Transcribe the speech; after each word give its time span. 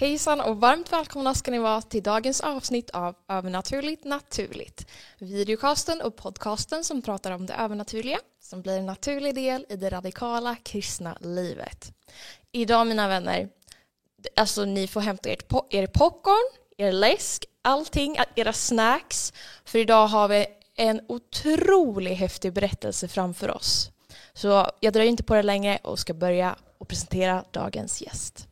Hejsan 0.00 0.40
och 0.40 0.60
varmt 0.60 0.92
välkomna 0.92 1.34
ska 1.34 1.50
ni 1.50 1.58
vara 1.58 1.82
till 1.82 2.02
dagens 2.02 2.40
avsnitt 2.40 2.90
av 2.90 3.14
Övernaturligt 3.28 4.04
naturligt. 4.04 4.86
Videocasten 5.18 6.00
och 6.00 6.16
podcasten 6.16 6.84
som 6.84 7.02
pratar 7.02 7.30
om 7.30 7.46
det 7.46 7.54
övernaturliga 7.54 8.18
som 8.42 8.62
blir 8.62 8.78
en 8.78 8.86
naturlig 8.86 9.34
del 9.34 9.66
i 9.68 9.76
det 9.76 9.90
radikala 9.90 10.56
kristna 10.56 11.16
livet. 11.20 11.92
Idag 12.52 12.86
mina 12.86 13.08
vänner, 13.08 13.48
alltså 14.36 14.64
ni 14.64 14.88
får 14.88 15.00
hämta 15.00 15.28
ert 15.28 15.48
po 15.48 15.66
er 15.70 15.86
popcorn, 15.86 16.56
er 16.76 16.92
läsk, 16.92 17.44
allting, 17.62 18.16
era 18.34 18.52
snacks. 18.52 19.32
För 19.64 19.78
idag 19.78 20.06
har 20.06 20.28
vi 20.28 20.46
en 20.76 21.00
otroligt 21.08 22.18
häftig 22.18 22.52
berättelse 22.52 23.08
framför 23.08 23.50
oss. 23.50 23.90
Så 24.32 24.66
jag 24.80 24.92
dröjer 24.92 25.10
inte 25.10 25.22
på 25.22 25.34
det 25.34 25.42
längre 25.42 25.78
och 25.82 25.98
ska 25.98 26.14
börja 26.14 26.56
och 26.78 26.88
presentera 26.88 27.44
dagens 27.50 28.02
gäst. 28.02 28.49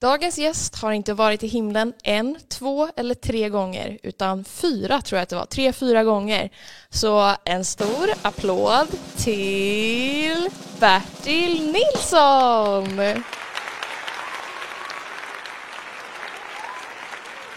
Dagens 0.00 0.38
gäst 0.38 0.74
har 0.76 0.92
inte 0.92 1.14
varit 1.14 1.42
i 1.42 1.46
himlen 1.46 1.92
en, 2.02 2.38
två 2.48 2.88
eller 2.96 3.14
tre 3.14 3.48
gånger 3.48 3.98
utan 4.02 4.44
fyra 4.44 5.00
tror 5.00 5.16
jag 5.16 5.22
att 5.22 5.28
det 5.28 5.36
var, 5.36 5.46
tre, 5.46 5.72
fyra 5.72 6.04
gånger. 6.04 6.50
Så 6.90 7.34
en 7.44 7.64
stor 7.64 8.10
applåd 8.22 8.86
till 9.16 10.48
Bertil 10.80 11.72
Nilsson! 11.72 13.00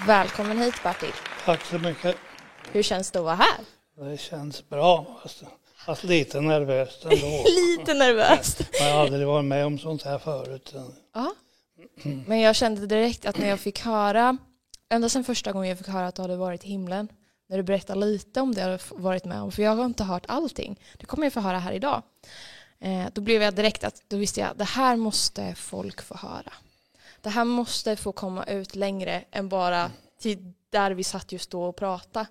Välkommen 0.08 0.58
hit 0.61 0.83
Bertil. 0.83 1.14
Tack 1.45 1.66
så 1.66 1.78
mycket. 1.78 2.16
Hur 2.72 2.83
känns 2.83 3.11
det 3.11 3.20
att 3.20 3.26
vara 3.26 3.36
här? 3.36 3.59
Det 4.11 4.17
känns 4.17 4.70
bra, 4.70 5.20
fast, 5.23 5.44
fast 5.86 6.03
lite 6.03 6.42
nervöst 6.42 7.03
ändå. 7.03 7.44
lite 7.45 7.94
nervöst. 7.94 8.61
Jag 8.72 8.94
har 8.94 9.02
aldrig 9.02 9.28
varit 9.28 9.45
med 9.45 9.66
om 9.66 9.80
sånt 9.80 10.03
här 10.03 10.20
förut. 10.20 10.73
Ja. 11.14 11.33
Men 12.28 12.40
jag 12.40 12.56
kände 12.56 12.88
direkt 12.88 13.26
att 13.26 13.38
när 13.38 13.48
jag 13.48 13.60
fick 13.60 13.80
höra, 13.80 14.38
ända 14.90 15.10
sedan 15.10 15.24
första 15.24 15.52
gången 15.52 15.70
jag 15.70 15.78
fick 15.78 15.88
höra 15.88 16.08
att 16.08 16.16
du 16.16 16.22
hade 16.22 16.36
varit 16.36 16.66
i 16.66 16.68
himlen, 16.68 17.08
när 17.50 17.58
du 17.58 17.64
berättade 17.64 18.00
lite 18.00 18.42
om 18.42 18.56
det 18.56 18.66
du 18.66 18.96
varit 18.96 19.26
med 19.26 19.42
om, 19.42 19.52
för 19.52 19.64
jag 19.64 19.76
har 19.76 19.86
inte 19.86 20.04
hört 20.04 20.26
allting, 20.28 20.80
det 20.98 21.06
kommer 21.06 21.26
jag 21.26 21.34
få 21.34 21.40
höra 21.40 21.60
här 21.60 21.72
idag. 21.72 22.04
Eh, 22.80 23.06
då 23.14 23.22
blev 23.22 23.42
jag 23.42 23.56
direkt 23.56 23.84
att, 23.84 24.04
då 24.08 24.18
visste 24.18 24.40
jag, 24.40 24.58
det 24.58 24.64
här 24.64 24.96
måste 24.96 25.56
folk 25.56 26.02
få 26.02 26.16
höra. 26.16 26.54
Det 27.22 27.30
här 27.30 27.46
måste 27.46 27.95
få 27.95 28.12
komma 28.12 28.44
ut 28.44 28.76
längre 28.76 29.23
än 29.32 29.50
bara 29.50 29.92
till 30.20 30.54
där 30.70 30.92
vi 30.92 31.04
satt 31.04 31.32
just 31.32 31.52
då 31.52 31.64
och 31.64 31.76
pratade. 31.76 32.26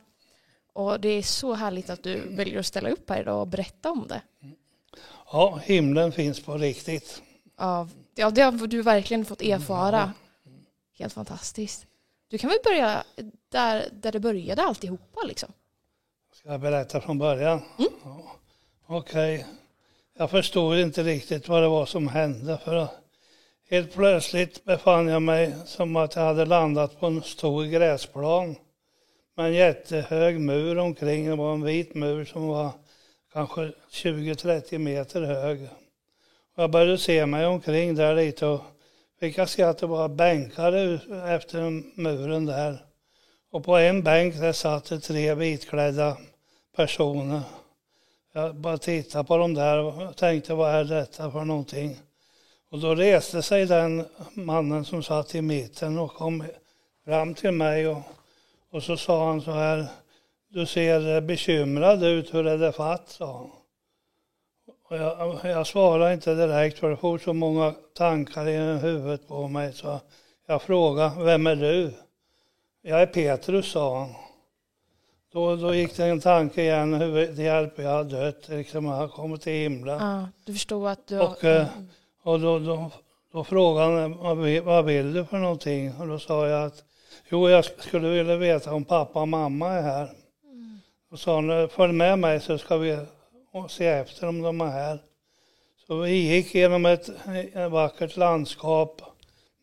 Och 0.72 1.00
det 1.00 1.08
är 1.08 1.22
så 1.22 1.54
härligt 1.54 1.90
att 1.90 2.02
du 2.02 2.20
väljer 2.20 2.58
att 2.58 2.66
ställa 2.66 2.90
upp 2.90 3.10
här 3.10 3.20
idag 3.20 3.40
och 3.40 3.46
berätta 3.46 3.90
om 3.90 4.06
det. 4.08 4.20
Ja, 5.32 5.60
himlen 5.64 6.12
finns 6.12 6.42
på 6.42 6.58
riktigt. 6.58 7.22
Ja, 7.58 7.88
ja 8.14 8.30
det 8.30 8.42
har 8.42 8.66
du 8.66 8.82
verkligen 8.82 9.24
fått 9.24 9.42
erfara. 9.42 10.12
Helt 10.98 11.12
fantastiskt. 11.12 11.86
Du 12.28 12.38
kan 12.38 12.50
väl 12.50 12.58
börja 12.64 13.04
där, 13.48 13.88
där 13.92 14.12
det 14.12 14.20
började 14.20 14.62
alltihopa 14.62 15.20
liksom? 15.24 15.52
Ska 16.32 16.48
jag 16.48 16.60
berätta 16.60 17.00
från 17.00 17.18
början? 17.18 17.62
Mm. 17.78 17.90
Ja. 18.04 18.36
Okej. 18.86 19.34
Okay. 19.34 19.46
Jag 20.18 20.30
förstod 20.30 20.78
inte 20.78 21.02
riktigt 21.02 21.48
vad 21.48 21.62
det 21.62 21.68
var 21.68 21.86
som 21.86 22.08
hände 22.08 22.58
för 22.64 22.74
att 22.74 23.00
helt 23.70 23.94
plötsligt 23.94 24.64
befann 24.64 25.08
jag 25.08 25.22
mig 25.22 25.54
som 25.66 25.96
att 25.96 26.16
jag 26.16 26.22
hade 26.22 26.44
landat 26.44 27.00
på 27.00 27.06
en 27.06 27.22
stor 27.22 27.64
gräsplan 27.64 28.56
med 29.36 29.46
en 29.46 29.54
jättehög 29.54 30.40
mur 30.40 30.78
omkring. 30.78 31.28
Det 31.28 31.36
var 31.36 31.54
en 31.54 31.64
vit 31.64 31.94
mur 31.94 32.24
som 32.24 32.48
var 32.48 32.70
kanske 33.32 33.72
20-30 33.90 34.78
meter 34.78 35.22
hög. 35.22 35.68
Jag 36.60 36.70
började 36.70 36.98
se 36.98 37.26
mig 37.26 37.46
omkring 37.46 37.94
där 37.94 38.14
lite 38.14 38.46
och 38.46 38.60
fick 39.20 39.38
jag 39.38 39.48
se 39.48 39.62
att 39.62 39.78
det 39.78 39.86
var 39.86 40.08
bänkar 40.08 40.72
efter 41.36 41.82
muren 42.00 42.46
där. 42.46 42.84
Och 43.50 43.64
på 43.64 43.76
en 43.76 44.02
bänk 44.02 44.34
där 44.34 44.52
satt 44.52 44.84
det 44.84 45.00
tre 45.00 45.34
vitklädda 45.34 46.16
personer. 46.76 47.40
Jag 48.32 48.54
bara 48.54 48.78
tittade 48.78 49.24
på 49.24 49.36
dem 49.36 49.54
där 49.54 49.78
och 49.78 50.16
tänkte 50.16 50.54
vad 50.54 50.74
är 50.74 50.84
detta 50.84 51.30
för 51.30 51.44
någonting? 51.44 51.96
Och 52.70 52.78
då 52.78 52.94
reste 52.94 53.42
sig 53.42 53.66
den 53.66 54.04
mannen 54.32 54.84
som 54.84 55.02
satt 55.02 55.34
i 55.34 55.42
mitten 55.42 55.98
och 55.98 56.14
kom 56.14 56.44
fram 57.04 57.34
till 57.34 57.52
mig 57.52 57.88
och, 57.88 58.02
och 58.70 58.82
så 58.82 58.96
sa 58.96 59.26
han 59.26 59.40
så 59.40 59.50
här, 59.50 59.86
du 60.48 60.66
ser 60.66 61.20
bekymrad 61.20 62.04
ut, 62.04 62.34
hur 62.34 62.46
är 62.46 62.58
det 62.58 62.72
fatt? 62.72 63.08
sa 63.08 63.38
han. 63.38 63.59
Och 64.90 64.96
jag, 64.96 65.38
jag 65.44 65.66
svarade 65.66 66.14
inte 66.14 66.34
direkt 66.34 66.78
för 66.78 66.90
det 66.90 66.96
for 66.96 67.18
så 67.18 67.32
många 67.32 67.74
tankar 67.94 68.48
i 68.48 68.56
huvudet 68.78 69.28
på 69.28 69.48
mig 69.48 69.72
så 69.72 70.00
jag 70.46 70.62
frågade, 70.62 71.24
vem 71.24 71.46
är 71.46 71.56
du? 71.56 71.92
Jag 72.82 73.02
är 73.02 73.06
Petrus, 73.06 73.72
sa 73.72 73.98
han. 73.98 74.14
Då, 75.32 75.56
då 75.56 75.74
gick 75.74 75.96
det 75.96 76.06
en 76.06 76.20
tanke 76.20 76.62
igen, 76.62 76.94
hur 76.94 77.26
det 77.26 77.42
hjälper 77.42 77.82
jag 77.82 77.90
har 77.90 78.04
dött, 78.04 78.48
liksom 78.48 78.84
jag 78.84 78.92
har 78.92 79.08
kommit 79.08 79.42
till 79.42 79.52
himlen. 79.52 79.98
Ja, 80.00 80.28
du 80.44 80.52
förstod 80.52 80.88
att 80.88 81.06
du... 81.06 81.20
Och, 81.20 81.44
eh, 81.44 81.66
och 82.22 82.40
då, 82.40 82.58
då, 82.58 82.90
då 83.32 83.44
frågade 83.44 84.00
han, 84.00 84.18
vad 84.64 84.84
vill 84.84 85.12
du 85.12 85.24
för 85.24 85.38
någonting? 85.38 85.94
Och 86.00 86.06
då 86.06 86.18
sa 86.18 86.46
jag 86.46 86.64
att, 86.64 86.84
jo 87.28 87.48
jag 87.48 87.64
skulle 87.64 88.08
vilja 88.08 88.36
veta 88.36 88.74
om 88.74 88.84
pappa 88.84 89.20
och 89.20 89.28
mamma 89.28 89.72
är 89.72 89.82
här. 89.82 90.10
Mm. 90.44 90.80
Och 91.10 91.18
sa 91.18 91.34
han, 91.34 91.68
följ 91.68 91.92
med 91.92 92.18
mig 92.18 92.40
så 92.40 92.58
ska 92.58 92.76
vi 92.76 92.98
och 93.52 93.70
se 93.70 93.86
efter 93.86 94.28
om 94.28 94.42
de 94.42 94.60
är 94.60 94.66
här. 94.66 95.02
Så 95.86 95.96
vi 96.00 96.10
gick 96.10 96.54
genom 96.54 96.86
ett, 96.86 97.10
vackert 97.70 98.16
landskap. 98.16 99.02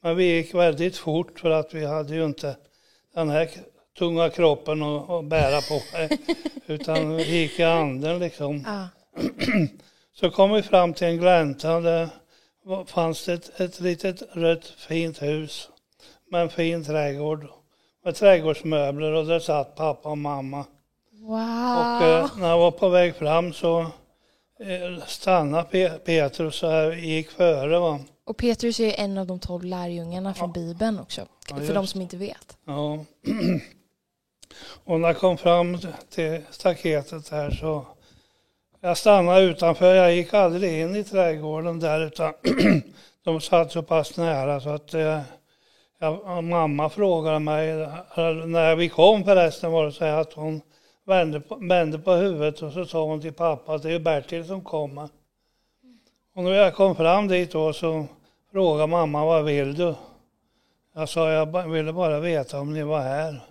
Men 0.01 0.15
vi 0.15 0.23
gick 0.23 0.53
väldigt 0.53 0.97
fort 0.97 1.39
för 1.39 1.49
att 1.49 1.73
vi 1.73 1.85
hade 1.85 2.15
ju 2.15 2.25
inte 2.25 2.57
den 3.13 3.29
här 3.29 3.49
tunga 3.97 4.29
kroppen 4.29 4.83
att, 4.83 5.25
bära 5.25 5.61
på. 5.61 5.81
utan 6.73 7.15
vi 7.15 7.23
gick 7.23 7.59
i 7.59 7.63
anden 7.63 8.19
liksom. 8.19 8.65
Ah. 8.67 8.87
Så 10.13 10.31
kom 10.31 10.51
vi 10.53 10.63
fram 10.63 10.93
till 10.93 11.07
en 11.07 11.17
glänta. 11.17 11.79
Där 11.79 12.09
fanns 12.85 13.25
det 13.25 13.33
ett, 13.33 13.59
ett 13.59 13.79
litet 13.79 14.23
rött 14.31 14.65
fint 14.65 15.21
hus 15.21 15.69
med 16.31 16.41
en 16.41 16.49
fin 16.49 16.83
trädgård. 16.83 17.47
Med 18.03 18.15
trädgårdsmöbler 18.15 19.11
och 19.11 19.25
där 19.25 19.39
satt 19.39 19.75
pappa 19.75 20.09
och 20.09 20.17
mamma. 20.17 20.65
Wow. 21.27 21.35
Och 21.35 22.03
eh, 22.03 22.37
när 22.37 22.49
jag 22.49 22.57
var 22.57 22.71
på 22.71 22.89
väg 22.89 23.15
fram 23.15 23.53
så 23.53 23.79
eh, 24.59 25.05
stannade 25.07 25.63
Pe 25.63 25.89
Petrus 25.89 26.63
och 26.63 26.95
gick 26.95 27.31
före. 27.31 27.79
Va? 27.79 27.99
Och 28.25 28.37
Petrus 28.37 28.79
är 28.79 28.99
en 28.99 29.17
av 29.17 29.27
de 29.27 29.39
tolv 29.39 29.63
lärjungarna 29.63 30.33
från 30.33 30.49
ja. 30.49 30.53
Bibeln 30.53 30.99
också, 30.99 31.21
ja, 31.49 31.55
för 31.55 31.73
de 31.73 31.87
som 31.87 32.01
inte 32.01 32.17
vet. 32.17 32.57
Ja. 32.65 32.93
och 34.85 34.99
när 34.99 35.07
jag 35.07 35.17
kom 35.17 35.37
fram 35.37 35.77
till 36.09 36.41
staketet 36.49 37.29
här 37.29 37.51
så 37.51 37.85
jag 38.81 38.97
stannade 38.97 39.41
utanför, 39.41 39.95
jag 39.95 40.15
gick 40.15 40.33
aldrig 40.33 40.81
in 40.81 40.95
i 40.95 41.03
trädgården 41.03 41.79
där 41.79 42.05
utan 42.05 42.33
de 43.23 43.41
satt 43.41 43.71
så 43.71 43.83
pass 43.83 44.17
nära 44.17 44.61
så 44.61 44.69
att 44.69 44.93
eh, 44.93 45.21
jag, 45.99 46.43
mamma 46.43 46.89
frågade 46.89 47.39
mig, 47.39 47.67
när 48.45 48.75
vi 48.75 48.89
kom 48.89 49.23
förresten 49.23 49.71
var 49.71 49.85
det 49.85 49.91
så 49.91 50.05
att 50.05 50.33
hon 50.33 50.61
vände 51.07 51.39
på, 51.39 51.55
vände 51.55 51.99
på 51.99 52.11
huvudet 52.11 52.61
och 52.61 52.71
så 52.71 52.85
sa 52.85 53.05
hon 53.05 53.21
till 53.21 53.33
pappa 53.33 53.73
att 53.73 53.83
det 53.83 53.91
är 53.91 53.99
Bertil 53.99 54.45
som 54.45 54.61
kommer. 54.61 55.09
Och 56.35 56.43
när 56.43 56.51
jag 56.51 56.75
kom 56.75 56.95
fram 56.95 57.27
dit 57.27 57.51
då 57.51 57.73
så 57.73 58.05
frågade 58.51 58.87
mamma 58.87 59.25
vad 59.25 59.45
vill 59.45 59.75
du? 59.75 59.95
Jag 60.95 61.09
sa 61.09 61.31
jag 61.31 61.69
ville 61.69 61.93
bara 61.93 62.19
veta 62.19 62.59
om 62.59 62.73
ni 62.73 62.83
var 62.83 62.99
här. 62.99 63.41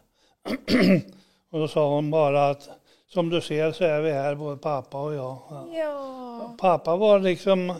och 1.50 1.58
då 1.58 1.68
sa 1.68 1.94
hon 1.94 2.10
bara 2.10 2.48
att 2.48 2.68
som 3.08 3.30
du 3.30 3.40
ser 3.40 3.72
så 3.72 3.84
är 3.84 4.00
vi 4.00 4.12
här 4.12 4.34
både 4.34 4.56
pappa 4.56 5.02
och 5.02 5.14
jag. 5.14 5.38
Ja. 5.74 6.56
Pappa 6.60 6.96
var 6.96 7.18
liksom 7.18 7.74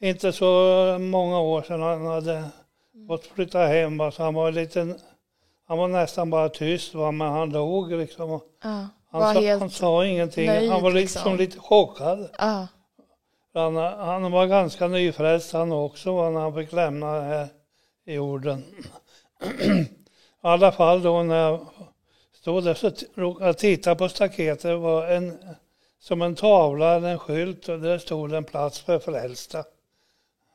inte 0.00 0.32
så 0.32 0.46
många 1.00 1.40
år 1.40 1.62
sedan 1.62 1.82
han 1.82 2.06
hade 2.06 2.44
fått 3.08 3.26
flytta 3.26 3.58
hem. 3.58 3.98
Så 4.12 4.22
han 4.22 4.34
var 4.34 4.52
lite, 4.52 4.94
han 5.66 5.78
var 5.78 5.88
nästan 5.88 6.30
bara 6.30 6.48
tyst 6.48 6.94
va? 6.94 7.10
men 7.10 7.32
han 7.32 7.50
låg 7.50 7.92
liksom. 7.92 8.40
Ja. 8.62 8.88
Han, 9.12 9.34
sa, 9.34 9.58
han 9.58 9.70
sa 9.70 10.06
ingenting. 10.06 10.46
Nöjd, 10.46 10.70
han 10.70 10.82
var 10.82 10.92
liksom, 10.92 11.20
liksom 11.20 11.36
lite 11.36 11.58
chockad. 11.58 12.30
Ah. 12.38 12.66
Han, 13.54 13.76
han, 13.76 14.32
var 14.32 14.46
ganska 14.46 14.88
nyfrälst 14.88 15.52
han 15.52 15.72
också 15.72 16.30
när 16.30 16.40
han 16.40 16.54
fick 16.54 16.72
lämna 16.72 17.20
här 17.20 17.48
i 18.04 18.14
jorden. 18.14 18.64
I 19.64 19.86
alla 20.40 20.72
fall 20.72 21.02
då 21.02 21.22
när 21.22 21.36
jag 21.36 21.66
stod 22.40 22.64
där 22.64 22.74
så 22.74 22.90
jag 23.40 23.58
tittade 23.58 23.96
på 23.96 24.08
staketet. 24.08 24.62
Det 24.62 24.76
var 24.76 25.06
en, 25.06 25.38
som 26.00 26.22
en 26.22 26.34
tavla, 26.34 27.10
en 27.10 27.18
skylt 27.18 27.68
och 27.68 27.80
där 27.80 27.98
stod 27.98 28.34
en 28.34 28.44
plats 28.44 28.80
för 28.80 28.98
frälsta. 28.98 29.64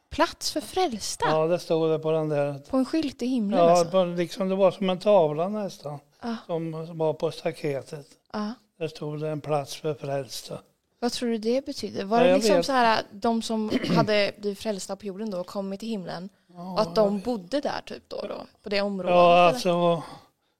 Plats 0.09 0.51
för 0.51 0.61
frälsta? 0.61 1.25
Ja, 1.29 1.47
det 1.47 1.59
stod 1.59 1.91
det 1.91 1.99
på 1.99 2.11
den 2.11 2.29
där. 2.29 2.59
På 2.69 2.77
en 2.77 2.85
skylt 2.85 3.21
i 3.21 3.25
himlen 3.25 3.59
ja, 3.59 3.69
alltså? 3.69 3.97
Ja, 3.97 4.05
liksom 4.05 4.49
det 4.49 4.55
var 4.55 4.71
som 4.71 4.89
en 4.89 4.99
tavla 4.99 5.49
nästan. 5.49 5.99
Ja. 6.27 6.35
som 6.45 6.97
var 6.97 7.13
på 7.13 7.31
staketet. 7.31 8.07
Ja. 8.33 8.53
Där 8.79 8.87
stod 8.87 9.19
det 9.21 9.29
en 9.29 9.41
plats 9.41 9.75
för 9.75 9.93
frälsta. 9.93 10.59
Vad 10.99 11.11
tror 11.11 11.29
du 11.29 11.37
det 11.37 11.65
betyder? 11.65 12.03
Var 12.03 12.17
Ja, 12.21 12.27
det 12.27 12.35
liksom 12.35 12.55
vet. 12.55 12.65
så 12.65 12.71
här 12.71 13.03
de 13.11 13.41
som 13.41 13.71
hade 13.95 14.31
blivit 14.37 14.59
frälsta 14.59 14.95
på 14.95 15.05
jorden 15.05 15.29
då 15.31 15.39
och 15.39 15.47
kommit 15.47 15.79
till 15.79 15.89
himlen 15.89 16.29
och 16.73 16.81
att 16.81 16.95
de 16.95 17.19
bodde 17.19 17.61
där 17.61 17.81
typ 17.85 18.03
då, 18.09 18.21
då 18.29 18.35
på 18.63 18.69
det 18.69 18.81
området? 18.81 19.11
Ja, 19.15 19.47
alltså, 19.47 20.03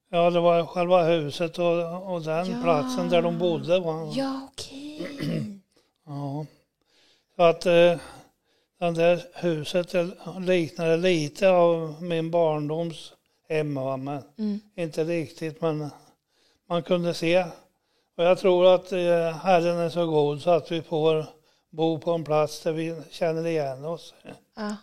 ja, 0.09 0.29
det 0.29 0.39
var 0.39 0.65
själva 0.65 1.03
huset 1.03 1.59
och, 1.59 2.13
och 2.13 2.21
den 2.21 2.51
Ja. 2.51 2.61
platsen 2.63 3.09
där 3.09 3.21
de 3.21 3.37
bodde. 3.37 3.79
Var, 3.79 4.11
Ja, 4.17 4.41
okej. 4.51 5.07
Ja. 6.05 6.45
Så 7.35 7.43
att 7.43 7.65
eh, 7.65 7.71
det 8.79 8.91
där 8.91 9.21
huset 9.33 9.93
liknade 10.39 10.97
lite 10.97 11.49
av 11.49 12.03
min 12.03 12.31
barndoms 12.31 13.13
hem, 13.49 13.75
va, 13.75 13.97
men 13.97 14.23
Mm. 14.37 14.59
inte 14.75 15.03
riktigt. 15.03 15.61
Men 15.61 15.89
man 16.69 16.83
kunde 16.83 17.13
se. 17.13 17.45
Och 18.17 18.23
jag 18.23 18.37
tror 18.39 18.75
att 18.75 18.91
eh, 18.91 19.31
Herren 19.43 19.77
är 19.77 19.89
så 19.89 20.05
god 20.07 20.41
så 20.41 20.49
att 20.49 20.71
vi 20.71 20.81
får 20.81 21.25
bo 21.69 21.99
på 21.99 22.11
en 22.11 22.23
plats 22.23 22.61
där 22.63 22.71
vi 22.71 23.01
känner 23.09 23.47
igen 23.47 23.85
oss. 23.85 24.13
Ja. 24.55 24.75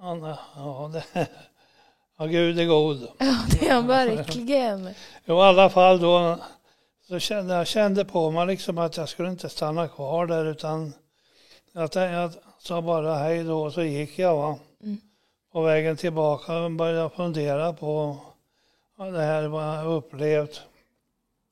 Ja, 0.00 0.90
det, 0.92 1.04
ja 2.18 2.26
Gud 2.26 2.58
är 2.58 2.64
god. 2.66 3.08
ja, 3.18 3.36
det 3.50 3.68
är 3.68 3.74
han 3.74 3.86
verkligen. 4.06 4.88
I 5.24 5.30
alla 5.32 5.70
fall 5.70 6.00
då 6.00 6.38
så 7.08 7.18
kände 7.18 7.54
jag 7.54 7.66
kände 7.66 8.04
på 8.04 8.30
mig 8.30 8.46
liksom 8.46 8.78
att 8.78 8.96
jag 8.96 9.08
skulle 9.08 9.28
inte 9.30 9.48
stanna 9.48 9.88
kvar 9.88 10.26
där 10.26 10.44
utan 10.44 10.92
att 11.74 11.94
jag, 11.94 12.12
jag 12.12 12.30
sa 12.58 12.82
bara 12.82 13.14
hej 13.14 13.44
då 13.44 13.62
och 13.62 13.72
så 13.72 13.82
gick 13.82 14.18
jag. 14.18 14.36
Va? 14.36 14.58
Mm. 14.82 15.00
På 15.54 15.62
vägen 15.62 15.96
tillbaka 15.96 16.68
började 16.68 16.98
jag 16.98 17.12
fundera 17.12 17.72
på 17.72 18.16
ja, 18.98 19.04
det 19.04 19.22
här 19.22 19.48
vad 19.48 19.64
jag 19.64 19.86
upplevt. 19.86 20.60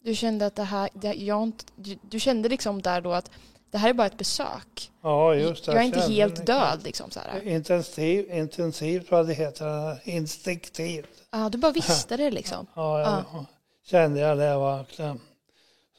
Du 0.04 0.14
kände 0.14 0.46
att 0.46 0.56
det 0.56 0.62
här, 0.62 0.88
det, 0.92 1.14
jag, 1.14 1.42
inte- 1.42 1.64
du, 1.76 1.98
du 2.02 2.20
kände 2.20 2.48
liksom 2.48 2.82
där 2.82 3.00
då 3.00 3.12
att 3.12 3.30
det 3.70 3.78
här 3.78 3.88
är 3.88 3.94
bara 3.94 4.06
ett 4.06 4.18
besök. 4.18 4.90
Ja, 5.02 5.34
just 5.34 5.64
det. 5.64 5.72
jag 5.72 5.80
är 5.80 5.86
inte 5.86 6.00
helt 6.00 6.46
död 6.46 6.80
liksom 6.84 7.10
så 7.10 7.20
här. 7.20 7.48
Intensiv, 7.48 8.30
intensivt 8.30 9.10
vad 9.10 9.26
det 9.26 9.34
heter, 9.34 10.08
instinktivt. 10.08 11.22
Ja, 11.30 11.48
du 11.48 11.58
bara 11.58 11.72
visste 11.72 12.16
det 12.16 12.30
liksom. 12.30 12.66
Ja, 12.74 13.00
jag, 13.00 13.44
kände 13.84 14.20
jag 14.20 14.38
det 14.38 14.58
verkligen. 14.58 15.20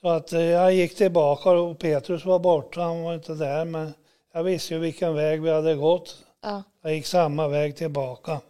Så 0.01 0.07
att 0.07 0.33
eh, 0.33 0.41
jag 0.41 0.73
gick 0.73 0.95
tillbaka 0.95 1.49
och 1.49 1.79
Petrus 1.79 2.25
var 2.25 2.39
borta, 2.39 2.81
han 2.81 3.01
var 3.01 3.13
inte 3.13 3.33
där. 3.33 3.65
Men 3.65 3.93
jag 4.33 4.43
visste 4.43 4.73
ju 4.73 4.79
vilken 4.79 5.15
väg 5.15 5.41
vi 5.41 5.51
hade 5.51 5.75
gått. 5.75 6.17
Ja. 6.41 6.63
Jag 6.85 6.95
gick 6.95 7.05
samma 7.05 7.47
väg 7.47 7.75
tillbaka. 7.75 8.41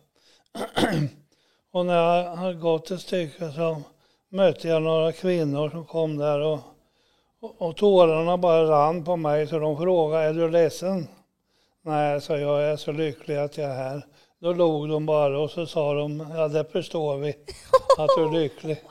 och 1.71 1.85
när 1.85 1.95
jag 1.95 2.35
hade 2.35 2.53
gått 2.53 2.91
ett 2.91 3.01
stycke 3.01 3.51
så 3.51 3.81
mötte 4.29 4.67
jag 4.67 4.81
några 4.81 5.11
kvinnor 5.11 5.69
som 5.69 5.85
kom 5.85 6.17
där 6.17 6.39
och, 6.39 6.59
och, 7.41 7.61
och 7.61 7.77
tårarna 7.77 8.37
bara 8.37 8.63
rann 8.63 9.03
på 9.03 9.15
mig 9.15 9.47
så 9.47 9.59
de 9.59 9.77
frågade, 9.77 10.23
är 10.23 10.33
du 10.33 10.49
ledsen? 10.49 11.07
Nej, 11.81 12.21
sa 12.21 12.37
jag, 12.37 12.61
jag 12.61 12.71
är 12.71 12.77
så 12.77 12.91
lycklig 12.91 13.35
att 13.35 13.57
jag 13.57 13.71
är 13.71 13.75
här. 13.75 14.05
Då 14.39 14.53
log 14.53 14.89
de 14.89 15.05
bara 15.05 15.39
och 15.39 15.51
så 15.51 15.65
sa 15.65 15.93
de, 15.93 16.27
ja 16.35 16.47
det 16.47 16.71
förstår 16.71 17.17
vi, 17.17 17.29
att 17.97 18.09
du 18.17 18.23
är 18.25 18.31
lycklig. 18.41 18.83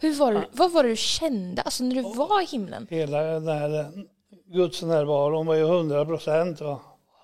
Hur 0.00 0.14
var 0.14 0.46
vad 0.52 0.72
var 0.72 0.82
det 0.82 0.88
du 0.88 0.96
kände 0.96 1.62
alltså 1.62 1.84
när 1.84 1.94
du 1.94 2.02
var 2.02 2.42
i 2.42 2.44
himlen? 2.44 2.86
Hela 2.90 3.22
den 3.22 3.48
här 3.48 3.92
gudsnärvaron 4.46 5.46
var 5.46 5.54
ju 5.54 5.64
hundra 5.64 6.04
procent. 6.04 6.60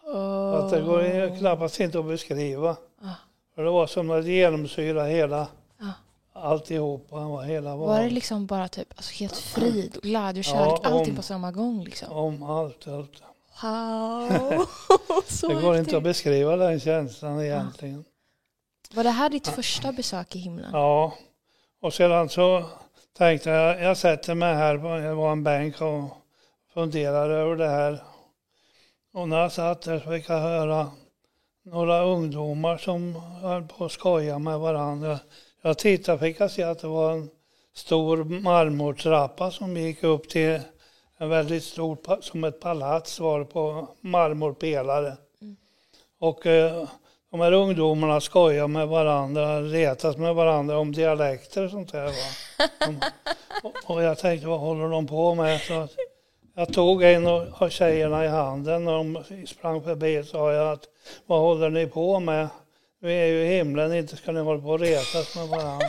Att 0.06 0.70
det 0.70 0.80
går 0.80 1.38
knappast 1.38 1.80
inte 1.80 1.98
att 1.98 2.04
beskriva. 2.06 2.76
Ja. 3.02 3.08
För 3.54 3.64
det 3.64 3.70
var 3.70 3.86
som 3.86 4.10
att 4.10 4.24
genomsyra 4.24 5.04
hela 5.04 5.46
Ja. 5.80 5.86
alltihopa. 6.32 7.16
var 7.16 7.42
Hela 7.42 7.76
Var 7.76 8.02
det 8.02 8.10
liksom 8.10 8.46
bara 8.46 8.68
typ 8.68 8.88
alltså 8.96 9.12
helt 9.14 9.36
frid 9.36 9.96
och 9.96 10.02
glädje 10.02 10.40
och 10.40 10.46
Ja, 10.46 10.52
kärlek, 10.52 10.80
allting 10.86 11.10
om- 11.10 11.16
på 11.16 11.22
samma 11.22 11.52
gång 11.52 11.84
liksom? 11.84 12.12
Om 12.12 12.42
allt. 12.42 12.88
allt. 12.88 13.22
Wow! 13.62 14.64
Så 15.28 15.48
Det 15.48 15.54
går 15.54 15.64
inte 15.64 15.76
häftigt. 15.78 15.94
att 15.94 16.02
beskriva 16.02 16.56
den 16.56 16.80
känslan 16.80 17.40
egentligen. 17.40 18.04
Var 18.94 19.04
det 19.04 19.10
här 19.10 19.30
ditt 19.30 19.48
första 19.48 19.92
besök 19.92 20.36
i 20.36 20.38
himlen? 20.38 20.70
Ja. 20.72 21.12
Och 21.82 21.94
sedan 21.94 22.28
så 22.28 22.64
tänkte 23.18 23.50
jag, 23.50 23.82
jag 23.82 23.96
sätter 23.96 24.34
mig 24.34 24.54
här 24.54 24.78
på 24.78 25.14
var 25.16 25.32
en 25.32 25.44
bänk 25.44 25.80
och 25.80 26.04
funderar 26.74 27.30
över 27.30 27.56
det 27.56 27.68
här. 27.68 28.02
Och 29.14 29.28
när 29.28 29.40
jag 29.40 29.52
satt 29.52 29.82
där 29.82 29.98
så 29.98 30.10
fick 30.10 30.28
jag 30.28 30.40
höra 30.40 30.90
några 31.64 32.02
ungdomar 32.02 32.76
som 32.76 33.14
höll 33.14 33.62
på 33.62 33.84
att 33.84 33.92
skoja 33.92 34.38
med 34.38 34.58
varandra. 34.58 35.18
Jag 35.62 35.78
tittade 35.78 36.18
fick 36.18 36.40
jag 36.40 36.50
se 36.50 36.62
att 36.62 36.78
det 36.78 36.88
var 36.88 37.12
en 37.12 37.30
stor 37.74 38.24
marmortrappa 38.24 39.50
som 39.50 39.76
gick 39.76 40.02
upp 40.02 40.28
till 40.28 40.60
en 41.18 41.28
väldigt 41.28 41.64
stor, 41.64 42.20
som 42.20 42.44
ett 42.44 42.60
palats 42.60 43.20
var 43.20 43.38
det 43.38 43.44
på 43.44 43.88
marmorpelare. 44.00 45.16
Och 46.18 46.46
eh, 46.46 46.88
de 47.30 47.40
här 47.40 47.52
ungdomarna 47.52 48.20
skojar 48.20 48.68
med 48.68 48.88
varandra, 48.88 49.62
retas 49.62 50.16
med 50.16 50.34
varandra 50.34 50.78
om 50.78 50.92
dialekter 50.92 51.64
och 51.64 51.70
sånt 51.70 51.92
där. 51.92 52.04
Va? 52.04 52.68
De, 52.86 53.00
och, 53.94 54.02
jag 54.02 54.18
tänkte, 54.18 54.48
vad 54.48 54.60
håller 54.60 54.88
de 54.88 55.06
på 55.06 55.34
med? 55.34 55.60
Så 55.60 55.74
att 55.80 55.90
jag 56.54 56.72
tog 56.72 57.02
en 57.02 57.26
av 57.26 57.68
tjejerna 57.68 58.24
i 58.24 58.28
handen 58.28 58.88
och 58.88 59.04
de 59.04 59.24
sprang 59.46 59.82
förbi 59.82 60.20
och 60.20 60.26
sa 60.26 60.52
jag 60.52 60.72
att 60.72 60.88
vad 61.26 61.40
håller 61.40 61.70
ni 61.70 61.86
på 61.86 62.20
med? 62.20 62.48
Vi 63.00 63.12
är 63.12 63.26
ju 63.26 63.42
i 63.42 63.56
himlen, 63.56 63.94
inte 63.94 64.16
ska 64.16 64.32
ni 64.32 64.40
hålla 64.40 64.62
på 64.62 64.68
och 64.68 64.80
retas 64.80 65.36
med 65.36 65.48
varandra. 65.48 65.86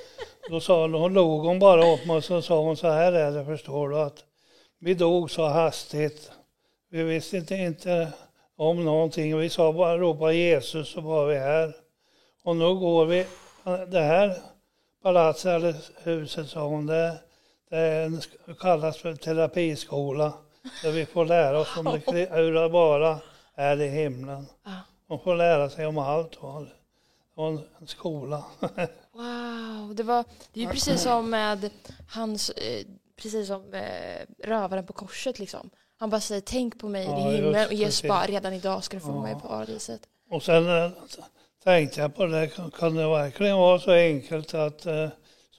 Då 0.50 0.60
sa 0.60 0.82
hon, 0.82 0.94
hon 0.94 1.14
log 1.14 1.40
hon 1.40 1.58
bara 1.58 1.92
åt 1.92 2.06
mig 2.06 2.16
och 2.16 2.24
så 2.24 2.42
sa 2.42 2.60
hon 2.60 2.76
så 2.76 2.88
här 2.88 3.12
är 3.12 3.32
det 3.32 3.44
förstår 3.44 3.88
du 3.88 3.98
att 3.98 4.24
vi 4.78 4.94
dog 4.94 5.30
så 5.30 5.44
hastigt. 5.44 6.30
Vi 6.90 7.02
visste 7.02 7.36
inte, 7.36 7.54
inte 7.54 8.12
om 8.56 8.84
någonting. 8.84 9.38
Vi 9.38 9.48
sa 9.48 9.72
bara 9.72 9.98
ropa 9.98 10.32
Jesus 10.32 10.88
så 10.88 11.00
var 11.00 11.26
vi 11.26 11.38
här. 11.38 11.76
Och 12.44 12.56
nu 12.56 12.74
går 12.74 13.06
vi, 13.06 13.26
det 13.88 14.00
här 14.00 14.36
palatset 15.02 15.46
eller 15.46 15.74
huset 16.02 16.48
sa 16.48 16.66
hon, 16.66 16.86
det, 16.86 17.18
det 17.70 18.20
kallas 18.60 18.98
för 18.98 19.14
terapiskola. 19.14 20.32
Där 20.82 20.90
vi 20.92 21.06
får 21.06 21.24
lära 21.24 21.58
oss 21.58 21.76
om 21.76 21.84
det, 22.06 22.30
hur 22.32 22.52
det 22.52 22.68
bara 22.68 23.18
är 23.54 23.80
i 23.80 23.88
himlen. 23.88 24.46
Ja. 24.64 24.70
Man 25.08 25.18
får 25.18 25.34
lära 25.36 25.70
sig 25.70 25.86
om 25.86 25.98
allt. 25.98 26.32
Det 26.32 26.38
var 27.34 27.50
en 27.80 27.86
skola. 27.86 28.44
Wow, 29.12 29.94
det 29.94 30.02
var 30.02 30.24
det 30.52 30.60
är 30.60 30.64
ju 30.64 30.70
precis 30.70 31.02
som 31.02 31.30
med 31.30 31.70
hans, 32.08 32.50
eh, 32.50 32.86
precis 33.22 33.46
som 33.46 33.74
eh, 33.74 34.26
rövaren 34.44 34.86
på 34.86 34.92
korset 34.92 35.38
liksom. 35.38 35.70
Han 35.98 36.10
bara 36.10 36.20
säger 36.20 36.40
tänk 36.40 36.80
på 36.80 36.88
mig 36.88 37.02
i 37.04 37.06
Ja, 37.06 37.16
himmel 37.30 37.46
och 37.46 37.54
precis. 37.54 37.78
Jesus 37.78 38.08
bara 38.08 38.26
redan 38.26 38.52
idag 38.52 38.84
ska 38.84 38.96
du 38.96 39.00
få 39.00 39.20
mig 39.22 39.32
i 39.32 39.34
Ja. 39.42 39.48
paradiset. 39.48 40.00
Och 40.30 40.42
sen 40.42 40.68
eh, 40.68 40.90
tänkte 41.64 42.00
jag 42.00 42.14
på 42.16 42.26
det, 42.26 42.50
kan 42.78 42.94
det 42.94 43.08
verkligen 43.08 43.56
vara 43.56 43.78
så 43.78 43.90
enkelt 43.92 44.54
att 44.54 44.86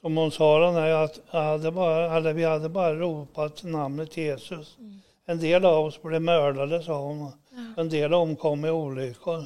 som 0.00 0.16
hon 0.16 0.30
sa 0.30 0.68
att 1.04 1.20
jag 1.30 1.40
hade 1.40 1.70
bara, 1.70 2.16
eller 2.16 2.32
vi 2.32 2.44
hade 2.44 2.68
bara 2.68 2.94
ropat 2.94 3.62
namnet 3.62 4.16
Jesus. 4.16 4.76
En 5.24 5.40
del 5.40 5.64
av 5.64 5.84
oss 5.84 6.02
blev 6.02 6.22
mördade 6.22 6.82
sa 6.82 7.00
hon. 7.00 7.32
En 7.76 7.88
del 7.88 8.14
omkom 8.14 8.64
i 8.64 8.70
olyckor. 8.70 9.44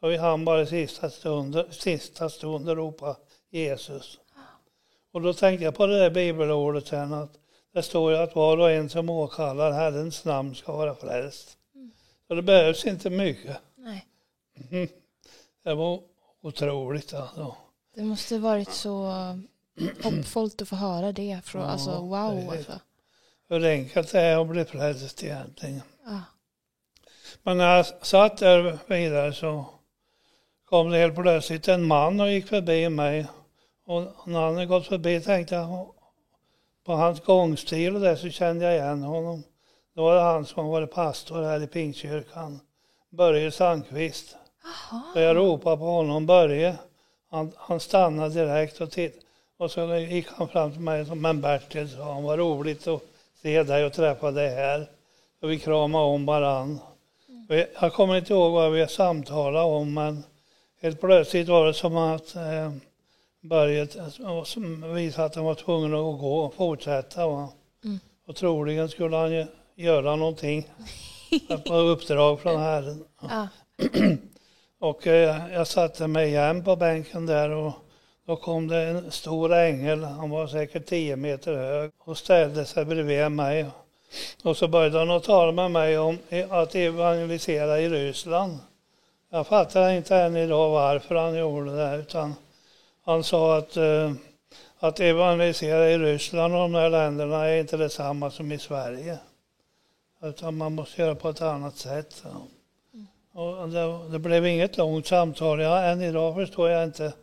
Och 0.00 0.10
vi 0.10 0.16
hann 0.16 0.44
bara 0.44 0.62
i 0.62 0.66
sista 0.66 1.10
stunden, 1.10 1.64
sista 1.70 2.30
stunden 2.30 2.76
ropa 2.76 3.16
Jesus. 3.50 4.18
Och 5.12 5.22
då 5.22 5.34
tänkte 5.34 5.64
jag 5.64 5.74
på 5.74 5.86
det 5.86 5.98
där 5.98 6.10
bibelordet 6.10 6.86
sen 6.86 7.12
att 7.12 7.30
det 7.72 7.82
står 7.82 8.12
ju 8.12 8.18
att 8.18 8.34
var 8.34 8.58
och 8.58 8.70
en 8.70 8.88
som 8.88 9.10
åkallar 9.10 9.72
Herrens 9.72 10.24
namn 10.24 10.54
ska 10.54 10.72
vara 10.72 10.94
frälst. 10.94 11.58
Så 12.28 12.34
det 12.34 12.42
behövs 12.42 12.86
inte 12.86 13.10
mycket. 13.10 13.56
Nej, 13.76 14.06
Det 15.64 15.74
var 15.74 16.00
otroligt 16.42 17.14
alltså. 17.14 17.56
det 17.94 18.02
måste 18.02 18.38
varit 18.38 18.70
så 18.70 19.12
hoppfullt 20.02 20.62
att 20.62 20.68
få 20.68 20.76
höra 20.76 21.12
det. 21.12 21.40
Från, 21.44 21.62
Ja, 21.62 21.68
alltså 21.68 21.90
det 21.90 21.96
wow 21.96 22.38
är- 22.38 22.50
alltså. 22.56 22.80
Hur 23.48 23.64
enkelt 23.66 24.12
det 24.12 24.20
är 24.20 24.38
att 24.40 24.46
bli 24.48 24.64
frälst 24.64 25.24
egentligen. 25.24 25.82
Ja. 26.04 26.20
Men 27.42 27.58
när 27.58 27.76
jag 27.76 27.86
satt 28.02 28.36
där 28.38 28.78
vidare 28.86 29.32
så 29.32 29.64
kom 30.64 30.90
det 30.90 30.98
helt 30.98 31.14
plötsligt 31.14 31.68
en 31.68 31.84
man 31.86 32.20
och 32.20 32.30
gick 32.30 32.46
förbi 32.48 32.88
mig. 32.88 33.26
Och 33.86 34.02
när 34.28 34.40
han 34.40 34.54
hade 34.54 34.66
gått 34.66 34.86
förbi 34.86 35.20
tänkte 35.20 35.54
jag 35.54 35.94
på 36.86 36.92
hans 36.92 37.20
gångstil 37.20 37.94
och 37.94 38.00
det 38.00 38.16
så 38.16 38.28
kände 38.30 38.64
jag 38.64 38.74
igen 38.74 39.02
honom. 39.02 39.42
Då 39.94 40.02
var 40.02 40.14
det 40.14 40.20
han 40.20 40.46
som 40.46 40.66
var 40.66 40.86
pastor 40.86 41.42
här 41.42 41.62
i 41.62 41.66
Pingstkyrkan. 41.66 42.60
Börje 43.10 43.50
Sandqvist. 43.52 44.36
Så 45.14 45.20
jag 45.20 45.36
ropade 45.36 45.76
på 45.76 45.84
honom, 45.84 46.26
Börje. 46.26 46.76
Han, 47.30 47.52
han 47.56 47.80
stannade 47.80 48.34
direkt 48.34 48.80
och 48.80 48.90
tittade. 48.90 49.26
Och 49.60 49.70
så 49.70 49.96
gick 49.96 50.26
han 50.28 50.48
fram 50.48 50.72
till 50.72 50.80
mig 50.80 51.00
och 51.00 51.06
sa, 51.06 51.14
men 51.14 51.40
Bertil, 51.40 51.88
sa 51.88 52.12
han, 52.12 52.22
vad 52.22 52.38
roligt 52.38 52.86
att 52.86 53.02
se 53.42 53.62
dig 53.62 53.84
och 53.84 53.92
träffa 53.92 54.30
dig 54.30 54.48
här. 54.54 54.86
Och 55.42 55.50
vi 55.50 55.58
kramade 55.58 56.04
om 56.04 56.26
varann. 56.26 56.80
Och 57.48 57.56
jag- 57.80 57.92
kommer 57.92 58.16
inte 58.16 58.32
ihåg 58.32 58.52
vad 58.52 58.72
vi 58.72 58.86
samtalade 58.86 59.64
om, 59.64 59.94
men 59.94 60.24
helt 60.82 61.00
plötsligt 61.00 61.48
var 61.48 61.66
det 61.66 61.74
som 61.74 61.96
att 61.96 62.34
eh, 62.34 62.72
som 64.44 64.94
visade 64.94 65.26
att 65.26 65.34
han 65.34 65.44
var 65.44 65.54
tvungen 65.54 65.94
att 65.94 66.20
gå 66.20 66.38
och 66.38 66.54
fortsätta. 66.54 67.26
Va? 67.26 67.48
Mm. 67.84 67.98
Och 68.26 68.36
troligen 68.36 68.88
skulle 68.88 69.16
han 69.16 69.32
ju 69.32 69.46
göra 69.74 70.16
någonting 70.16 70.68
på 71.66 71.74
uppdrag 71.74 72.40
från 72.40 72.60
Herren. 72.60 73.04
Ja. 73.22 73.48
Och 74.78 75.06
eh, 75.06 75.52
jag 75.52 75.66
satte 75.66 76.06
mig 76.06 76.28
igen 76.28 76.64
på 76.64 76.76
bänken 76.76 77.26
där 77.26 77.50
och 77.50 77.72
då 78.30 78.36
kom 78.36 78.68
det 78.68 78.82
en 78.82 79.10
stor 79.10 79.52
ängel, 79.52 80.04
han 80.04 80.30
var 80.30 80.46
säkert 80.46 80.86
tio 80.86 81.16
meter 81.16 81.54
hög 81.54 81.90
och 81.98 82.18
ställde 82.18 82.64
sig 82.64 82.84
bredvid 82.84 83.32
mig. 83.32 83.66
Och 84.42 84.56
så 84.56 84.68
började 84.68 84.98
han 84.98 85.10
att 85.10 85.24
tala 85.24 85.52
med 85.52 85.70
mig 85.70 85.98
om 85.98 86.18
att 86.48 86.74
evangelisera 86.74 87.80
i 87.80 87.88
Ryssland. 87.88 88.58
Jag 89.30 89.46
fattar 89.46 89.90
inte 89.90 90.16
än 90.16 90.36
idag 90.36 90.70
varför 90.70 91.14
han 91.14 91.38
gjorde 91.38 91.76
det 91.76 91.96
utan 91.96 92.34
han 93.04 93.24
sa 93.24 93.58
att, 93.58 93.76
eh, 93.76 94.12
att 94.78 95.00
evangelisera 95.00 95.90
i 95.90 95.98
Ryssland 95.98 96.54
och 96.54 96.60
de 96.60 96.74
här 96.74 96.90
länderna 96.90 97.46
är 97.46 97.60
inte 97.60 97.76
detsamma 97.76 98.30
som 98.30 98.52
i 98.52 98.58
Sverige. 98.58 99.18
Utan 100.22 100.56
man 100.56 100.74
måste 100.74 101.02
göra 101.02 101.14
på 101.14 101.28
ett 101.28 101.42
annat 101.42 101.76
sätt. 101.76 102.22
Ja. 102.24 103.40
Och 103.40 103.68
det, 103.68 104.08
det 104.12 104.18
blev 104.18 104.46
inget 104.46 104.76
långt 104.76 105.06
samtal. 105.06 105.60
Ja, 105.60 105.82
än 105.82 106.02
idag 106.02 106.34
förstår 106.34 106.70
jag 106.70 106.84
inte. 106.84 107.12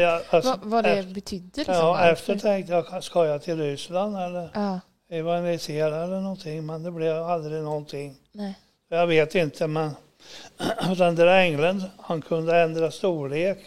Jag, 0.00 0.22
alltså, 0.30 0.50
Vad, 0.50 0.64
vad 0.64 0.84
det 0.84 0.90
efter, 0.90 1.14
betydde 1.14 1.50
liksom? 1.56 1.74
ja, 1.74 1.92
varför? 1.92 2.12
efter 2.12 2.38
tänkte 2.38 2.72
jag, 2.72 3.04
ska 3.04 3.26
jag 3.26 3.42
till 3.42 3.58
Ryssland 3.58 4.16
eller 4.16 4.50
Ja, 4.54 4.80
evangelisera 5.08 6.04
eller 6.04 6.20
någonting? 6.20 6.66
Men 6.66 6.82
det 6.82 6.90
blev 6.90 7.22
aldrig 7.22 7.62
någonting. 7.62 8.16
nej. 8.32 8.58
Jag 8.90 9.06
vet 9.06 9.34
inte, 9.34 9.66
men 9.66 9.90
den 10.96 11.14
där 11.14 11.26
ängeln, 11.26 11.82
han 11.98 12.22
kunde 12.22 12.60
ändra 12.60 12.90
storlek. 12.90 13.58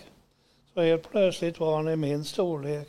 Så 0.74 0.82
helt 0.82 1.12
plötsligt 1.12 1.60
var 1.60 1.76
han 1.76 1.90
i 1.90 1.96
min 1.96 2.26
storlek. 2.26 2.88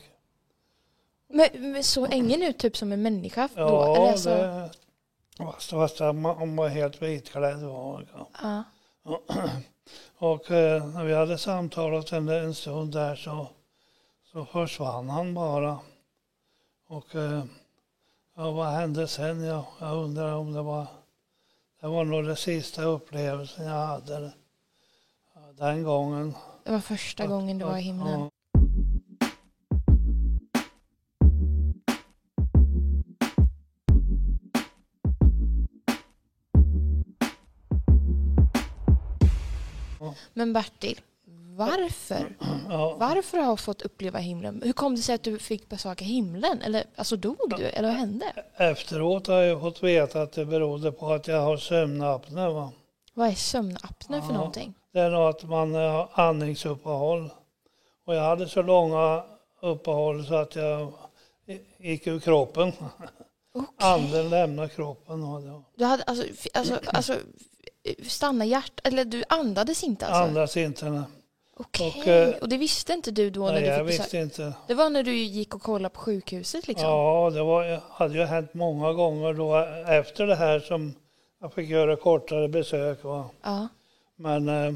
Men, 1.29 1.83
så 1.83 2.07
ängeln 2.07 2.43
ut 2.43 2.59
typ 2.59 2.77
som 2.77 2.93
en 2.93 3.03
människa 3.03 3.49
då? 3.55 3.61
Ja, 3.61 3.97
eller 3.97 4.11
alltså, 4.11 4.31
det, 4.31 4.71
fast, 5.39 5.71
fast 5.71 5.99
han 5.99 6.57
var 6.57 6.69
helt 6.69 7.03
vitklädd. 7.03 7.63
Var, 7.63 8.07
ja. 8.43 8.65
ja. 9.05 9.21
Och 10.23 10.51
eh, 10.51 10.87
när 10.87 11.05
vi 11.05 11.15
hade 11.15 11.39
samtalat 11.39 12.13
en, 12.13 12.29
en 12.29 12.55
stund 12.55 12.93
där 12.93 13.17
så, 13.17 13.49
så 14.33 14.45
försvann 14.45 15.09
han 15.09 15.35
bara. 15.35 15.79
Och 16.89 17.15
eh, 17.15 17.45
ja, 18.37 18.51
vad 18.51 18.67
hände 18.67 19.09
sen? 19.09 19.45
Jag, 19.45 19.65
jag 19.81 19.97
undrar 19.97 20.35
om 20.35 20.53
det 20.53 20.63
var, 20.63 20.87
det 21.81 21.87
var 21.87 22.05
nog 22.05 22.25
den 22.25 22.37
sista 22.37 22.83
upplevelsen 22.83 23.67
jag 23.67 23.87
hade 23.87 24.33
den 25.59 25.83
gången. 25.83 26.35
Det 26.65 26.73
var 26.73 26.81
första 26.81 27.27
gången 27.27 27.59
du 27.59 27.65
var 27.65 27.79
i 27.79 27.83
himlen. 27.83 28.31
Men 40.35 40.53
Bertil, 40.53 41.01
varför? 41.57 42.37
Ja. 42.69 42.97
Varför 43.01 43.39
har 43.39 43.51
du 43.51 43.57
fått 43.57 43.83
uppleva 43.83 44.19
himlen? 44.19 44.63
Hur 44.65 44.73
kom 44.73 44.95
det 44.97 45.03
sig 45.03 45.15
att 45.15 45.23
du 45.23 45.39
fick 45.39 45.69
besöka 45.69 46.05
himlen? 46.05 46.63
Eller 46.63 46.85
alltså 46.97 47.17
dog 47.17 47.37
du? 47.59 47.65
Eller 47.65 47.89
vad 47.89 47.97
hände? 47.97 48.33
Efteråt 48.57 49.27
har 49.27 49.35
jag 49.41 49.61
fått 49.61 49.83
veta 49.83 50.23
att 50.23 50.33
det 50.33 50.45
berodde 50.45 50.93
på 50.93 51.13
att 51.13 51.29
jag 51.29 51.41
har 51.41 51.57
sömnapné. 51.57 52.49
Va? 52.49 52.73
Vad 53.15 53.29
är 53.29 53.35
sömnapné 53.35 54.21
för 54.21 54.29
Ja. 54.29 54.35
någonting? 54.35 54.75
Det 54.93 55.01
är 55.01 55.29
att 55.31 55.43
man 55.43 55.75
har 55.75 56.09
andningsuppehåll. 56.13 57.31
Och 58.07 58.15
jag 58.15 58.23
hade 58.23 58.49
så 58.49 58.63
långa 58.63 59.25
uppehåll 59.63 60.27
så 60.27 60.35
att 60.35 60.57
jag 60.57 60.93
gick 61.79 62.07
ur 62.07 62.21
kroppen. 62.21 62.73
Okej. 63.55 63.69
Anden 63.77 64.29
lämnade 64.31 64.69
kroppen. 64.69 65.21
Du 65.77 65.85
hade 65.85 66.03
alltså, 66.03 66.25
alltså, 66.55 66.81
alltså 66.87 67.17
stanna 68.09 68.45
hjärt 68.45 68.81
eller 68.85 69.05
du 69.05 69.25
andades 69.29 69.85
inte 69.85 70.07
alltså? 70.07 70.23
andas 70.23 70.57
inte. 70.57 70.91
nej. 70.91 71.03
Okej, 71.57 71.95
Och, 72.01 72.09
eh, 72.09 72.35
och 72.41 72.49
det 72.49 72.57
visste 72.57 72.93
inte 72.93 73.11
du 73.11 73.31
då 73.31 73.45
när 73.47 73.53
Nej, 73.53 73.63
du 73.63 73.69
jag 73.69 73.87
besök? 73.87 74.05
visste 74.05 74.19
inte. 74.19 74.53
Det 74.67 74.75
var 74.75 74.91
när 74.91 75.03
du 75.03 75.15
gick 75.17 75.55
och 75.55 75.63
kollade 75.63 75.95
på 75.95 76.01
sjukhuset 76.01 76.69
liksom? 76.69 76.89
Ja, 76.89 77.31
det 77.35 77.43
var, 77.43 77.81
hade 77.91 78.15
ju 78.19 78.25
hänt 78.25 78.55
många 78.55 78.93
gånger 78.93 79.33
då 79.35 79.57
efter 79.93 80.27
det 80.27 80.35
här 80.37 80.61
som 80.61 80.95
jag 81.41 81.55
fick 81.55 81.69
göra 81.71 81.97
kortare 81.97 82.49
besök. 82.49 83.05
Va? 83.05 83.31
Ja. 83.43 83.69
Men 84.17 84.49
eh, 84.49 84.75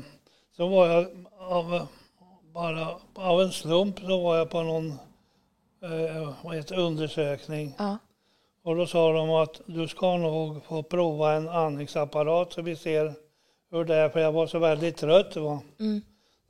så 0.57 0.69
var 0.69 0.87
jag 0.87 1.07
av, 1.39 1.87
bara 2.55 2.89
av 3.15 3.43
en 3.43 3.53
slump 3.53 4.01
så 4.01 4.23
var 4.23 4.37
jag 4.37 4.51
på 4.51 4.63
någon 4.63 4.99
eh, 5.83 6.79
undersökning. 6.79 7.75
ja. 7.79 7.99
Och 8.67 8.77
då 8.77 8.87
sa 8.87 9.13
de 9.13 9.31
att 9.31 9.61
du 9.67 9.89
ska 9.89 10.17
nog 10.17 10.65
få 10.65 10.83
prova 10.83 11.33
en 11.33 11.49
andningsapparat 11.49 12.53
så 12.53 12.63
vi 12.63 12.77
ser 12.77 13.15
hur 13.71 13.85
det 13.85 13.95
är. 13.95 14.09
För 14.09 14.21
jag 14.21 14.33
var 14.33 14.47
så 14.47 14.59
väldigt 14.59 14.97
trött. 14.97 15.37
Va? 15.37 15.61
Mm. 15.81 16.01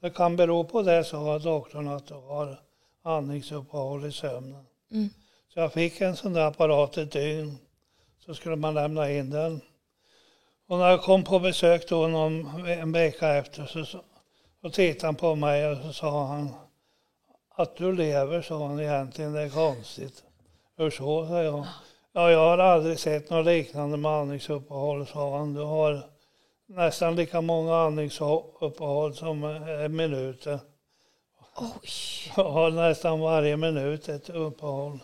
Det 0.00 0.10
kan 0.10 0.36
bero 0.36 0.64
på 0.64 0.82
det, 0.82 1.04
sa 1.04 1.38
doktorn, 1.38 1.88
att 1.88 2.06
du 2.06 2.14
har 2.14 2.60
andningsuppehåll 3.02 4.04
i 4.04 4.12
sömnen. 4.12 4.64
Mm. 4.90 5.08
Så 5.54 5.60
jag 5.60 5.72
fick 5.72 6.00
en 6.00 6.16
sån 6.16 6.32
där 6.32 6.46
apparat 6.46 6.96
ett 6.96 7.12
dygn. 7.12 7.58
Så 8.26 8.34
skulle 8.34 8.56
man 8.56 8.74
lämna 8.74 9.10
in 9.10 9.30
den. 9.30 9.60
Och 10.68 10.78
när 10.78 10.90
jag 10.90 11.02
kom 11.02 11.24
på 11.24 11.38
besök 11.38 11.88
då 11.88 12.06
någon, 12.06 12.66
en 12.66 12.92
vecka 12.92 13.34
efter 13.34 13.66
så, 13.66 13.84
så, 13.84 14.00
så 14.60 14.70
tittade 14.70 15.06
han 15.06 15.14
på 15.16 15.34
mig 15.34 15.68
och 15.68 15.76
så 15.82 15.92
sa 15.92 16.26
han 16.26 16.50
att 17.56 17.76
du 17.76 17.92
lever, 17.92 18.42
sa 18.42 18.66
han 18.66 18.80
egentligen, 18.80 19.32
det 19.32 19.42
är 19.42 19.50
konstigt. 19.50 20.24
Hur 20.76 20.90
så, 20.90 21.26
sa 21.26 21.42
jag. 21.42 21.66
Ja, 22.16 22.30
jag 22.30 22.38
har 22.38 22.58
aldrig 22.58 22.98
sett 22.98 23.30
något 23.30 23.46
liknande 23.46 23.96
med 23.96 24.10
andningsuppehåll, 24.10 25.06
sa 25.06 25.38
han. 25.38 25.54
Du 25.54 25.60
har 25.60 26.02
nästan 26.66 27.16
lika 27.16 27.40
många 27.40 27.76
andningsuppehåll 27.76 29.14
som 29.14 29.44
eh, 29.44 29.88
minuter. 29.88 30.58
Oj. 31.56 31.88
Jag 32.36 32.50
har 32.50 32.70
nästan 32.70 33.20
varje 33.20 33.56
minut 33.56 34.08
ett 34.08 34.30
uppehåll. 34.30 34.98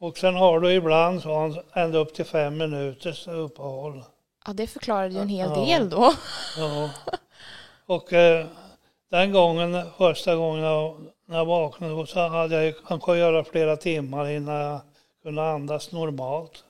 Och 0.00 0.18
sen 0.18 0.34
har 0.34 0.60
du 0.60 0.72
ibland, 0.72 1.22
sa 1.22 1.40
han, 1.40 1.56
ända 1.72 1.98
upp 1.98 2.14
till 2.14 2.24
fem 2.24 2.58
minuters 2.58 3.28
uppehåll. 3.28 4.02
Ja, 4.46 4.52
det 4.52 4.66
förklarade 4.66 5.14
ju 5.14 5.20
en 5.20 5.28
hel 5.28 5.50
Ja. 5.56 5.64
del 5.64 5.90
då. 5.90 6.12
Ja. 6.58 6.90
Och 7.86 8.12
eh, 8.12 8.46
den 9.10 9.32
gången, 9.32 9.82
första 9.98 10.36
gången 10.36 10.64
jag, 10.64 10.96
när 11.26 11.38
jag 11.38 11.44
vaknade 11.44 12.06
så 12.06 12.20
hade 12.28 12.64
jag 12.64 12.74
kanske 12.86 13.16
göra 13.16 13.44
flera 13.44 13.76
timmar 13.76 14.28
innan 14.28 14.54
jag 14.54 14.80
kunde 15.22 15.42
andas 15.42 15.92
normalt. 15.92 16.64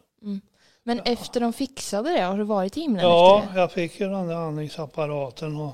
Men 0.85 1.00
efter 1.04 1.40
de 1.40 1.52
fixade 1.52 2.11
det, 2.11 2.21
har 2.21 2.38
du 2.38 2.44
varit 2.44 2.76
i 2.76 2.80
himlen 2.80 3.04
Ja, 3.04 3.44
jag 3.54 3.73
fick 3.73 4.00
ju 4.00 4.09
den 4.09 4.28
där 4.28 4.35
andningsapparaten 4.37 5.56
och 5.56 5.73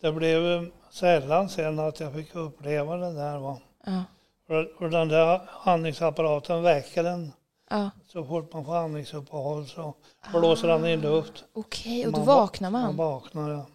det 0.00 0.12
blev 0.12 0.70
sällan 0.90 1.48
sen 1.48 1.78
att 1.78 2.00
jag 2.00 2.12
fick 2.14 2.34
uppleva 2.34 2.96
det 2.96 3.12
där. 3.12 3.38
Va? 3.38 3.58
Ja. 3.86 4.02
För 4.46 4.88
den 4.88 5.08
där 5.08 5.40
andningsapparaten 5.62 6.62
väcker 6.62 7.04
en 7.04 7.32
ja. 7.70 7.90
så 8.06 8.24
fort 8.24 8.52
man 8.52 8.64
får 8.64 8.76
andningsuppehåll 8.76 9.66
så 9.66 9.94
blåser 10.32 10.68
han 10.68 10.86
in 10.86 11.00
luft. 11.00 11.44
Okej, 11.52 12.06
och 12.06 12.12
då 12.12 12.18
Man 12.18 12.26
va- 12.26 12.36
vaknar 12.36 12.70
Man 12.70 12.82
man? 12.82 12.96
vaknar, 12.96 13.50
ja. 13.50 13.66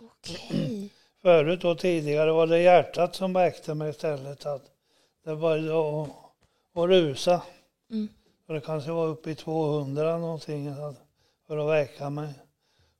Okej. 0.00 0.90
Förut 1.22 1.64
och 1.64 1.78
tidigare 1.78 2.32
var 2.32 2.46
det 2.46 2.58
hjärtat 2.58 3.14
som 3.14 3.32
väckte 3.32 3.74
mig 3.74 3.90
istället. 3.90 4.46
Att 4.46 4.62
det 5.24 5.36
började 5.36 6.02
att, 6.02 6.08
att 6.74 6.88
rusa. 6.88 7.42
Mm. 7.92 8.08
Och 8.48 8.54
det 8.54 8.60
kanske 8.60 8.90
var 8.90 9.06
uppe 9.06 9.30
i 9.30 9.34
200 9.34 10.18
någonting 10.18 10.74
för 11.46 11.58
att 11.58 11.70
väcka 11.70 12.10
mig. 12.10 12.34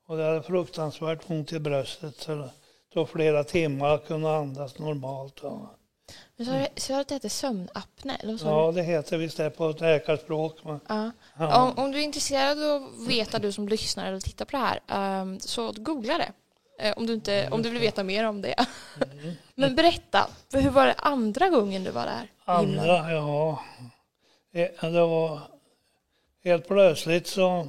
Och 0.07 0.17
det 0.17 0.25
hade 0.25 0.43
fruktansvärt 0.43 1.31
ont 1.31 1.53
i 1.53 1.59
bröstet. 1.59 2.17
Så 2.17 2.35
det 2.35 2.51
tog 2.95 3.09
flera 3.09 3.45
timmar 3.45 3.89
att 3.89 4.07
kunna 4.07 4.37
andas 4.37 4.79
normalt. 4.79 5.43
Men 6.37 6.47
sa 6.47 6.53
du, 6.53 6.67
sa 6.77 6.95
du 6.95 7.01
att 7.01 7.09
det 7.09 7.15
heter 7.15 7.29
sömnapné? 7.29 8.17
Eller 8.21 8.45
vad 8.45 8.53
ja 8.53 8.73
det 8.73 8.83
heter 8.83 9.19
visst 9.19 9.37
det 9.37 9.51
på 9.51 9.71
ett 9.71 9.81
läkarspråk. 9.81 10.65
Men, 10.65 10.81
Ja. 10.89 11.11
ja. 11.39 11.63
Om, 11.63 11.85
om 11.85 11.93
du 11.93 11.99
är 11.99 12.03
intresserad 12.03 12.63
av 12.63 12.85
att 12.85 13.09
veta, 13.09 13.39
du 13.39 13.53
som 13.53 13.69
lyssnar 13.69 14.07
eller 14.07 14.21
tittar 14.21 14.45
på 14.45 14.57
det 14.57 14.59
här, 14.59 14.81
ehm, 14.89 15.41
så 15.41 15.73
googla 15.77 16.19
det. 16.19 16.33
Eh, 16.79 16.95
om, 16.97 17.07
du 17.07 17.15
inte, 17.15 17.49
om 17.51 17.63
du 17.63 17.71
vill 17.71 17.81
veta 17.81 18.05
mer 18.05 18.29
om 18.29 18.43
det. 18.43 18.55
Mm. 19.13 19.35
Men 19.55 19.75
berätta, 19.75 20.31
hur 20.53 20.71
var 20.71 20.87
det 20.87 20.95
andra 20.95 21.49
gången 21.49 21.85
du 21.85 21.91
var 21.91 22.07
där? 22.07 22.31
Andra, 22.45 23.13
ja. 23.13 23.63
Det 24.53 24.81
det 24.81 25.01
var 25.07 25.41
helt 26.45 26.69
plötsligt 26.69 27.27
så, 27.27 27.69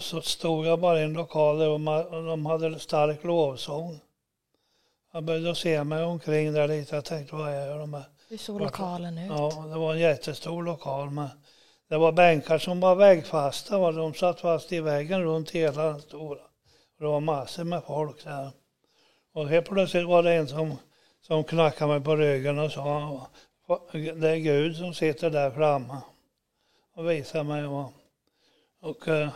så- 0.00 0.20
stod 0.22 0.66
jag 0.66 0.80
bara 0.80 1.00
i 1.00 1.04
en 1.04 1.12
lokal 1.12 1.58
där 1.58 1.66
de 1.66 1.86
ha- 1.86 2.20
de 2.20 2.46
hade 2.46 2.78
stark 2.78 3.24
lovsång. 3.24 4.00
Jag 5.12 5.24
började 5.24 5.54
se 5.54 5.84
mig 5.84 6.04
omkring 6.04 6.52
där 6.52 6.68
lite. 6.68 6.94
Jag 6.94 7.04
tänkte, 7.04 7.34
vad 7.36 7.48
är 7.52 7.78
de 7.78 7.94
här? 7.94 8.04
Hur 8.28 8.36
såg 8.36 8.60
lokalen 8.60 9.18
ut? 9.18 9.30
Ja, 9.30 9.64
det 9.72 9.78
var 9.78 9.92
en 9.92 9.98
jättestor 10.00 10.62
lokal. 10.62 11.10
Men 11.10 11.28
det 11.88 11.96
var 11.96 12.12
bänkar 12.12 12.58
som 12.58 12.80
var 12.80 12.94
väggfasta. 12.94 13.78
va. 13.78 13.92
De 13.92 14.14
satt 14.14 14.40
fast 14.40 14.72
i 14.72 14.80
väggen 14.80 15.22
runt 15.22 15.50
hela 15.50 15.82
den 15.84 16.00
stora. 16.00 16.40
Det 16.98 17.04
var 17.04 17.20
massor 17.20 17.64
med 17.64 17.84
folk 17.84 18.24
där. 18.24 18.50
Och 19.34 19.48
helt 19.48 19.68
plötsligt 19.68 20.06
var 20.06 20.22
det 20.22 20.32
en 20.34 20.48
som 20.48 20.76
som 21.20 21.44
knackade 21.44 21.92
mig 21.92 22.00
på 22.00 22.16
ryggen 22.16 22.58
och 22.58 22.72
sa 22.72 23.26
det 23.92 24.30
är 24.30 24.36
Gud 24.36 24.76
som 24.76 24.94
sitter 24.94 25.30
där 25.30 25.50
framme 25.50 26.00
och 26.94 27.10
visar 27.10 27.44
mig. 27.44 27.66
Och, 27.66 27.92
och, 28.80 29.08
eh, 29.08 29.28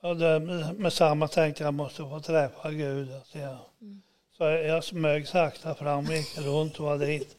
och 0.00 0.16
det, 0.16 0.40
med 0.78 0.92
samma 0.92 1.28
tänkte 1.28 1.64
jag 1.64 1.74
måste 1.74 2.02
få 2.02 2.20
träffa 2.20 2.70
Gud. 2.70 3.08
Så 3.24 3.38
jag, 3.38 3.56
mm. 3.80 4.02
så 4.36 4.44
jag 4.44 4.84
smög 4.84 5.28
sakta 5.28 5.74
fram, 5.74 6.04
gick 6.04 6.38
runt 6.38 6.80
och 6.80 6.86
var 6.86 6.98
dit. 6.98 7.36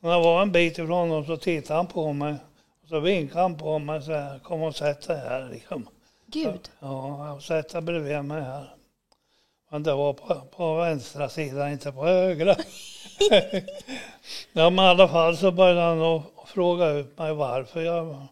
När 0.00 0.10
jag 0.10 0.22
var 0.22 0.42
en 0.42 0.52
bit 0.52 0.72
ifrån 0.72 0.90
honom 0.90 1.26
så 1.26 1.36
tittade 1.36 1.78
han 1.78 1.86
på 1.86 2.12
mig. 2.12 2.34
Och 2.82 2.88
så 2.88 3.00
vinkade 3.00 3.40
han 3.40 3.58
på 3.58 3.78
mig 3.78 4.02
så 4.02 4.12
här, 4.12 4.38
kom 4.38 4.62
och 4.62 4.76
sätt 4.76 5.06
dig 5.06 5.18
här. 5.18 5.48
Liksom. 5.50 5.88
Gud? 6.26 6.70
Ja, 6.80 7.40
sätt 7.42 7.68
dig 7.68 7.82
bredvid 7.82 8.24
mig 8.24 8.42
här. 8.42 8.75
Men 9.70 9.82
det 9.82 9.94
var 9.94 10.12
på, 10.12 10.40
på 10.56 10.74
vänstra 10.74 11.28
sidan, 11.28 11.72
inte 11.72 11.92
på 11.92 12.04
högra. 12.04 12.56
ja, 14.52 14.70
men 14.70 14.84
i 14.84 14.88
alla 14.88 15.08
fall 15.08 15.36
så 15.36 15.52
började 15.52 15.80
han 15.80 16.22
fråga 16.46 16.90
ut 16.90 17.18
mig 17.18 17.34
varför 17.34 17.80
jag 17.80 18.26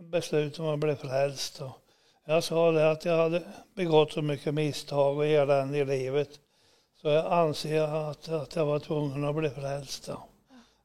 beslutade 0.00 0.62
mig 0.62 0.74
att 0.74 0.80
bli 0.80 0.96
frälst. 1.08 1.60
Och 1.60 1.78
jag 2.24 2.44
sa 2.44 2.70
det 2.70 2.90
att 2.90 3.04
jag 3.04 3.16
hade 3.16 3.42
begått 3.74 4.12
så 4.12 4.22
mycket 4.22 4.54
misstag 4.54 5.16
och 5.16 5.26
elände 5.26 5.78
i 5.78 5.84
livet. 5.84 6.30
Så 7.02 7.08
jag 7.08 7.32
anser 7.32 8.10
att, 8.10 8.28
att 8.28 8.56
jag 8.56 8.66
var 8.66 8.78
tvungen 8.78 9.24
att 9.24 9.34
bli 9.34 9.50
frälst. 9.50 10.06
Då. 10.06 10.22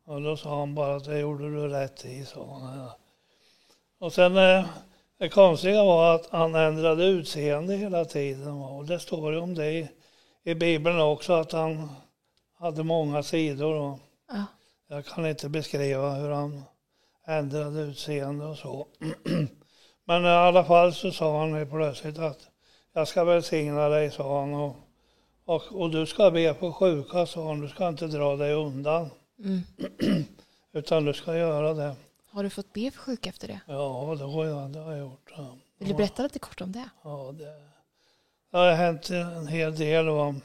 Och 0.06 0.22
då 0.22 0.38
sa 0.38 0.60
han 0.60 0.76
bara 0.76 0.96
att 0.96 1.06
det 1.06 1.20
gjorde 1.20 1.44
du 1.44 1.68
rätt 1.68 2.06
i, 2.06 2.26
sa 2.26 2.60
han. 2.60 2.90
Och 4.00 4.14
sen 4.14 4.38
eh, 4.38 4.66
det 5.22 5.30
konstiga 5.30 5.84
var 5.84 6.16
att 6.16 6.28
han 6.32 6.56
ändrade 6.56 7.04
utseende 7.04 7.76
hela 7.76 8.06
tiden. 8.06 8.54
Och 8.54 8.86
det 8.86 9.00
står 9.00 9.34
ju 9.34 9.40
om 9.40 9.56
det 9.56 9.72
i, 9.72 9.90
i 10.44 10.56
Bibeln 10.56 11.00
också, 11.00 11.34
att 11.34 11.52
han 11.52 11.90
hade 12.60 12.84
många 12.84 13.24
sidor. 13.24 13.74
Och 13.74 14.00
ja. 14.28 14.46
Jag 14.88 15.06
kan 15.06 15.26
inte 15.26 15.50
beskriva 15.50 16.14
hur 16.14 16.30
han 16.30 16.64
ändrade 17.28 17.82
utseende 17.82 18.46
och 18.46 18.58
så. 18.58 18.88
Men 20.06 20.26
i 20.26 20.28
alla 20.28 20.64
fall 20.64 20.94
så 20.94 21.12
sa 21.12 21.40
han 21.40 21.70
plötsligt 21.70 22.20
att 22.20 22.40
jag 22.94 23.08
ska 23.08 23.24
välsigna 23.24 23.90
dig, 23.90 24.12
sa 24.12 24.40
han. 24.40 24.54
Och, 24.54 24.76
och, 25.46 25.82
och 25.82 25.92
du 25.92 26.06
ska 26.06 26.32
be 26.32 26.54
på 26.54 26.74
sjuka, 26.74 27.26
sa 27.26 27.48
han. 27.48 27.62
Du 27.62 27.68
ska 27.68 27.88
inte 27.88 28.08
dra 28.08 28.36
dig 28.36 28.54
undan. 28.54 29.10
Mm. 29.40 29.62
Utan 30.74 31.06
du 31.06 31.14
ska 31.14 31.38
göra 31.38 31.74
det. 31.74 31.96
Har 32.32 32.44
du 32.44 32.50
fått 32.50 32.74
be 32.74 32.92
för 32.92 33.00
sjuka 33.00 33.30
efter 33.30 33.48
det? 33.48 33.62
Ja, 33.68 34.16
det 34.20 34.24
har 34.24 34.46
jag, 34.46 34.70
det 34.70 34.80
har 34.80 34.92
jag 34.92 35.00
gjort. 35.00 35.34
Ja. 35.38 35.58
Vill 35.78 35.88
du 35.88 35.94
berätta 35.94 36.24
lite 36.24 36.40
kort 36.40 36.62
om 36.62 36.72
det? 36.72 36.90
Ja, 37.04 37.32
det, 37.38 37.62
det 38.52 38.58
har 38.58 38.72
hänt 38.72 39.10
en 39.10 39.48
hel 39.48 39.76
del 39.76 40.10
om 40.10 40.42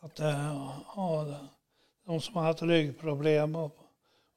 att 0.00 0.18
ja, 0.18 1.26
de 2.06 2.20
som 2.20 2.36
har 2.36 2.42
haft 2.42 2.62
ryggproblem 2.62 3.56
och, 3.56 3.76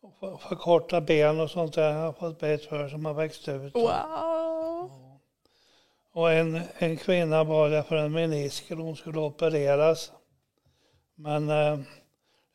och 0.02 0.42
förkorta 0.42 1.02
ben 1.02 1.40
och 1.40 1.52
sånt 1.52 1.74
där 1.74 1.94
har 1.94 2.14
fått 2.14 2.40
bett 2.40 2.66
för 2.66 2.90
som 2.90 3.06
har 3.06 3.14
växt 3.14 3.48
ut. 3.48 3.76
Wow! 3.76 3.84
Ja. 3.84 5.20
Och 6.12 6.32
en, 6.32 6.62
en 6.78 6.98
kvinna 6.98 7.46
bad 7.46 7.72
jag 7.72 7.88
för 7.88 7.96
en 7.96 8.12
meniskel, 8.12 8.78
hon 8.78 8.96
skulle 8.96 9.20
opereras. 9.20 10.12
Men 11.16 11.50
eh, 11.50 11.80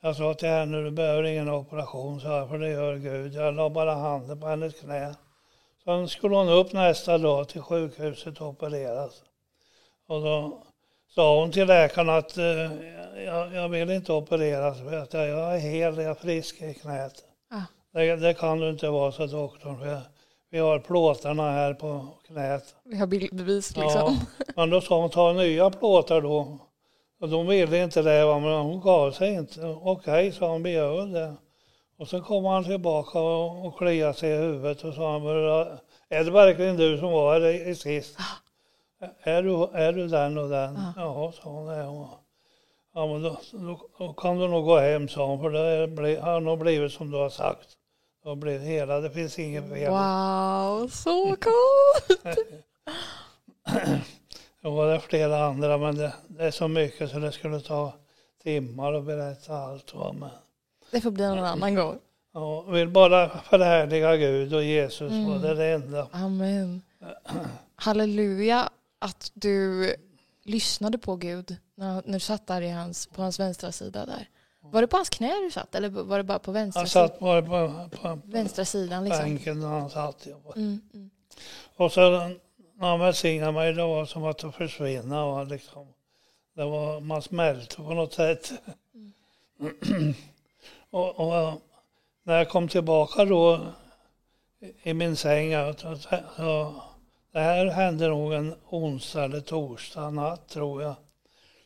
jag 0.04 0.16
sa 0.16 0.34
till 0.34 0.48
henne, 0.48 0.82
du 0.82 0.90
behöver 0.90 1.22
ingen 1.22 1.48
operation, 1.48 2.20
så 2.20 2.28
här, 2.28 2.46
för 2.46 2.58
det 2.58 2.68
gör 2.68 2.96
Gud. 2.96 3.34
Jag 3.34 3.54
la 3.54 3.70
bara 3.70 3.94
handen 3.94 4.40
på 4.40 4.46
hennes 4.46 4.74
knä. 4.74 5.14
Sen 5.84 6.08
skulle 6.08 6.36
hon 6.36 6.48
upp 6.48 6.72
nästa 6.72 7.18
dag 7.18 7.48
till 7.48 7.62
sjukhuset 7.62 8.40
och 8.40 8.48
opereras. 8.48 9.22
Och 10.06 10.20
då 10.20 10.62
sa 11.14 11.40
hon 11.40 11.52
till 11.52 11.66
läkaren 11.66 12.08
att 12.08 12.36
eh, 12.36 12.44
jag, 13.24 13.54
jag, 13.54 13.68
vill 13.68 13.90
inte 13.90 14.12
opereras, 14.12 14.78
för 14.78 14.96
att 14.96 15.12
jag, 15.12 15.28
jag 15.28 15.54
är 15.54 15.58
hel, 15.58 15.96
jag 15.96 16.04
är 16.04 16.14
frisk 16.14 16.62
i 16.62 16.74
knät. 16.74 17.24
Ah. 17.50 17.62
Det, 17.92 18.16
det, 18.16 18.34
kan 18.34 18.60
du 18.60 18.70
inte 18.70 18.88
vara, 18.88 19.12
sa 19.12 19.26
doktorn. 19.26 19.78
För 19.78 19.86
jag, 19.86 20.00
vi 20.50 20.58
har 20.58 20.78
plåtarna 20.78 21.50
här 21.50 21.74
på 21.74 22.08
knät. 22.26 22.74
Vi 22.84 22.96
har 22.96 23.06
bildbevis 23.06 23.76
liksom. 23.76 24.18
Ja, 24.38 24.52
men 24.56 24.70
då 24.70 24.80
sa 24.80 25.00
hon, 25.00 25.10
ta 25.10 25.32
nya 25.32 25.70
plåtar 25.70 26.20
då. 26.20 26.58
Och 27.20 27.28
de 27.28 27.46
ville 27.46 27.82
inte 27.84 28.02
det, 28.02 28.40
men 28.40 28.62
hon 28.62 28.80
gav 28.80 29.10
sig 29.10 29.34
inte. 29.34 29.66
Okej, 29.66 30.32
sa 30.32 30.48
hon, 30.48 30.62
vi 30.62 30.70
gör 30.70 31.06
det. 31.06 31.34
Och 31.98 32.08
så 32.08 32.20
kom 32.20 32.44
han 32.44 32.64
tillbaka 32.64 33.18
och, 33.18 33.66
och 33.66 33.78
kliade 33.78 34.14
sig 34.14 34.30
i 34.30 34.36
huvudet 34.36 34.84
och 34.84 34.94
sa, 34.94 35.16
är 36.08 36.24
det 36.24 36.30
verkligen 36.30 36.76
du 36.76 36.98
som 36.98 37.12
var 37.12 37.40
här 37.40 37.68
i 37.68 37.74
sist? 37.74 38.18
Är, 39.22 39.42
du, 39.42 39.68
är 39.72 39.92
du 39.92 40.08
den 40.08 40.38
och 40.38 40.48
den? 40.48 40.76
Ah. 40.76 40.92
Ja, 40.96 41.32
sa 41.32 41.50
hon. 41.50 41.66
Det. 41.66 42.08
Ja, 42.94 43.06
men 43.06 43.22
då, 43.22 43.36
då, 43.52 43.88
då, 43.98 44.12
kan 44.12 44.38
du 44.38 44.48
nog 44.48 44.64
gå 44.64 44.78
hem, 44.78 45.08
sa 45.08 45.26
hon, 45.26 45.40
för 45.40 45.50
det 45.50 46.20
har 46.20 46.40
nog 46.40 46.58
blivit 46.58 46.92
som 46.92 47.10
du 47.10 47.16
har 47.16 47.30
sagt. 47.30 47.68
Det 48.22 48.28
har 48.28 48.36
blivit 48.36 48.62
hela, 48.62 49.00
det 49.00 49.10
finns 49.10 49.38
inget 49.38 49.68
fel. 49.68 49.90
Wow, 49.90 50.88
så 50.88 51.36
coolt! 51.36 52.38
Det 54.64 54.70
var 54.70 54.92
det 54.92 55.00
flera 55.00 55.44
andra, 55.44 55.78
men 55.78 55.96
det, 55.96 56.12
det, 56.28 56.44
är 56.44 56.50
så 56.50 56.68
mycket 56.68 57.10
så 57.10 57.18
det 57.18 57.32
skulle 57.32 57.60
ta 57.60 57.92
timmar 58.42 58.92
att 58.92 59.04
berätta 59.04 59.56
allt. 59.56 59.94
Men... 59.94 60.28
Det 60.90 61.00
får 61.00 61.10
bli 61.10 61.26
någon 61.26 61.44
annan 61.44 61.74
gång. 61.74 61.98
Ja, 62.32 62.62
vill 62.62 62.88
bara 62.88 63.28
förhärliga 63.28 64.16
Gud 64.16 64.54
och 64.54 64.64
Jesus, 64.64 65.12
mm. 65.12 65.32
och 65.32 65.40
det 65.40 65.54
det 65.54 65.66
enda. 65.66 66.08
Amen. 66.12 66.82
Halleluja 67.76 68.68
att 68.98 69.30
du 69.34 69.94
lyssnade 70.42 70.98
på 70.98 71.16
Gud 71.16 71.56
när, 71.74 72.02
när 72.04 72.12
du 72.12 72.20
satt 72.20 72.46
där 72.46 72.62
i 72.62 72.70
hans, 72.70 73.06
på 73.06 73.22
hans 73.22 73.40
vänstra 73.40 73.72
sida 73.72 74.06
där. 74.06 74.28
Var 74.60 74.80
det 74.80 74.86
på 74.86 74.96
hans 74.96 75.08
knä 75.08 75.34
du 75.44 75.50
satt 75.50 75.74
eller 75.74 75.88
var 75.88 76.18
det 76.18 76.24
bara 76.24 76.38
på 76.38 76.52
vänstra? 76.52 76.80
Han 76.80 76.88
satt 76.88 77.18
bara 77.18 77.42
på, 77.42 77.88
på, 77.90 77.96
på 77.96 78.18
vänstra 78.24 78.64
sidan 78.64 79.04
liksom. 79.04 79.24
bänken 79.24 79.60
där 79.60 79.68
han 79.68 79.90
satt. 79.90 80.26
Mm, 80.26 80.80
mm. 80.94 81.10
Och 81.76 81.92
så 81.92 82.30
han 82.84 83.00
välsignade 83.00 83.52
mig, 83.52 83.72
det 83.72 83.82
var 83.82 84.04
som 84.04 84.24
att 84.24 84.54
försvinna. 84.54 85.24
Och 85.24 85.46
liksom, 85.46 85.86
det 86.54 86.64
var, 86.64 87.00
man 87.00 87.22
smälte 87.22 87.76
på 87.76 87.94
något 87.94 88.12
sätt. 88.12 88.52
Mm. 88.94 90.14
och, 90.90 91.20
och, 91.20 91.62
när 92.22 92.38
jag 92.38 92.48
kom 92.48 92.68
tillbaka 92.68 93.24
då 93.24 93.60
i 94.82 94.94
min 94.94 95.16
säng, 95.16 95.52
så, 95.76 95.96
så, 96.36 96.74
det 97.32 97.40
här 97.40 97.66
hände 97.66 98.08
nog 98.08 98.32
en 98.32 98.54
onsdag 98.68 99.24
eller 99.24 99.40
torsdag 99.40 100.10
natt 100.10 100.48
tror 100.48 100.82
jag. 100.82 100.94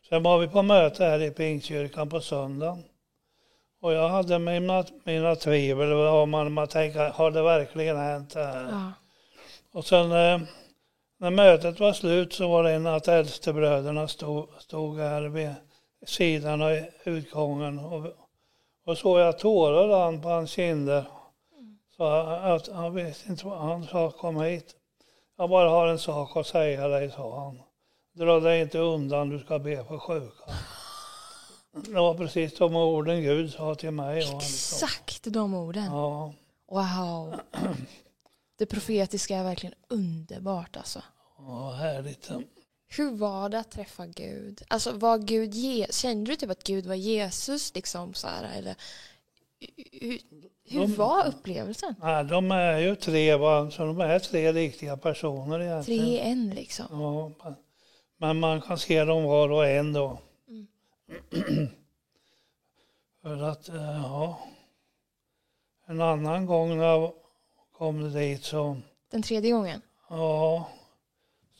Sen 0.08 0.22
var 0.22 0.38
vi 0.38 0.48
på 0.48 0.62
möte 0.62 1.04
här 1.04 1.22
i 1.22 1.30
Pingstkyrkan 1.30 2.08
på 2.08 2.20
söndagen. 2.20 2.84
Och 3.80 3.92
jag 3.92 4.08
hade 4.08 4.38
mina, 4.38 4.84
mina 5.04 5.36
tvivel 5.36 5.92
om 5.92 6.30
man, 6.30 6.52
man 6.52 6.68
tänker, 6.68 7.10
har 7.10 7.30
det 7.30 7.42
verkligen 7.42 7.96
hänt 7.96 8.30
det 8.30 8.44
här? 8.44 8.68
Ja. 8.70 8.92
Och 9.72 9.84
sen 9.84 10.12
eh, 10.12 10.40
när 11.18 11.30
mötet 11.30 11.80
var 11.80 11.92
slut 11.92 12.32
så 12.32 12.48
var 12.48 12.62
det 12.62 12.72
en 12.72 12.86
av 12.86 13.08
äldstebröderna 13.08 14.08
stod, 14.08 14.48
stod 14.58 14.98
här 14.98 15.22
vid 15.22 15.54
sidan 16.06 16.62
av 16.62 16.80
utgången 17.04 17.78
och, 17.78 18.06
och 18.86 18.98
såg 18.98 19.20
jag 19.20 19.38
tårar 19.38 19.88
rann 19.88 20.22
på 20.22 20.28
hans 20.28 20.50
kinder. 20.50 21.04
Så 21.96 22.04
att 22.04 22.68
han 22.68 22.94
visste 22.94 23.30
inte 23.30 23.46
vad 23.46 23.58
han 23.58 23.86
sa, 23.86 24.10
kom 24.10 24.40
hit. 24.40 24.74
Jag 25.36 25.50
bara 25.50 25.68
har 25.70 25.86
en 25.86 25.98
sak 25.98 26.36
att 26.36 26.46
säga 26.46 26.88
dig, 26.88 27.10
sa 27.10 27.44
han. 27.44 27.62
Dra 28.12 28.40
dig 28.40 28.60
inte 28.60 28.78
undan, 28.78 29.28
du 29.28 29.38
ska 29.38 29.58
be 29.58 29.84
för 29.84 29.98
sjuka. 29.98 30.44
Det 31.72 31.94
var 31.94 32.14
precis 32.14 32.58
de 32.58 32.76
orden 32.76 33.22
Gud 33.22 33.52
sa 33.52 33.74
till 33.74 33.90
mig. 33.90 34.18
Exakt 34.18 35.24
de 35.24 35.54
orden? 35.54 35.84
Ja. 35.84 36.32
Wow. 36.68 37.34
Det 38.58 38.66
profetiska 38.66 39.36
är 39.36 39.44
verkligen 39.44 39.74
underbart 39.88 40.76
alltså. 40.76 41.02
Ja, 41.38 41.70
härligt. 41.70 42.30
Hur 42.88 43.10
var 43.10 43.48
det 43.48 43.58
att 43.58 43.70
träffa 43.70 44.06
Gud? 44.06 44.62
Alltså 44.68 44.92
var 44.92 45.18
Gud, 45.18 45.54
kände 45.90 46.30
du 46.30 46.36
typ 46.36 46.50
att 46.50 46.64
Gud 46.64 46.86
var 46.86 46.94
Jesus 46.94 47.74
liksom 47.74 48.14
så 48.14 48.26
här, 48.26 48.58
eller 48.58 48.76
hur, 49.92 50.18
hur 50.64 50.80
de, 50.80 50.94
var 50.94 51.26
upplevelsen? 51.26 51.94
Ja, 52.00 52.22
de 52.22 52.50
är 52.50 52.78
ju 52.78 52.96
tre, 52.96 53.36
va? 53.36 53.70
så 53.70 53.84
de 53.84 54.00
är 54.00 54.18
tre 54.18 54.52
riktiga 54.52 54.96
personer 54.96 55.60
egentligen. 55.60 56.04
Tre 56.04 56.16
i 56.16 56.20
en 56.20 56.50
liksom? 56.50 56.86
Ja, 56.90 57.56
men 58.16 58.40
man 58.40 58.60
kan 58.60 58.78
se 58.78 59.04
dem 59.04 59.24
var 59.24 59.50
och 59.50 59.66
en 59.66 59.92
då. 59.92 60.18
Mm. 60.48 60.66
För 63.22 63.42
att, 63.42 63.68
eh, 63.68 64.02
ja, 64.02 64.38
en 65.86 66.00
annan 66.00 66.46
gång 66.46 66.78
när 66.78 67.12
kom 67.78 68.12
dit 68.12 68.44
så... 68.44 68.76
Den 69.10 69.22
tredje 69.22 69.52
gången? 69.52 69.80
Ja, 70.08 70.68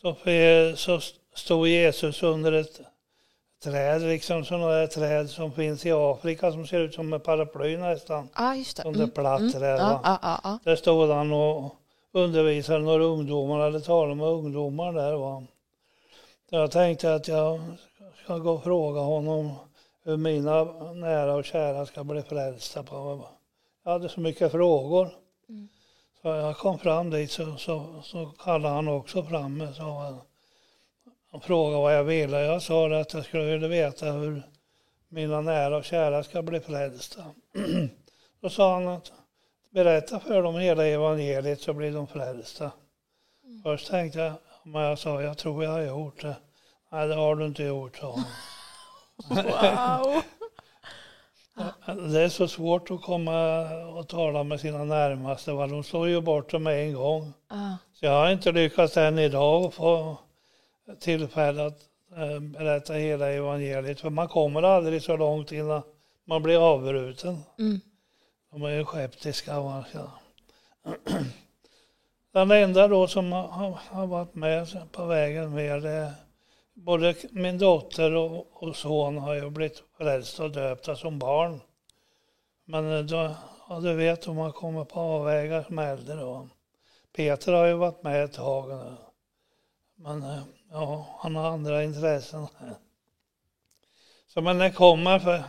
så, 0.03 0.17
så 0.77 1.01
stod 1.35 1.69
Jesus 1.69 2.23
under 2.23 2.53
ett 2.53 2.81
träd, 3.63 4.03
liksom 4.03 4.45
sådana 4.45 4.67
där 4.67 4.87
träd 4.87 5.31
som 5.31 5.53
finns 5.53 5.87
i 5.87 5.93
Afrika 5.93 6.53
som 6.53 6.67
ser 6.67 6.81
ut 6.81 6.95
som 6.95 7.13
en 7.13 7.21
paraply 7.21 7.77
nästan. 7.77 8.29
Ja, 8.37 8.57
just 8.57 8.77
det. 8.77 8.83
Som 8.83 8.95
mm. 8.95 9.07
det 9.07 9.15
platt 9.15 9.41
mm. 9.41 9.53
träd. 9.53 9.79
Ja, 9.79 10.01
ja, 10.05 10.41
ja. 10.45 10.59
Där 10.65 10.77
stod 10.77 11.11
han 11.11 11.33
och 11.33 11.75
undervisade 12.13 12.79
några 12.79 13.05
ungdomar, 13.05 13.67
eller 13.67 13.81
talade 13.81 14.15
med 14.15 14.27
ungdomar 14.27 14.93
där. 14.93 15.13
Va. 15.13 15.43
Jag 16.51 16.71
tänkte 16.71 17.15
att 17.15 17.29
jag 17.29 17.61
ska 18.25 18.39
gå 18.39 18.53
och 18.53 18.63
fråga 18.63 19.01
honom 19.01 19.53
hur 20.05 20.17
mina 20.17 20.65
nära 20.93 21.35
och 21.35 21.45
kära 21.45 21.87
ska 21.87 22.05
bli 22.05 22.23
frälsta. 22.23 22.83
På. 22.83 23.29
Jag 23.85 23.93
hade 23.93 24.09
så 24.09 24.21
mycket 24.21 24.53
frågor. 24.53 25.11
Mm. 25.49 25.69
Så 26.23 26.29
jag 26.29 26.57
kom 26.57 26.79
fram 26.79 27.11
dit 27.11 27.31
så, 27.31 27.57
så, 27.57 28.03
så 28.03 28.27
kallade 28.27 28.75
han 28.75 28.89
också 28.89 29.25
fram 29.25 29.57
mig. 29.57 29.75
Så 29.75 29.83
han, 29.83 30.21
han 31.31 31.41
frågade 31.41 31.83
vad 31.83 31.95
jag 31.95 32.05
ville. 32.05 32.41
Jag 32.41 32.63
sa 32.63 33.01
att 33.01 33.15
jag 33.15 33.25
skulle 33.25 33.45
vilja 33.45 33.69
veta 33.69 34.07
hur 34.13 34.43
mina 35.09 35.41
nära 35.41 35.77
och 35.77 35.85
kära 35.85 36.25
ska 36.25 36.43
bli 36.43 36.61
frälsta. 36.61 37.25
Då 38.41 38.51
sa 38.51 38.75
han 38.75 38.89
att 38.89 39.13
berätta 39.71 40.21
för 40.21 40.43
dem 40.43 40.55
hela 40.55 40.87
evangeliet 40.87 41.61
så 41.61 41.73
blir 41.73 41.93
de 41.93 42.07
frälsta. 42.07 42.71
Mm. 43.45 43.63
Först 43.63 43.91
tänkte 43.91 44.19
jag, 44.19 44.33
men 44.63 44.83
jag 44.83 44.99
sa 44.99 45.23
jag 45.23 45.39
tror 45.39 45.65
jag 45.65 45.71
har 45.71 45.81
gjort 45.81 46.23
det. 46.23 46.37
Nej 46.93 47.09
det 47.09 47.15
har 47.15 47.37
du 47.37 47.47
inte 47.47 47.63
gjort, 47.63 47.97
sa 47.97 48.15
han. 48.15 48.25
Wow! 49.45 50.23
Det 51.87 52.21
är 52.21 52.29
så 52.29 52.49
svårt 52.49 52.91
att 52.91 53.03
komma 53.03 53.61
och 53.87 54.09
tala 54.09 54.45
med 54.45 54.61
sina 54.61 54.85
närmaste. 54.85 55.53
Va? 55.53 55.67
De 55.67 55.85
slår 55.85 56.09
ju 56.09 56.21
bort 56.21 56.51
dem 56.51 56.67
en 56.67 56.95
gång. 56.95 57.33
Ah. 57.49 57.73
Så 57.93 58.07
jag 58.07 58.13
har 58.13 58.31
inte 58.31 58.53
lyckats 58.53 58.97
än 58.97 59.19
idag 59.19 59.65
att 59.65 59.75
få 59.75 60.17
tillfälle 61.01 61.67
att 61.67 61.81
eh, 62.17 62.41
berätta 62.41 62.93
hela 62.93 63.29
evangeliet. 63.29 64.01
För 64.01 64.11
man 64.11 64.29
kommer 64.29 64.63
aldrig 64.63 65.03
så 65.03 65.17
långt 65.17 65.53
innan 65.53 65.83
man 66.25 66.43
blir 66.43 66.73
avbruten. 66.73 67.39
Mm. 67.59 67.81
De 68.53 68.63
är 68.63 68.71
ju 68.71 68.85
skeptiska. 68.85 69.61
Va? 69.61 69.85
Den 72.33 72.51
enda 72.51 72.89
då 72.89 73.07
som 73.07 73.33
har, 73.33 74.07
varit 74.07 74.35
med 74.35 74.67
på 74.93 75.05
vägen 75.05 75.55
med 75.55 75.83
det 75.83 76.13
både 76.79 77.15
min 77.31 77.59
dotter 77.59 78.15
och, 78.15 78.63
och 78.63 78.77
son 78.77 79.19
har 79.19 79.35
ju 79.35 79.51
blivit 79.51 79.83
frälsta 79.97 80.45
och 80.45 80.51
döpta 80.51 80.97
som 80.97 81.19
barn. 81.19 81.61
Men 82.65 82.93
eh, 82.93 83.05
då, 83.05 83.35
ja, 83.69 83.81
du 83.81 83.95
vet 83.95 84.29
om 84.29 84.37
man 84.37 84.53
kommer 84.53 84.85
på 84.85 85.01
avvägar 85.01 85.63
som 85.63 85.79
äldre 85.79 86.15
då. 86.15 86.49
Peter 87.17 87.53
har 87.53 87.67
ju 87.67 87.75
varit 87.75 88.03
med 88.03 88.25
ett 88.25 88.33
tag 88.33 88.69
nu. 88.69 88.95
Men 89.97 90.23
eh, 90.23 90.43
ja, 90.71 91.07
han 91.19 91.37
har 91.37 91.49
andra 91.49 91.85
intressen. 91.85 92.47
Så 94.27 94.41
men 94.41 94.59
det 94.59 94.71
kommer 94.71 95.19
för 95.19 95.43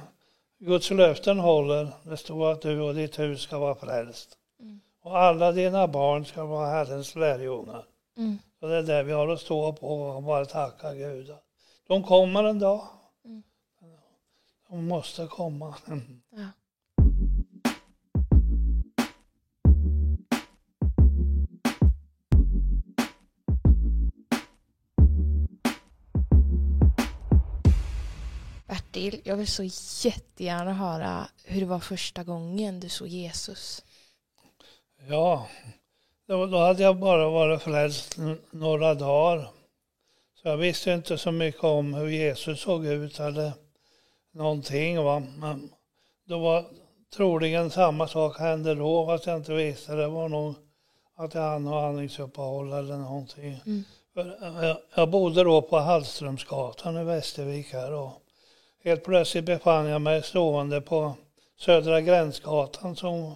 Guds 0.60 0.92
löften 0.92 1.40
håller. 1.40 1.92
Det 2.04 2.18
står 2.18 2.52
att 2.52 2.62
du 2.62 2.82
och 2.82 2.96
ditt 2.96 3.20
hus 3.20 3.42
ska 3.42 3.60
vara 3.60 3.76
frälst. 3.76 4.38
Mm. 4.60 4.82
Och 5.02 5.18
alla 5.18 5.52
dina 5.52 5.88
barn 5.88 6.26
ska 6.26 6.46
vara 6.46 6.68
Herrens 6.68 7.16
lärjungar. 7.16 7.86
Mm. 8.18 8.38
Så 8.60 8.68
det 8.68 8.78
är 8.78 8.84
det 8.84 9.04
vi 9.04 9.12
har 9.12 9.28
att 9.28 9.40
stå 9.40 9.74
på 9.74 10.02
och 10.02 10.24
bara 10.24 10.46
tacka 10.46 10.94
Gud. 10.94 11.36
De 11.88 12.04
kommer 12.04 12.44
en 12.44 12.60
dag. 12.60 12.88
Mm. 13.26 13.44
De 14.70 14.88
måste 14.88 15.28
komma. 15.28 15.76
Ja. 16.30 16.48
Bertil, 28.68 29.22
jag 29.24 29.36
vill 29.36 29.48
så 29.48 29.64
jättegärna 30.08 30.74
höra 30.74 31.28
hur 31.46 31.62
det 31.62 31.68
var 31.68 31.80
första 31.80 32.24
gången 32.24 32.80
du 32.80 32.90
såg 32.90 33.08
Jesus. 33.08 33.86
Ja, 35.08 35.48
då, 36.30 36.46
då 36.46 36.58
hade 36.58 36.84
jag 36.84 36.96
bara 36.96 37.30
varit 37.30 37.62
frälst 37.62 38.18
några 38.52 38.94
dagar. 38.94 39.50
Så 40.42 40.48
jag 40.48 40.58
visste 40.58 40.92
inte 40.92 41.18
så 41.18 41.32
mycket 41.32 41.64
om 41.64 41.94
hur 41.94 42.08
Jesus 42.08 42.62
såg 42.62 42.86
ut 42.86 43.20
eller 43.20 43.52
någonting. 44.34 45.04
Va? 45.04 45.24
Men 45.38 45.70
då 46.28 46.40
var 46.40 46.66
troligen 47.16 47.70
samma 47.70 48.08
sak 48.08 48.40
hände 48.40 48.76
då 48.76 49.06
fast 49.06 49.26
jag 49.26 49.38
inte 49.38 49.54
visste. 49.54 49.96
Det 49.96 50.08
var 50.08 50.30
nog 50.30 50.54
att 51.18 51.34
jag 51.34 51.42
hade 51.42 51.60
något 51.60 51.84
andningsuppehåll 51.84 52.74
eller 52.74 52.98
någonting. 52.98 53.62
Mm. 53.66 53.84
Jag, 54.62 54.78
jag 54.96 55.10
bodde 55.10 55.44
då 55.44 55.62
på 55.62 55.78
Hallströmsgatan 55.78 56.98
i 56.98 57.04
Västervik 57.04 57.74
här 57.74 57.94
och 57.94 58.12
helt 58.84 59.04
plötsligt 59.04 59.46
befann 59.46 59.86
jag 59.86 60.02
mig 60.02 60.24
stående 60.24 60.82
på 60.82 61.14
Södra 61.60 62.02
Gränsgatan 62.02 62.96
som 62.96 63.34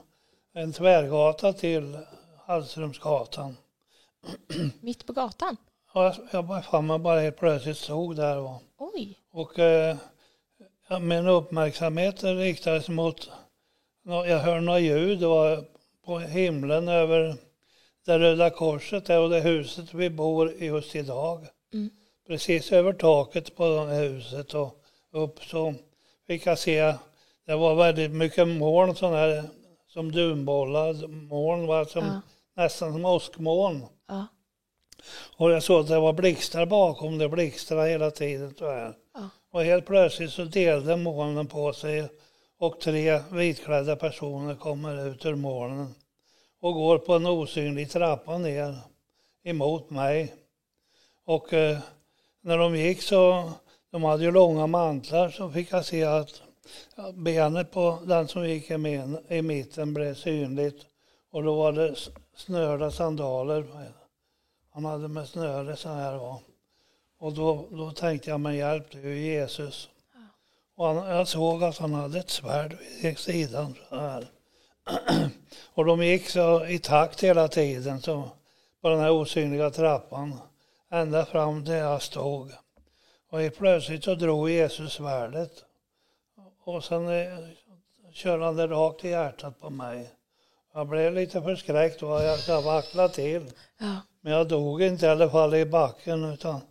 en 0.53 0.73
tvärgata 0.73 1.53
till 1.53 1.97
Hallströmsgatan. 2.45 3.57
Mitt 4.81 5.05
på 5.05 5.13
gatan? 5.13 5.57
Ja, 5.93 6.15
jag 6.31 6.47
befann 6.47 6.87
mig 6.87 6.99
bara 6.99 7.19
helt 7.19 7.37
plötsligt 7.37 7.77
stod 7.77 8.15
där. 8.15 8.37
Och, 8.37 8.61
Oj. 8.77 9.19
och 9.31 9.59
eh, 9.59 9.97
min 11.01 11.27
uppmärksamhet 11.27 12.23
riktades 12.23 12.89
mot, 12.89 13.29
jag 14.03 14.39
hörde 14.39 14.61
några 14.61 14.79
ljud 14.79 15.23
och 15.23 15.57
på 16.05 16.19
himlen 16.19 16.87
över 16.87 17.35
det 18.05 18.19
Röda 18.19 18.49
Korset 18.49 19.09
är 19.09 19.19
och 19.19 19.29
det 19.29 19.39
huset 19.39 19.93
vi 19.93 20.09
bor 20.09 20.51
i 20.51 20.65
just 20.65 20.95
idag. 20.95 21.47
Mm. 21.73 21.89
Precis 22.27 22.71
över 22.71 22.93
taket 22.93 23.55
på 23.55 23.65
huset 23.79 24.53
och 24.53 24.83
upp 25.11 25.43
så 25.43 25.73
fick 26.27 26.45
jag 26.45 26.59
se, 26.59 26.95
det 27.45 27.55
var 27.55 27.75
väldigt 27.75 28.11
mycket 28.11 28.47
moln 28.47 28.95
sådana 28.95 29.17
här 29.17 29.43
som 29.93 30.11
dunbollar, 30.11 31.07
moln 31.07 31.67
var 31.67 31.85
som 31.85 32.05
ja 32.05 32.21
nästan 32.55 32.93
som 32.93 33.05
åskmoln. 33.05 33.85
Ja. 34.07 34.27
Och 35.37 35.51
jag 35.51 35.63
såg 35.63 35.81
att 35.81 35.87
det 35.87 35.99
var 35.99 36.13
blixtar 36.13 36.65
bakom, 36.65 37.17
det 37.17 37.29
blixtrade 37.29 37.89
hela 37.89 38.11
tiden. 38.11 38.55
Ja. 38.59 38.93
Och 39.51 39.63
helt 39.63 39.85
plötsligt 39.85 40.31
så 40.31 40.43
delade 40.43 40.97
molnen 40.97 41.47
på 41.47 41.73
sig 41.73 42.09
och 42.59 42.79
tre 42.79 43.21
vitklädda 43.31 43.95
personer 43.95 44.55
kommer 44.55 45.07
ut 45.07 45.25
ur 45.25 45.35
molnen 45.35 45.95
och 46.61 46.73
går 46.73 46.97
på 46.97 47.13
en 47.13 47.25
osynlig 47.25 47.91
trappa 47.91 48.37
ner 48.37 48.77
emot 49.43 49.89
mig. 49.89 50.33
Och 51.25 51.53
eh, 51.53 51.77
när 52.41 52.57
de 52.57 52.75
gick 52.75 53.01
så, 53.01 53.51
de 53.91 54.03
hade 54.03 54.23
ju 54.23 54.31
långa 54.31 54.67
mantlar, 54.67 55.29
så 55.29 55.49
fick 55.49 55.71
jag 55.71 55.85
se 55.85 56.03
att 56.03 56.42
benet 57.13 57.71
på 57.71 57.99
den 58.05 58.27
som 58.27 58.49
gick 58.49 58.71
i, 58.71 58.77
men, 58.77 59.17
i 59.29 59.41
mitten 59.41 59.93
blev 59.93 60.15
synligt. 60.15 60.85
Och 61.31 61.43
då 61.43 61.55
var 61.55 61.71
det 61.71 61.95
snörda 62.35 62.91
sandaler. 62.91 63.65
Han 64.69 64.85
hade 64.85 65.07
med 65.07 65.27
snöre 65.27 65.75
så 65.75 65.89
här. 65.89 66.17
Va? 66.17 66.39
Och 67.19 67.33
då, 67.33 67.67
då 67.71 67.91
tänkte 67.91 68.29
jag, 68.29 68.39
men 68.39 68.55
hjälp 68.55 68.91
det 68.91 68.97
är 68.97 69.03
ju 69.03 69.19
Jesus. 69.19 69.89
Ja. 70.13 70.19
Och 70.75 70.87
han, 70.87 71.17
jag 71.17 71.27
såg 71.27 71.63
att 71.63 71.77
han 71.77 71.93
hade 71.93 72.19
ett 72.19 72.29
svärd 72.29 72.77
vid 73.01 73.17
sidan 73.17 73.75
så 73.89 73.95
här. 73.95 74.27
och 75.73 75.85
de 75.85 76.03
gick 76.03 76.29
så 76.29 76.65
i 76.65 76.79
takt 76.79 77.23
hela 77.23 77.47
tiden 77.47 78.01
så 78.01 78.29
på 78.81 78.89
den 78.89 78.99
här 78.99 79.11
osynliga 79.11 79.69
trappan 79.69 80.39
ända 80.91 81.25
fram 81.25 81.65
där 81.65 81.77
jag 81.77 82.01
stod. 82.01 82.51
Och 83.29 83.39
plötsligt 83.57 84.03
så 84.03 84.15
drog 84.15 84.49
Jesus 84.49 84.93
svärdet 84.93 85.63
och 86.65 86.83
sen 86.83 87.07
eh, 87.07 87.39
körde 88.13 88.45
han 88.45 88.55
det 88.55 88.67
rakt 88.67 89.05
i 89.05 89.09
hjärtat 89.09 89.59
på 89.59 89.69
mig. 89.69 90.11
Jag 90.73 90.87
blev 90.87 91.13
lite 91.13 91.41
förskräckt 91.41 92.03
och 92.03 92.09
jag, 92.09 92.39
jag 92.47 92.61
vacklade 92.61 93.13
till. 93.13 93.51
Ja. 93.79 93.97
Men 94.21 94.33
jag 94.33 94.47
dog 94.47 94.81
inte 94.81 95.05
i 95.05 95.09
alla 95.09 95.29
fall 95.29 95.55
i 95.55 95.65
backen 95.65 96.23
utan 96.23 96.61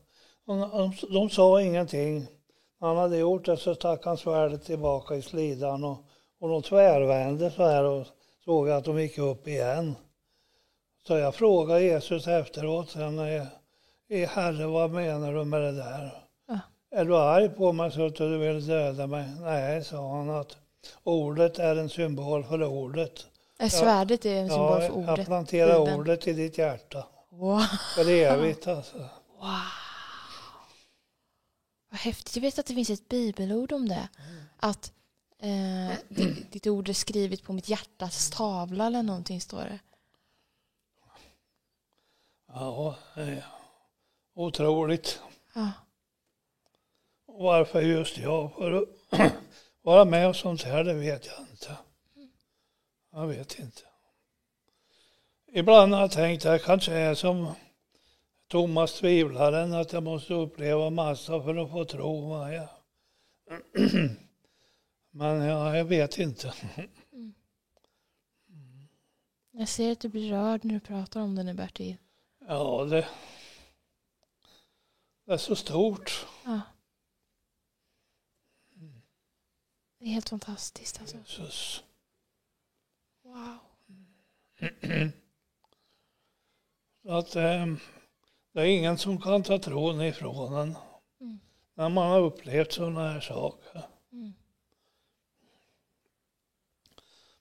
de, 1.10 1.30
sa 1.30 1.60
ingenting. 1.62 2.26
När 2.80 2.88
han 2.88 2.96
hade 2.96 3.16
gjort 3.16 3.44
det 3.44 3.56
så 3.56 3.74
stack 3.74 4.04
han 4.04 4.16
svärdet 4.16 4.64
tillbaka 4.64 5.14
i 5.14 5.22
slidan 5.22 5.84
och, 5.84 5.98
och 6.40 6.48
de 6.48 6.62
tvärvände 6.62 7.50
så 7.50 7.62
här 7.62 7.84
och 7.84 8.06
såg 8.44 8.70
att 8.70 8.84
de 8.84 9.00
gick 9.00 9.18
upp 9.18 9.48
igen. 9.48 9.94
Så 11.06 11.16
jag 11.16 11.34
frågade 11.34 11.82
Jesus 11.82 12.26
efteråt 12.26 12.90
sen, 12.90 13.18
är, 13.18 13.46
är 14.08 14.26
Herre 14.26 14.66
vad 14.66 14.90
menar 14.90 15.34
du 15.34 15.44
med 15.44 15.60
det 15.60 15.72
där? 15.72 16.22
Ja. 16.92 16.98
Är 16.98 17.04
du 17.04 17.16
arg 17.16 17.48
på 17.48 17.72
mig 17.72 17.92
så 17.92 18.06
att 18.06 18.16
du 18.16 18.38
vill 18.38 18.66
döda 18.66 19.06
mig? 19.06 19.30
Nej, 19.40 19.84
sa 19.84 20.16
han 20.16 20.30
att 20.30 20.56
ordet 21.02 21.58
är 21.58 21.76
en 21.76 21.88
symbol 21.88 22.44
för 22.44 22.64
ordet. 22.64 23.26
Svärdet 23.70 24.24
är 24.24 24.34
en 24.34 24.48
symbol 24.48 24.80
för 24.80 24.90
ordet. 24.90 25.18
Jag 25.18 25.26
planterar 25.26 25.78
Bibeln. 25.78 26.00
ordet 26.00 26.28
i 26.28 26.32
ditt 26.32 26.58
hjärta. 26.58 27.06
Wow. 27.30 27.60
För 27.94 28.08
evigt 28.08 28.66
alltså. 28.66 28.98
Wow. 28.98 29.08
Vad 31.90 32.00
häftigt. 32.00 32.36
Jag 32.36 32.42
vet 32.42 32.58
att 32.58 32.66
det 32.66 32.74
finns 32.74 32.90
ett 32.90 33.08
bibelord 33.08 33.72
om 33.72 33.88
det. 33.88 34.08
Mm. 34.18 34.42
Att 34.56 34.92
eh, 35.38 35.98
ditt, 36.08 36.52
ditt 36.52 36.66
ord 36.66 36.88
är 36.88 36.92
skrivet 36.92 37.42
på 37.42 37.52
mitt 37.52 37.68
hjärtas 37.68 38.30
tavla 38.30 38.86
eller 38.86 39.02
någonting 39.02 39.40
står 39.40 39.60
det. 39.60 39.78
Ja, 42.48 42.96
eh, 43.16 43.44
otroligt. 44.34 45.20
Ja. 45.54 45.70
Varför 47.38 47.80
just 47.80 48.18
jag 48.18 48.44
att 48.62 49.32
vara 49.82 50.04
med 50.04 50.28
och 50.28 50.36
sånt 50.36 50.62
här, 50.62 50.84
det 50.84 50.94
vet 50.94 51.26
jag 51.26 51.40
inte. 51.50 51.76
Jag 53.12 53.26
vet 53.26 53.58
inte. 53.58 53.82
Ibland 55.52 55.94
har 55.94 56.00
jag 56.00 56.10
tänkt 56.10 56.46
att 56.46 56.52
jag 56.52 56.62
kanske 56.62 56.92
är 56.92 57.14
som 57.14 57.52
Thomas 58.48 58.94
tvivlaren, 58.94 59.72
att 59.72 59.92
jag 59.92 60.02
måste 60.02 60.34
uppleva 60.34 60.90
massa 60.90 61.42
för 61.42 61.56
att 61.56 61.70
få 61.70 61.84
tro. 61.84 62.48
Jag, 62.48 62.68
Men 65.10 65.40
ja, 65.42 65.76
jag 65.76 65.84
vet 65.84 66.18
inte. 66.18 66.54
Jag 69.50 69.68
ser 69.68 69.92
att 69.92 70.00
du 70.00 70.08
blir 70.08 70.30
rörd 70.30 70.64
när 70.64 70.74
du 70.74 70.80
pratar 70.80 71.20
om 71.20 71.34
det 71.34 71.42
nu 71.42 71.54
Bertil. 71.54 71.96
Ja, 72.48 72.84
det, 72.84 73.06
det 75.26 75.32
är 75.32 75.36
så 75.36 75.56
stort. 75.56 76.26
Ja. 76.44 76.60
Det 80.02 80.08
är 80.08 80.12
helt 80.12 80.28
fantastiskt 80.28 81.00
alltså. 81.00 81.16
Jesus. 81.16 81.82
Wow. 83.22 83.58
Att, 87.08 87.36
eh, 87.36 87.66
det 88.52 88.60
är 88.60 88.64
ingen 88.64 88.98
som 88.98 89.20
kan 89.20 89.42
ta 89.42 89.58
tron 89.58 90.02
ifrån 90.02 90.54
en 90.54 90.76
Mm. 91.20 91.40
när 91.74 91.88
man 91.88 92.10
har 92.10 92.20
upplevt 92.20 92.72
sådana 92.72 93.12
här 93.12 93.20
saker. 93.20 93.82
Mm. 94.12 94.32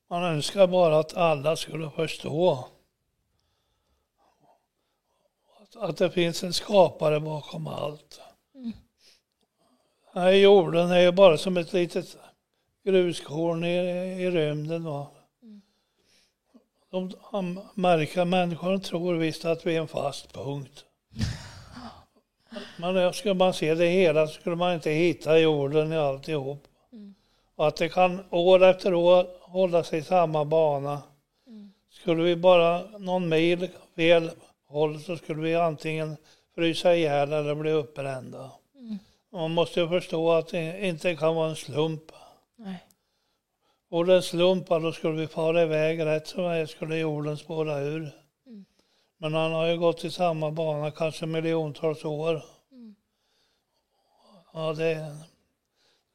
Man 0.08 0.24
önskar 0.24 0.68
bara 0.68 1.00
att 1.00 1.14
alla 1.14 1.56
skulle 1.56 1.90
förstå 1.92 2.68
att, 5.62 5.76
att 5.76 5.98
det 5.98 6.12
finns 6.12 6.44
en 6.44 6.54
skapare 6.54 7.20
bakom 7.20 7.68
allt. 7.68 8.22
Mm. 8.56 8.72
Den 10.14 10.24
här 10.24 10.32
jorden 10.32 10.92
är 10.92 11.00
ju 11.00 11.12
bara 11.12 11.38
som 11.38 11.58
ett 11.58 11.74
litet 11.74 12.18
gruskorn 12.84 13.64
i, 13.64 13.76
i 14.24 14.32
rymden. 14.32 14.84
Va? 14.84 15.08
Mm. 15.44 15.62
De, 16.92 17.62
märker 17.74 18.26
människor 18.26 18.78
tror 18.78 19.14
visst 19.14 19.46
att 19.46 19.66
vi 19.66 19.76
är 19.76 19.82
en 19.82 19.88
fast 19.88 20.34
punkt. 20.34 20.86
Men 22.78 23.14
skulle 23.14 23.34
man 23.34 23.54
se 23.54 23.76
det 23.76 23.88
hela 23.88 24.28
så 24.28 24.34
skulle 24.34 24.56
man 24.56 24.74
inte 24.74 24.92
hitta 24.92 25.40
jorden 25.40 25.94
i 25.94 25.98
alltihop. 25.98 26.68
Mm. 26.94 27.16
Och 27.56 27.68
att 27.68 27.76
det 27.76 27.90
kan 27.90 28.24
år 28.30 28.64
efter 28.64 28.94
år 28.94 29.26
hålla 29.42 29.84
sig 29.84 30.00
i 30.00 30.04
samma 30.04 30.46
bana. 30.46 31.02
Mm. 31.48 31.74
Skulle 31.90 32.24
vi 32.24 32.36
bara 32.36 32.82
någon 32.98 33.30
mil 33.30 33.70
fel 33.96 34.32
håll 34.68 35.00
så 35.00 35.18
skulle 35.18 35.42
vi 35.42 35.56
antingen 35.56 36.18
frysa 36.56 36.96
ihjäl 36.96 37.34
eller 37.34 37.56
bli 37.56 37.72
uppbrända. 37.72 38.52
Mm. 38.76 39.00
Man 39.32 39.52
måste 39.52 39.80
ju 39.80 39.88
förstå 39.88 40.32
att 40.32 40.48
det 40.48 40.88
inte 40.88 41.16
kan 41.16 41.36
vara 41.36 41.50
en 41.50 41.56
slump. 41.56 42.12
Nej. 42.64 42.88
Och 43.90 44.06
det 44.06 44.22
slump, 44.22 44.68
då 44.70 44.92
skulle 44.94 45.22
vi 45.22 45.28
fara 45.28 45.62
iväg 45.62 46.06
rätt 46.06 46.28
som 46.28 46.44
det 46.44 46.68
skulle 46.68 46.98
jorden 46.98 47.38
spåra 47.38 47.80
ur. 47.80 48.12
Mm. 48.48 48.66
Men 49.18 49.34
han 49.34 49.52
har 49.52 49.66
ju 49.68 49.78
gått 49.78 50.04
i 50.04 50.12
samma 50.12 50.52
bana 50.52 50.92
kanske 50.92 51.26
miljontals 51.26 52.06
år. 52.06 52.44
Mm. 52.72 52.96
Ja, 54.54 54.74
det, 54.74 55.18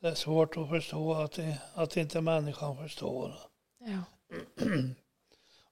det 0.00 0.08
är 0.08 0.14
svårt 0.14 0.56
att 0.56 0.68
förstå 0.68 1.14
att, 1.14 1.32
det, 1.32 1.58
att 1.74 1.96
inte 1.96 2.20
människan 2.20 2.76
förstår. 2.76 3.34
Ja. 3.78 4.02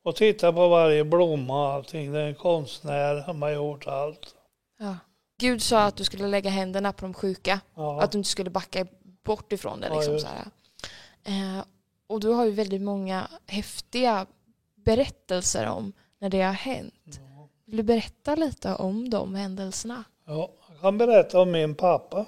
Och 0.03 0.17
titta 0.17 0.53
på 0.53 0.69
varje 0.69 1.05
blomma 1.05 1.67
och 1.69 1.73
allting. 1.73 2.13
Det 2.13 2.21
är 2.21 2.27
en 2.27 2.35
konstnär 2.35 3.23
som 3.23 3.43
har 3.43 3.51
gjort 3.51 3.87
allt. 3.87 4.35
ja. 4.79 4.97
Gud 5.39 5.63
sa 5.63 5.83
att 5.83 5.97
du 5.97 6.05
skulle 6.05 6.27
lägga 6.29 6.51
händerna 6.51 6.93
på 6.93 7.05
de 7.05 7.15
sjuka. 7.15 7.61
Ja, 7.75 8.03
Att 8.03 8.13
du 8.13 8.19
inte 8.19 8.31
skulle 8.31 8.51
backa 8.51 8.87
bort 9.25 9.53
ifrån 9.53 9.81
det. 9.81 9.87
Ja, 9.87 9.95
Liksom, 9.95 10.13
just 10.13 10.27
så 10.27 10.33
här. 10.33 10.45
Eh, 11.25 11.65
och 12.07 12.21
du 12.21 12.29
har 12.29 12.45
ju 12.45 12.51
väldigt 12.51 12.83
många 12.83 13.29
häftiga 13.47 14.27
berättelser 14.75 15.67
om 15.67 15.93
när 16.19 16.29
det 16.29 16.43
har 16.43 16.53
hänt. 16.53 17.21
Vill 17.67 17.77
du 17.77 17.83
berätta 17.83 18.35
lite 18.35 18.75
om 18.75 19.11
de 19.11 19.35
händelserna? 19.35 20.05
ja, 20.27 20.51
jag 20.69 20.81
kan 20.81 20.99
berätta 20.99 21.41
om 21.41 21.51
min 21.51 21.75
pappa. 21.75 22.27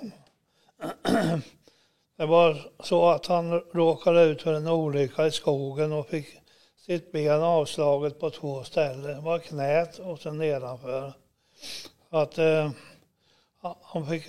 Det 2.16 2.26
var 2.26 2.70
så 2.80 3.09
att 3.09 3.26
han 3.26 3.52
råkade 3.52 4.22
ut 4.22 4.42
för 4.42 4.52
en 4.52 4.68
olycka 4.68 5.26
i 5.26 5.30
skogen 5.30 5.92
och 5.92 6.06
fick 6.09 6.26
sitt 6.87 7.12
ben 7.12 7.42
avslaget 7.42 8.20
på 8.20 8.30
två 8.30 8.64
ställen. 8.64 9.02
Det 9.02 9.20
var 9.20 9.38
knät 9.38 9.98
och 9.98 10.20
sen 10.20 10.38
nedanför. 10.38 11.12
Så 12.11 12.16
att 12.16 12.38
eh, 12.38 12.70
han 13.82 14.06
fick 14.06 14.28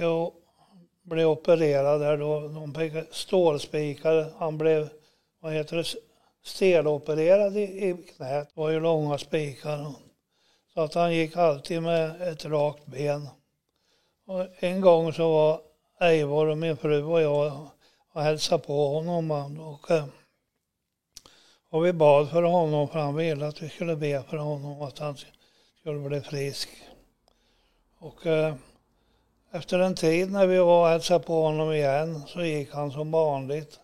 blev 1.10 1.28
opererad 1.28 2.02
där 2.02 2.18
då. 2.18 2.48
De 2.48 2.74
fick 2.74 2.94
stålspikar. 3.12 4.34
Han 4.38 4.58
blev, 4.58 4.90
vad 5.40 5.54
heter 5.54 5.78
det, 5.78 5.86
stelopererad 6.44 7.58
i, 7.58 7.62
i 7.62 7.94
knät. 7.94 8.50
Det 8.56 8.62
var 8.62 8.70
ju 8.70 8.80
långa 8.80 9.18
spikar. 9.18 9.94
Så 10.74 10.82
att 10.82 10.94
han 10.94 11.14
gick 11.14 11.38
alltid 11.38 11.82
med 11.84 12.22
ett 12.22 12.46
rakt 12.46 12.86
ben. 12.86 13.30
Och 14.26 14.46
en 14.60 14.82
gång 14.82 15.14
så 15.14 15.34
var 15.34 15.62
Eivor 16.00 16.48
och 16.48 16.58
min 16.58 16.78
fru 16.78 17.04
och 17.04 17.22
jag 17.22 17.68
och 18.14 18.22
hälsade 18.22 18.64
på 18.64 18.88
honom. 18.88 19.32
Och, 19.60 19.92
eh, 19.92 20.06
och 21.70 21.86
vi 21.86 21.94
bad 21.94 22.30
för 22.30 22.44
honom 22.44 22.88
för 22.88 23.00
han 23.00 23.16
ville 23.16 23.48
att 23.48 23.62
vi 23.62 23.70
skulle 23.70 23.96
be 23.96 24.24
för 24.30 24.38
honom 24.38 24.82
att 24.82 25.00
han 25.00 25.18
skulle 25.80 26.00
bli 26.00 26.22
frisk. 26.22 26.70
Och 28.00 28.26
eh, 28.26 28.56
efter 29.58 29.80
en 29.80 29.96
tid 29.96 30.32
när 30.32 30.48
vi 30.48 30.58
var 30.58 30.82
och 30.84 30.88
hälsade 30.90 31.24
på 31.24 31.42
honom 31.42 31.72
igen 31.74 32.22
så 32.28 32.42
gick 32.42 32.74
han 32.74 32.92
som 32.92 33.12
vanligt. 33.12 33.80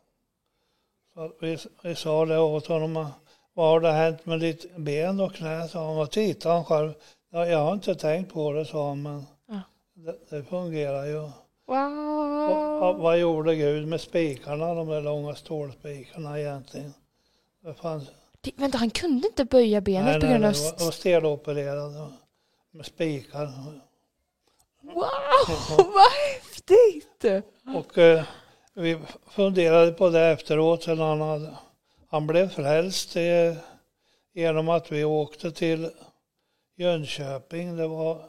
Så 1.14 1.32
vi, 1.42 1.58
vi 1.84 1.96
sa 1.96 2.26
det 2.26 2.40
åt 2.40 2.68
honom. 2.68 3.08
Vad 3.54 3.68
har 3.70 3.80
det 3.80 3.92
hänt 3.92 4.26
med 4.26 4.40
ditt 4.40 4.76
ben 4.78 5.20
och 5.20 5.34
knä? 5.36 5.68
sa 5.68 5.88
han. 5.88 5.98
Och 5.98 6.12
tittade 6.12 6.56
han 6.56 6.66
själv. 6.66 6.94
Ja, 7.32 7.46
jag 7.46 7.58
har 7.60 7.74
inte 7.74 7.96
tänkt 7.96 8.34
på 8.34 8.52
det, 8.52 8.66
sa 8.66 8.88
han. 8.88 9.02
Men 9.02 9.26
Ja. 9.48 9.60
det, 9.94 10.16
det 10.30 10.44
fungerar 10.44 11.06
ju. 11.06 11.18
Och, 11.18 11.30
Wow! 11.68 12.84
och, 12.84 12.96
vad 13.00 13.20
gjorde 13.20 13.56
Gud 13.56 13.88
med 13.88 14.02
spikarna, 14.02 14.74
de 14.74 14.88
där 14.88 15.02
långa 15.02 15.36
stålspikarna 15.36 16.40
egentligen? 16.40 16.94
Det 17.64 17.74
fanns, 17.74 18.04
Det- 18.42 18.52
Vänta, 18.56 18.78
han 18.78 18.90
kunde 18.90 19.28
inte 19.28 19.46
böja 19.46 19.82
benet 19.82 20.06
nej, 20.06 20.20
på 20.20 20.26
nej, 20.26 20.32
grund 20.40 20.44
det 20.44 20.48
av... 20.60 20.64
var, 20.72 20.78
det 20.78 20.84
var 20.86 20.92
stelopererad 20.92 22.14
med 22.72 22.86
spikar. 22.86 23.50
Wow, 24.84 25.06
vad 25.78 26.12
häftigt! 26.12 27.26
Och 27.76 27.98
eh, 27.98 28.24
vi 28.74 29.00
funderade 29.30 29.92
på 29.92 30.10
det 30.10 30.22
efteråt 30.22 30.84
sen 30.84 31.00
han, 31.00 31.22
hade, 31.22 31.58
han 32.10 32.28
blev 32.28 32.50
frälst 32.50 33.16
eh, 33.16 33.56
genom 34.34 34.70
att 34.70 34.92
vi 34.92 35.04
åkte 35.04 35.52
till 35.52 35.90
Jönköping. 36.76 37.78
Det 37.78 37.88
var 37.88 38.22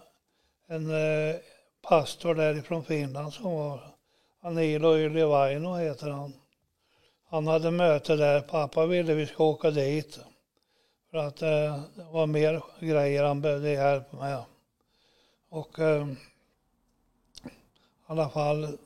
en 0.69 0.91
eh, 0.91 1.37
pastor 1.83 2.35
därifrån 2.35 2.85
Finland 2.85 3.33
som 3.33 3.53
var, 3.53 3.81
Anilo 4.41 4.97
Ylivaino 4.97 5.75
heter 5.75 6.09
han. 6.09 6.33
Han 7.29 7.47
hade 7.47 7.71
möte 7.71 8.17
där, 8.17 8.41
pappa 8.41 8.87
ville 8.87 9.15
vi 9.15 9.27
ska 9.27 9.45
åka 9.45 9.71
dit. 9.71 10.19
För 11.11 11.19
att 11.19 11.43
eh, 11.43 11.81
det 11.95 12.05
var 12.11 12.27
mer 12.27 12.63
grejer 12.81 13.25
han 13.25 13.41
behövde 13.41 13.71
hjälp 13.71 14.13
med. 14.13 14.45
Och 15.51 15.79
eh, 15.79 16.07
alla 18.15 18.29
fall 18.29 18.79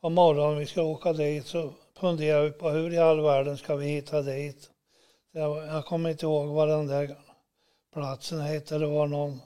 på 0.00 0.08
morgonen 0.08 0.58
vi 0.58 0.66
ska 0.66 0.82
åka 0.82 1.12
dit 1.12 1.46
så 1.46 1.72
funderar 1.96 2.42
vi 2.42 2.50
på 2.50 2.70
hur 2.70 2.92
i 2.92 2.98
all 2.98 3.20
världen 3.20 3.56
ska 3.56 3.76
vi 3.76 3.86
hitta 3.86 4.22
dit. 4.22 4.70
Jag, 5.32 5.66
jag 5.66 5.86
kommer 5.86 6.10
inte 6.10 6.26
ihåg 6.26 6.48
vad 6.48 6.68
den 6.68 6.86
där 6.86 7.16
platsen 7.92 8.40
hette. 8.40 8.78
Det 8.78 8.86
var 8.86 9.06
någon 9.06 9.40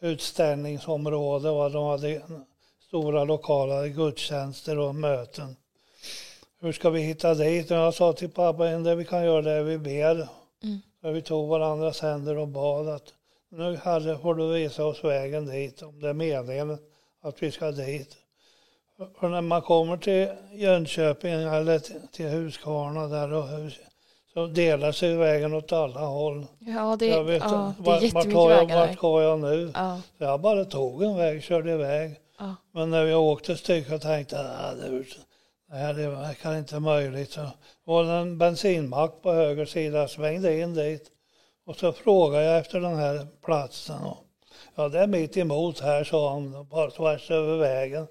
utställningsområde. 0.00 1.50
Va? 1.50 1.68
De 1.68 1.84
hade 1.84 2.22
stora 2.86 3.24
lokala 3.24 3.88
gudstjänster 3.88 4.78
och 4.78 4.94
möten. 4.94 5.56
Hur 6.60 6.72
ska 6.72 6.90
vi 6.90 7.00
hitta 7.00 7.34
dit? 7.34 7.70
Och 7.70 7.76
jag 7.76 7.94
sa 7.94 8.12
till 8.12 8.30
pappa, 8.30 8.64
det 8.64 8.94
vi 8.94 9.04
kan 9.04 9.24
göra 9.24 9.42
det 9.42 9.52
är 9.52 9.62
vi 9.62 9.78
ber. 9.78 10.28
Mm. 10.62 10.80
Så 11.00 11.10
vi 11.10 11.22
tog 11.22 11.48
varandras 11.48 12.00
händer 12.00 12.38
och 12.38 12.48
bad 12.48 12.88
att 12.88 13.12
nu 13.48 13.76
Herre 13.76 14.18
får 14.18 14.34
du 14.34 14.52
visa 14.52 14.84
oss 14.84 15.04
vägen 15.04 15.46
dit 15.46 15.82
om 15.82 16.00
det 16.00 16.08
är 16.08 16.14
meningen 16.14 16.78
att 17.20 17.42
vi 17.42 17.50
ska 17.50 17.70
dit. 17.70 18.16
För 19.20 19.28
när 19.28 19.40
man 19.40 19.62
kommer 19.62 19.96
till 19.96 20.28
Jönköping 20.52 21.32
eller 21.32 21.78
till, 22.12 22.28
Huskvarna 22.28 23.06
där 23.06 23.32
och 23.32 23.48
hus, 23.48 23.74
så 24.34 24.46
delar 24.46 24.92
sig 24.92 25.16
vägen 25.16 25.54
åt 25.54 25.72
alla 25.72 26.00
håll. 26.00 26.46
Ja, 26.58 26.96
det, 26.98 27.06
jag 27.06 27.24
vet, 27.24 27.42
ja, 27.42 27.48
det 27.48 27.54
är 27.54 27.84
vart, 27.84 27.86
vart, 27.86 28.02
jättemycket 28.02 28.32
tar 28.32 28.50
jag, 28.50 28.58
vägar 28.58 28.86
vart 28.86 28.98
går 28.98 29.22
jag 29.22 29.40
nu? 29.40 29.72
Ja, 29.74 30.00
Så 30.18 30.24
jag 30.24 30.40
bara 30.40 30.64
tog 30.64 31.02
en 31.02 31.16
väg, 31.16 31.42
körde 31.42 31.72
iväg. 31.72 32.16
ja. 32.38 32.56
Men 32.72 32.90
när 32.90 33.04
vi 33.04 33.14
åkte 33.14 33.52
ett 33.52 33.58
stycke 33.58 33.98
tänkte 33.98 34.36
jag 34.36 34.44
att 34.44 34.80
det, 34.80 35.04
det 35.68 36.02
det 36.02 36.08
verkar 36.08 36.58
inte 36.58 36.80
möjligt. 36.80 37.32
Så 37.32 37.46
var 37.84 38.04
det 38.04 38.12
en 38.12 38.38
bensinmack 38.38 39.22
på 39.22 39.32
höger 39.32 39.64
sida, 39.64 39.98
jag 39.98 40.10
svängde 40.10 40.60
in 40.60 40.74
dit. 40.74 41.10
Och 41.66 41.76
så 41.76 41.92
frågade 41.92 42.44
jag 42.44 42.58
efter 42.58 42.80
den 42.80 42.96
här 42.96 43.26
platsen. 43.44 44.04
Och, 44.04 44.18
ja, 44.74 44.88
det 44.88 44.98
är 44.98 45.06
mitt 45.06 45.36
emot 45.36 45.80
här, 45.80 46.04
sa 46.04 46.32
han, 46.32 46.68
bara 46.68 46.90
tvärs 46.90 47.30
över 47.30 47.56
vägen. 47.56 48.06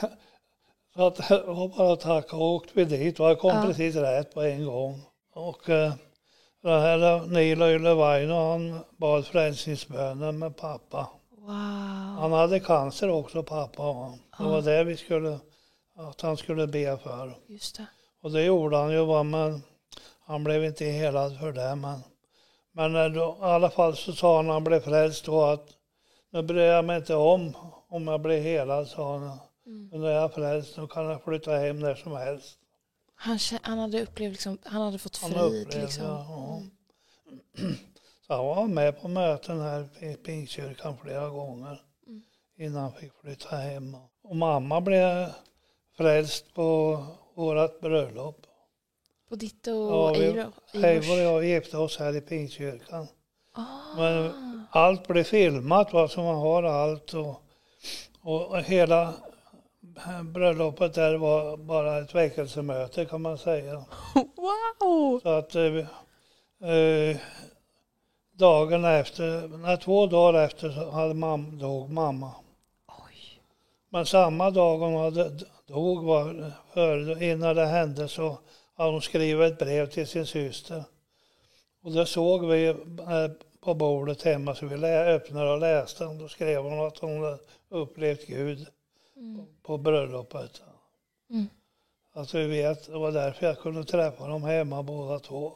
Så 0.96 1.06
att 1.06 1.28
det 1.28 1.42
var 1.46 1.68
bara 1.68 1.92
att 1.92 2.00
tacka 2.00 2.36
och 2.36 2.42
åkte 2.54 2.72
vi 2.74 2.84
dit 2.84 3.20
och 3.20 3.26
jag 3.30 3.38
kom 3.38 3.50
Ja. 3.56 3.62
precis 3.66 3.96
rätt 3.96 4.34
på 4.34 4.42
en 4.42 4.64
gång. 4.64 5.00
Och 5.34 5.68
eh, 5.70 5.92
den 6.62 6.80
här 6.80 7.26
Nilo 7.26 7.66
Ylevaino, 7.66 8.34
han 8.50 8.80
bad 8.96 9.26
frälsningsbönen 9.26 10.38
med 10.38 10.56
pappa. 10.56 11.08
Wow. 11.38 11.50
Han 12.20 12.32
hade 12.32 12.60
cancer 12.60 13.10
också 13.10 13.42
pappa. 13.42 13.82
Det 13.82 14.18
Ja. 14.38 14.48
var 14.48 14.62
det 14.62 14.84
vi 14.84 14.96
skulle, 14.96 15.38
att 15.96 16.20
han 16.20 16.36
skulle 16.36 16.66
be 16.66 16.98
för. 16.98 17.34
Just 17.46 17.76
det. 17.76 17.86
Och 18.22 18.30
det 18.30 18.42
gjorde 18.44 18.76
han 18.76 18.92
ju, 18.92 19.22
men 19.24 19.62
han 20.26 20.44
blev 20.44 20.64
inte 20.64 20.84
helad 20.84 21.38
för 21.38 21.52
det. 21.52 21.74
Men, 21.74 22.00
men 22.72 23.12
då, 23.14 23.36
i 23.40 23.44
alla 23.44 23.70
fall 23.70 23.96
så 23.96 24.12
sa 24.12 24.36
han 24.36 24.46
när 24.46 24.52
han 24.52 24.64
blev 24.64 24.80
frälst 24.80 25.24
då 25.24 25.44
att 25.44 25.66
nu 26.30 26.42
bryr 26.42 26.62
jag 26.64 26.84
mig 26.84 26.96
inte 26.96 27.14
om 27.14 27.56
om 27.88 28.08
jag 28.08 28.20
blir 28.20 28.40
helad, 28.40 28.88
sa 28.88 29.18
han. 29.18 29.38
Mm. 29.66 29.88
Men 29.92 30.00
när 30.00 30.10
jag 30.10 30.34
frälst, 30.34 30.76
då 30.76 30.86
kan 30.86 31.04
jag 31.04 31.22
flytta 31.24 31.56
hem 31.56 31.78
när 31.80 31.94
som 31.94 32.12
helst. 32.12 32.58
Han, 33.14 33.38
han 33.62 33.78
hade 33.78 34.02
upplevt, 34.02 34.32
liksom, 34.32 34.58
han 34.64 34.82
hade 34.82 34.98
fått 34.98 35.16
Han 35.16 35.30
frid. 35.30 35.42
upplevde, 35.42 35.82
liksom. 35.86 36.04
ja. 36.04 36.62
Mm. 37.58 37.74
Så 38.26 38.34
han 38.34 38.46
var 38.46 38.66
med 38.66 39.00
på 39.00 39.08
möten 39.08 39.60
här 39.60 39.88
i 40.04 40.14
Pingstkyrkan 40.14 40.96
flera 41.02 41.28
gånger 41.28 41.82
Mm. 42.06 42.22
innan 42.56 42.82
han 42.82 42.92
fick 42.92 43.12
flytta 43.20 43.56
hem. 43.56 43.96
Och 44.22 44.36
mamma 44.36 44.80
blev 44.80 45.26
frälst 45.96 46.54
på 46.54 46.98
vårt 47.34 47.80
bröllop. 47.80 48.46
På 49.28 49.36
ditt 49.36 49.66
och 49.66 49.72
Ja, 49.74 50.14
Eivor? 50.16 50.52
Eivor 50.72 51.12
och 51.16 51.22
jag 51.22 51.44
gifte 51.44 51.76
oss 51.78 51.98
här 51.98 52.16
i 52.16 52.20
Pingstkyrkan. 52.20 53.06
Ah. 53.52 53.62
Men 53.96 54.32
allt 54.70 55.06
blev 55.08 55.24
filmat, 55.24 55.92
va, 55.92 56.08
så 56.08 56.22
man 56.22 56.34
har 56.34 56.62
allt. 56.62 57.14
Och, 57.14 57.42
och 58.22 58.60
hela 58.62 59.14
bröllopet 60.24 60.94
där 60.94 61.14
var 61.14 61.56
bara 61.56 61.98
ett 61.98 62.14
väckelsemöte 62.14 63.04
kan 63.04 63.22
man 63.22 63.38
säga. 63.38 63.84
Wow! 64.36 65.20
Så 65.22 65.28
att 65.28 65.54
eh, 65.54 65.76
eh, 66.70 67.16
dagen 68.32 68.84
efter, 68.84 69.48
nej, 69.48 69.76
två 69.76 70.06
dagar 70.06 70.44
efter 70.44 70.70
så 70.70 70.90
hade 70.90 71.14
mam, 71.14 71.58
dog 71.58 71.90
mamma. 71.90 72.30
Oj. 72.88 73.40
Men 73.88 74.06
samma 74.06 74.50
dag 74.50 74.78
hon 74.78 75.00
hade 75.00 75.30
dog, 75.66 76.04
var, 76.04 76.52
för, 76.72 77.22
innan 77.22 77.56
det 77.56 77.66
hände, 77.66 78.08
så 78.08 78.38
hade 78.76 78.90
hon 78.90 79.02
skrivit 79.02 79.52
ett 79.52 79.58
brev 79.58 79.86
till 79.86 80.06
sin 80.06 80.26
syster. 80.26 80.84
Och 81.82 81.92
det 81.92 82.06
såg 82.06 82.46
vi 82.46 82.66
eh, 82.66 82.76
på 83.60 83.74
bordet 83.74 84.22
hemma 84.22 84.54
så 84.54 84.66
vi 84.66 84.86
öppnade 84.86 85.50
och 85.50 85.60
läste. 85.60 86.06
Och 86.06 86.14
då 86.14 86.28
skrev 86.28 86.62
hon 86.62 86.86
att 86.86 86.98
hon 86.98 87.38
upplevt 87.68 88.26
Gud 88.26 88.66
Mm. 89.16 89.46
på 89.62 89.78
bröllopet. 89.78 90.62
Mm. 91.30 91.46
Att 92.12 92.34
vi 92.34 92.46
vet, 92.46 92.86
det 92.86 92.98
var 92.98 93.12
därför 93.12 93.46
jag 93.46 93.58
kunde 93.58 93.84
träffa 93.84 94.28
dem 94.28 94.42
hemma 94.42 94.82
båda 94.82 95.18
två. 95.18 95.52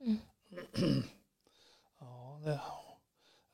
Mm. 0.00 0.18
Ja, 2.00 2.40
det, 2.44 2.60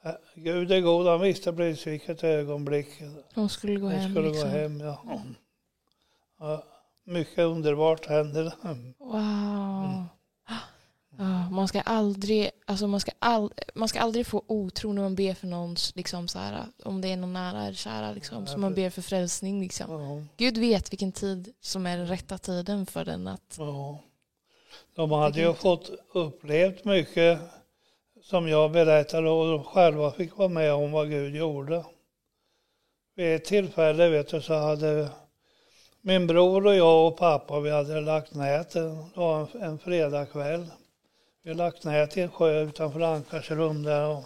äh, 0.09 0.15
Gud 0.35 0.73
är 0.73 0.81
god, 0.81 1.07
han 1.07 1.21
visste 1.21 1.53
precis 1.53 1.87
vilket 1.87 2.25
ögonblick 2.25 2.89
Hon 3.35 3.49
skulle 3.49 3.75
gå 3.81 3.87
hon 3.87 3.93
hem. 3.97 4.11
skulle 4.13 4.29
liksom. 4.29 4.51
gå 4.51 4.57
hem. 4.57 4.81
Ja. 4.81 5.23
Ja, 6.39 6.65
mycket 7.05 7.39
underbart 7.39 8.07
händer. 8.07 8.53
Wow. 8.99 10.05
Ja, 11.21 11.51
man, 11.51 11.69
ska 11.69 11.81
aldrig, 11.81 12.51
alltså 12.65 12.87
man, 12.87 13.01
ska 13.01 13.13
all, 13.19 13.53
man 13.75 13.89
ska 13.89 14.01
aldrig 14.01 14.27
få 14.27 14.45
otro 14.47 14.93
när 14.93 15.03
man 15.03 15.15
ber 15.15 15.35
för 15.35 15.47
någons, 15.47 15.97
liksom 15.97 16.29
så 16.29 16.39
här, 16.39 16.65
om 16.85 17.01
det 17.01 17.09
är 17.09 17.17
någon 17.17 17.33
nära 17.33 17.63
eller 17.63 17.77
kära, 17.77 18.13
liksom, 18.13 18.47
som 18.47 18.61
man 18.61 18.75
ber 18.75 18.91
för 18.91 19.03
frälsning. 19.03 19.61
Liksom. 19.61 19.91
Ja, 19.91 20.23
Gud 20.37 20.59
vet 20.59 20.93
vilken 20.93 21.13
tid 21.13 21.55
som 21.61 21.87
är 21.87 21.97
den 21.97 22.07
rätta 22.07 22.39
tiden 22.39 22.87
för 22.87 23.05
den 23.05 23.29
att... 23.29 23.57
ja. 23.59 23.99
De 24.95 25.13
hade 25.13 25.41
ju 25.41 25.55
fått 25.55 25.91
upplevt 26.13 26.85
mycket 26.85 27.41
som 28.23 28.49
jag 28.49 28.73
berättade 28.73 29.31
och 29.31 29.47
de 29.47 29.65
själva 29.65 30.13
fick 30.13 30.37
vara 30.37 30.49
med 30.49 30.73
om 30.73 30.93
vad 30.93 31.09
Gud 31.09 31.37
gjorde. 31.37 31.85
Vid 33.15 33.35
ett 33.35 33.45
tillfälle 33.45 34.09
vet 34.09 34.29
du, 34.29 34.41
så 34.43 34.55
hade 34.55 35.09
min 36.01 36.27
bror 36.27 36.67
och 36.67 36.75
jag 36.75 37.07
och 37.07 37.17
pappa 37.17 37.61
vi 37.61 37.71
hade 37.71 38.01
lagt 38.01 38.35
nät 38.35 38.77
en, 38.77 38.97
det 38.97 39.21
var 39.21 39.41
en, 39.41 39.63
en 39.63 39.79
fredagkväll. 39.79 40.67
Vi 41.43 41.51
har 41.51 41.57
lagt 41.57 41.85
nät 41.85 42.17
i 42.17 42.21
en 42.21 42.31
sjö 42.31 42.63
utanför 42.63 43.01
Ankarsrum 43.01 43.83
där 43.83 44.09
och 44.09 44.25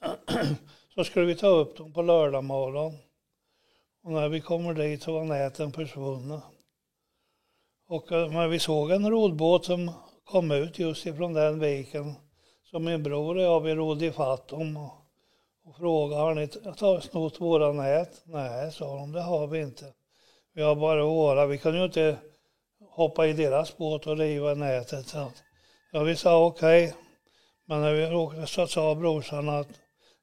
så 0.94 1.04
skulle 1.04 1.26
vi 1.26 1.34
ta 1.34 1.46
upp 1.46 1.76
dem 1.76 1.92
på 1.92 2.02
lördag 2.02 2.44
morgon. 2.44 2.98
Och 4.02 4.12
när 4.12 4.28
vi 4.28 4.40
kommer 4.40 4.74
dit 4.74 5.02
så 5.02 5.12
var 5.12 5.24
näten 5.24 5.72
försvunna. 5.72 6.42
Och 7.88 8.10
när 8.10 8.28
men 8.28 8.50
vi 8.50 8.58
såg 8.58 8.90
en 8.90 9.10
rodbåt 9.10 9.64
som 9.64 9.90
kom 10.24 10.50
ut 10.50 10.78
just 10.78 11.06
ifrån 11.06 11.34
den 11.34 11.60
viken. 11.60 12.14
Så 12.70 12.78
min 12.78 13.02
bror 13.02 13.36
och 13.36 13.42
jag 13.42 13.60
vi 13.60 13.74
rodde 13.74 14.06
ifatt 14.06 14.48
dem 14.48 14.76
och, 14.76 14.92
och 15.64 15.76
frågade 15.76 16.22
har 16.22 16.34
ni 16.34 16.48
snott 17.00 17.40
våra 17.40 17.72
nät? 17.72 18.22
Nej, 18.24 18.72
sa 18.72 18.96
de, 18.96 19.12
det 19.12 19.22
har 19.22 19.46
vi 19.46 19.60
inte. 19.60 19.92
Vi 20.52 20.62
har 20.62 20.74
bara 20.74 21.04
våra, 21.04 21.46
vi 21.46 21.58
kan 21.58 21.74
ju 21.74 21.84
inte 21.84 22.16
hoppa 22.90 23.26
i 23.26 23.32
deras 23.32 23.76
båt 23.76 24.06
och 24.06 24.18
riva 24.18 24.54
nätet. 24.54 25.08
Så 25.08 25.30
ja, 25.90 26.02
vi 26.02 26.16
sa 26.16 26.46
okej. 26.46 26.94
Men 27.64 27.80
när 27.80 27.92
vi 27.92 28.14
åkte 28.14 28.46
så 28.46 28.66
sa 28.66 28.94
brorsan 28.94 29.48
att 29.48 29.68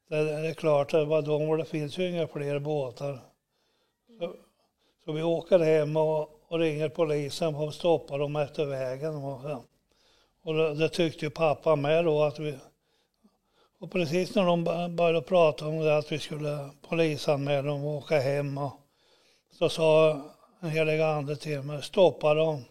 det, 0.08 0.24
det 0.24 0.48
är 0.48 0.54
klart, 0.54 0.90
det 0.90 1.04
var 1.04 1.22
de 1.22 1.48
och 1.48 1.58
det 1.58 1.64
finns 1.64 1.98
ju 1.98 2.10
inga 2.10 2.26
fler 2.26 2.58
båtar. 2.58 3.20
Så, 4.20 4.34
så 5.04 5.12
vi 5.12 5.22
åker 5.22 5.58
hem 5.58 5.96
och, 5.96 6.30
och 6.48 6.58
ringer 6.58 6.88
polisen 6.88 7.54
och 7.54 7.74
stoppar 7.74 8.18
dem 8.18 8.36
efter 8.36 8.64
vägen. 8.64 9.14
Och, 9.14 9.40
och 10.42 10.54
det, 10.54 10.74
det 10.74 10.88
tyckte 10.88 11.24
ju 11.24 11.30
pappa 11.30 11.76
med 11.76 12.04
då 12.04 12.22
att 12.22 12.38
vi... 12.38 12.58
Och 13.80 13.92
precis 13.92 14.34
när 14.34 14.44
de 14.44 14.64
började 14.96 15.22
prata 15.22 15.66
om 15.66 15.78
det 15.78 15.96
att 15.96 16.12
vi 16.12 16.18
skulle 16.18 16.70
polisanmäla 16.88 17.68
dem 17.68 17.84
och 17.84 17.96
åka 17.96 18.20
hem 18.20 18.58
och, 18.58 18.72
så 19.58 19.68
sa 19.68 20.20
en 20.60 20.68
helig 20.68 21.00
ande 21.00 21.36
till 21.36 21.62
mig, 21.62 21.82
stoppa 21.82 22.34
dem. 22.34 22.64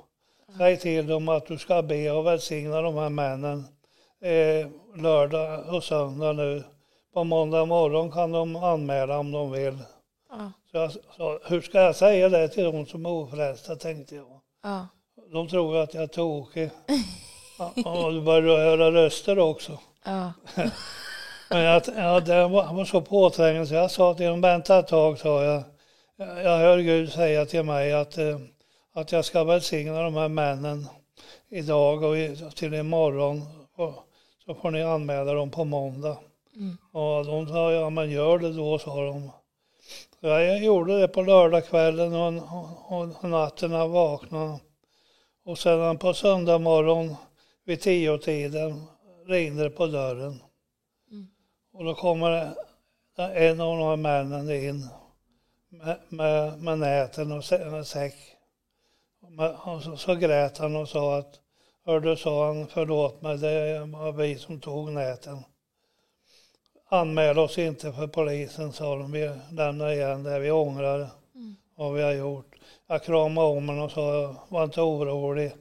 Säg 0.57 0.77
till 0.77 1.07
dem 1.07 1.29
att 1.29 1.45
du 1.47 1.57
ska 1.57 1.81
be 1.81 2.11
och 2.11 2.25
välsigna 2.25 2.81
de 2.81 2.95
här 2.95 3.09
männen 3.09 3.65
eh, 4.21 4.67
lördag 5.01 5.73
och 5.75 5.83
söndag 5.83 6.33
nu. 6.33 6.63
På 7.13 7.23
måndag 7.23 7.65
morgon 7.65 8.11
kan 8.11 8.31
de 8.31 8.55
anmäla 8.55 9.19
om 9.19 9.31
de 9.31 9.51
vill. 9.51 9.77
Ja, 10.29 10.51
Så 10.71 10.77
jag 10.77 10.91
sa, 10.91 11.39
hur 11.45 11.61
ska 11.61 11.81
jag 11.81 11.95
säga 11.95 12.29
det 12.29 12.47
till 12.47 12.63
de 12.63 12.85
som 12.85 13.05
är 13.05 13.09
ofrälsta, 13.09 13.75
tänkte 13.75 14.15
jag. 14.15 14.41
ja. 14.63 14.87
De 15.31 15.47
tror 15.47 15.77
att 15.77 15.93
jag 15.93 16.03
är 16.03 16.07
tokig. 16.07 16.69
Ja, 17.75 18.09
du 18.11 18.21
börjar 18.21 18.57
höra 18.57 18.91
röster 18.91 19.39
också. 19.39 19.79
ja. 20.05 20.33
Men 21.49 21.61
jag, 21.61 21.81
ja, 21.95 22.19
det 22.19 22.47
var, 22.47 22.73
var 22.73 22.85
så 22.85 23.01
påträngande 23.01 23.67
så 23.67 23.73
jag 23.73 23.91
sa 23.91 24.13
till 24.13 24.25
dem, 24.25 24.41
vänta 24.41 24.79
ett 24.79 24.87
tag, 24.87 25.19
sa 25.19 25.43
jag. 25.43 25.63
Jag 26.17 26.43
jag 26.43 26.57
hör 26.57 26.77
Gud 26.77 27.11
säga 27.11 27.45
till 27.45 27.63
mig 27.63 27.93
att, 27.93 28.17
eh, 28.17 28.37
att 28.97 29.11
jag 29.11 29.25
ska 29.25 29.43
välsigna 29.43 30.01
de 30.01 30.13
här 30.13 30.29
männen 30.29 30.87
idag 31.49 32.03
och 32.03 32.55
till 32.55 32.73
imorgon. 32.73 33.41
Och, 33.75 33.93
så 34.45 34.55
får 34.55 34.71
ni 34.71 34.83
anmäla 34.83 35.33
dem 35.33 35.51
på 35.51 35.65
måndag. 35.65 36.17
Mm. 36.55 36.77
Och 36.91 37.25
de 37.25 37.47
sa, 37.47 37.71
ja 37.71 37.89
men 37.89 38.11
gör 38.11 38.39
det 38.39 38.53
då, 38.53 38.79
sa 38.79 39.05
de. 39.05 39.31
Så 40.19 40.27
jag 40.27 40.63
gjorde 40.63 40.99
det 40.99 41.07
på 41.07 41.21
lördagskvällen 41.21 42.13
och, 42.13 42.33
och, 42.87 43.23
och 43.23 43.29
natten 43.29 43.71
jag 43.71 43.87
vaknade. 43.87 44.59
Och 45.45 45.57
sedan 45.57 45.97
på 45.97 46.13
söndag 46.13 46.57
morgon 46.57 47.15
vid 47.65 47.81
tio 47.81 48.17
tiden 48.17 48.83
ringde 49.27 49.63
det 49.63 49.69
på 49.69 49.87
dörren. 49.87 50.41
Mm. 51.11 51.27
Och 51.73 51.85
då 51.85 51.95
kommer 51.95 52.53
en 53.17 53.61
av 53.61 53.77
de 53.77 53.83
här 53.83 53.95
männen 53.95 54.51
in 54.51 54.87
med, 55.69 55.97
med, 56.09 56.61
med 56.61 56.79
näten 56.79 57.31
och 57.31 57.51
en 57.51 57.85
säck. 57.85 58.36
Och 59.65 59.83
så, 59.83 59.97
så 59.97 60.15
grät 60.15 60.57
han 60.57 60.75
och 60.75 60.89
sa 60.89 61.17
att, 61.17 61.39
hördu, 61.85 62.15
sa 62.15 62.47
han, 62.47 62.67
förlåt 62.67 63.21
mig, 63.21 63.37
det 63.37 63.79
var 63.85 64.11
vi 64.11 64.37
som 64.37 64.59
tog 64.59 64.91
näten. 64.91 65.43
Anmäl 66.89 67.39
oss 67.39 67.57
inte 67.57 67.93
för 67.93 68.07
polisen, 68.07 68.73
sa 68.73 68.95
de. 68.95 69.11
Vi 69.11 69.31
lämnar 69.51 69.89
igen 69.91 70.23
det, 70.23 70.39
vi 70.39 70.51
ångrar 70.51 71.09
Mm. 71.35 71.55
vad 71.75 71.93
vi 71.93 72.01
har 72.03 72.11
gjort. 72.11 72.55
Jag 72.87 73.03
kramade 73.03 73.47
om 73.47 73.67
honom 73.67 73.79
och 73.85 73.91
sa, 73.91 74.35
var 74.49 74.63
inte 74.63 74.81
orolig. 74.81 75.51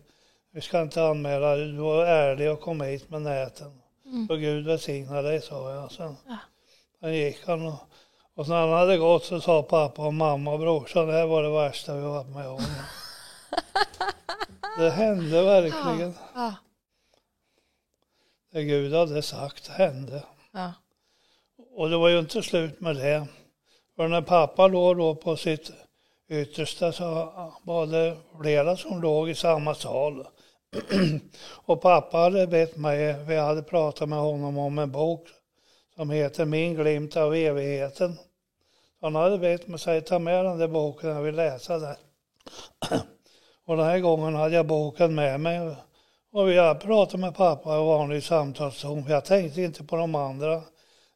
Vi 0.53 0.61
ska 0.61 0.83
inte 0.83 1.05
anmäla 1.05 1.57
dig, 1.57 1.67
du 1.67 1.77
var 1.79 2.05
ärlig 2.05 2.51
och 2.51 2.61
kom 2.61 2.81
hit 2.81 3.11
med 3.11 3.23
näten. 3.23 3.81
Mm. 4.05 4.27
Så 4.29 4.37
Gud 4.37 4.67
välsigna 4.67 5.23
dig, 5.23 5.41
sa 5.43 5.75
jag. 5.75 5.93
Sen, 5.93 6.17
Ja. 6.29 6.37
sen 7.01 7.15
gick 7.15 7.39
han 7.47 7.67
och, 7.67 7.75
och 8.35 8.49
när 8.49 8.61
han 8.61 8.71
hade 8.73 8.99
gått 8.99 9.25
så 9.25 9.41
sa 9.41 9.63
pappa 9.63 10.07
och 10.07 10.15
mamma 10.15 10.53
och 10.53 10.59
brorsan, 10.59 11.07
det 11.07 11.13
här 11.13 11.27
var 11.27 11.43
det 11.43 11.51
värsta 11.51 11.95
vi 11.95 12.01
varit 12.03 12.29
med 12.29 12.49
om. 12.49 12.61
det 14.79 14.91
hände 14.91 15.43
verkligen. 15.43 16.15
Ja. 16.35 16.55
Det 18.53 18.65
Gud 18.65 18.95
hade 18.95 19.23
sagt 19.23 19.69
hände. 19.69 20.23
Ja. 20.53 20.73
Och 21.77 21.91
det 21.91 21.97
var 21.97 22.09
ju 22.09 22.19
inte 22.19 22.43
slut 22.43 22.81
med 22.81 22.97
det. 22.97 23.27
För 23.97 24.09
när 24.09 24.23
pappa 24.23 24.67
låg 24.67 24.97
då 24.97 25.15
på 25.15 25.37
sitt 25.37 25.71
yttersta 26.29 26.93
så 26.93 27.33
var 27.63 27.87
det 27.87 28.17
flera 28.41 28.77
som 28.77 29.03
låg 29.03 29.29
i 29.29 29.35
samma 29.35 29.75
sal. 29.75 30.27
och 31.47 31.81
pappa 31.81 32.19
hade 32.19 32.47
bett 32.47 32.77
mig, 32.77 33.25
vi 33.25 33.37
hade 33.37 33.63
pratat 33.63 34.09
med 34.09 34.19
honom 34.19 34.59
om 34.59 34.79
en 34.79 34.93
bok 34.93 35.29
som 35.95 36.11
heter 36.11 36.45
Min 36.45 36.75
glimt 36.75 37.17
av 37.17 37.35
evigheten. 37.35 38.19
Han 39.01 39.15
hade 39.15 39.39
bett 39.39 39.69
mig 39.69 39.79
säga 39.79 40.01
ta 40.01 40.19
med 40.19 40.45
den 40.45 40.59
där 40.59 40.69
boken, 40.69 41.11
jag 41.11 41.23
vill 41.23 41.35
läsa 41.35 41.79
den. 41.79 41.97
Och 43.67 43.77
den 43.77 43.87
här 43.87 43.99
gången 43.99 44.35
hade 44.35 44.55
jag 44.55 44.67
boken 44.67 45.15
med 45.15 45.41
mig. 45.41 45.77
Och 46.33 46.53
jag 46.53 46.81
pratade 46.81 47.19
med 47.19 47.35
pappa 47.35 47.75
i 47.77 47.79
vanlig 47.79 48.23
samtalston. 48.23 49.05
Jag 49.09 49.25
tänkte 49.25 49.63
inte 49.63 49.85
på 49.85 49.97
de 49.97 50.15
andra. 50.15 50.63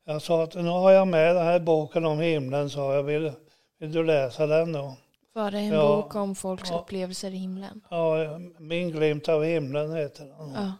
Jag 0.05 0.23
sa 0.23 0.43
att 0.43 0.55
nu 0.55 0.69
har 0.69 0.91
jag 0.91 1.09
med 1.09 1.37
den 1.37 1.45
här 1.45 1.59
boken 1.61 2.05
om 2.07 2.19
himlen, 2.19 2.71
sa 2.71 2.95
jag. 2.95 3.03
Vill, 3.03 3.33
vill 3.79 3.93
du 3.93 4.05
läsa 4.05 4.47
den 4.47 4.73
då? 4.73 4.95
Var 5.35 5.51
det 5.51 5.59
en 5.59 5.67
Ja. 5.69 5.97
bok 5.97 6.15
om 6.15 6.35
folks 6.35 6.71
Ja. 6.71 6.79
upplevelser 6.79 7.31
i 7.31 7.37
himlen? 7.37 7.81
Ja, 7.91 8.17
Min 8.59 8.91
glimt 8.91 9.29
av 9.29 9.45
himlen 9.45 9.93
heter 9.97 10.25
den. 10.25 10.53
Ja. 10.55 10.73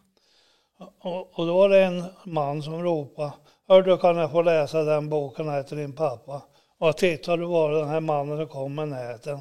Och, 1.01 1.39
och 1.39 1.47
då 1.47 1.55
var 1.59 1.69
det 1.69 1.85
en 1.85 2.05
man 2.25 2.63
som 2.63 2.83
ropade. 2.83 3.33
Hör 3.69 3.83
du, 3.83 3.97
kan 3.99 4.17
jag 4.17 4.31
få 4.31 4.43
läsa 4.43 4.83
den 4.83 5.09
boken 5.09 5.49
här 5.49 5.63
till 5.63 5.77
din 5.77 5.93
pappa? 5.93 6.43
Och 6.79 6.97
titta, 6.97 7.37
då 7.37 7.47
var 7.49 7.71
det 7.73 7.79
den 7.79 7.89
här 7.89 8.01
mannen 8.01 8.39
som 8.39 8.49
kom 8.49 8.75
med 8.75 8.89
näten. 8.89 9.39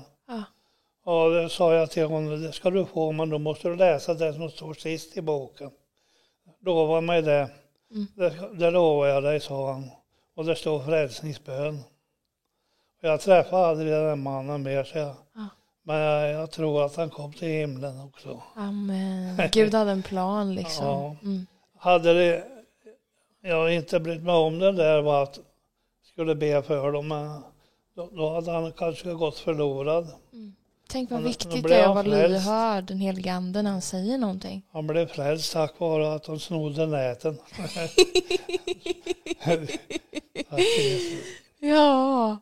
Ja. 1.10 1.30
Det 1.30 1.50
sa 1.50 1.74
jag 1.74 1.92
till 1.92 2.06
honom, 2.06 2.42
det 2.42 2.52
ska 2.52 2.70
du 2.70 2.86
få, 2.86 3.12
men 3.12 3.30
då 3.30 3.38
måste 3.38 3.68
du 3.70 3.76
läsa 3.76 4.14
det 4.14 4.34
som 4.34 4.50
står 4.50 4.74
sist 4.74 5.18
i 5.18 5.22
boken. 5.22 5.72
Lova 6.62 7.02
mig 7.02 7.22
det. 7.22 7.50
Mm. 7.92 8.08
det. 8.16 8.50
Det 8.54 8.72
lovar 8.72 9.08
jag 9.08 9.24
dig, 9.24 9.40
sa 9.40 9.72
han. 9.72 9.90
Och 10.36 10.46
det 10.46 10.56
står 10.56 10.80
frälsningsbön. 10.80 11.84
Jag 13.02 13.22
träffade 13.22 13.66
aldrig 13.66 13.92
den 13.92 14.24
mannen 14.24 14.64
mer, 14.64 14.84
så 14.84 14.98
jag, 14.98 15.16
Ja. 15.36 15.48
men 15.84 15.98
jag, 15.98 16.32
jag 16.32 16.52
tror 16.52 16.86
att 16.86 16.96
han 16.96 17.10
kom 17.10 17.34
till 17.34 17.48
himlen 17.48 18.02
också. 18.02 18.42
Amen. 18.56 19.42
Gud 19.52 19.74
hade 19.74 19.92
en 19.92 20.04
plan 20.04 20.56
liksom. 20.56 20.86
Ja. 20.86 21.16
Mm. 21.24 21.46
Hade 21.78 22.14
det, 22.14 22.44
jag 23.42 23.74
inte 23.74 24.00
brytt 24.00 24.24
mig 24.24 24.36
om 24.36 24.60
det 24.60 24.72
där 24.72 25.02
var 25.02 25.24
att 25.24 25.40
skulle 26.04 26.36
be 26.36 26.62
för 26.62 26.92
dem, 26.92 27.08
men 27.08 27.42
då, 27.96 28.10
då 28.12 28.34
hade 28.34 28.52
han 28.52 28.72
kanske 28.72 29.14
gått 29.14 29.40
förlorad. 29.40 30.08
Tänk 30.92 31.12
vad 31.12 31.24
viktigt 31.24 31.64
det 31.64 31.76
är 31.76 31.84
att 31.84 31.96
vara 31.96 32.02
lyhörd, 32.02 32.84
den 32.84 32.98
helige 33.00 33.34
ande, 33.34 33.62
när 33.62 33.72
han 33.72 33.82
säger 33.82 34.18
någonting. 34.18 34.66
Han 34.72 34.88
blev 34.88 35.08
frälst 35.08 35.54
tack 35.54 35.80
vare 35.80 36.14
att 36.14 36.24
de 36.24 36.40
snodde 36.40 36.86
näten. 36.86 37.38
Ja. 41.60 42.38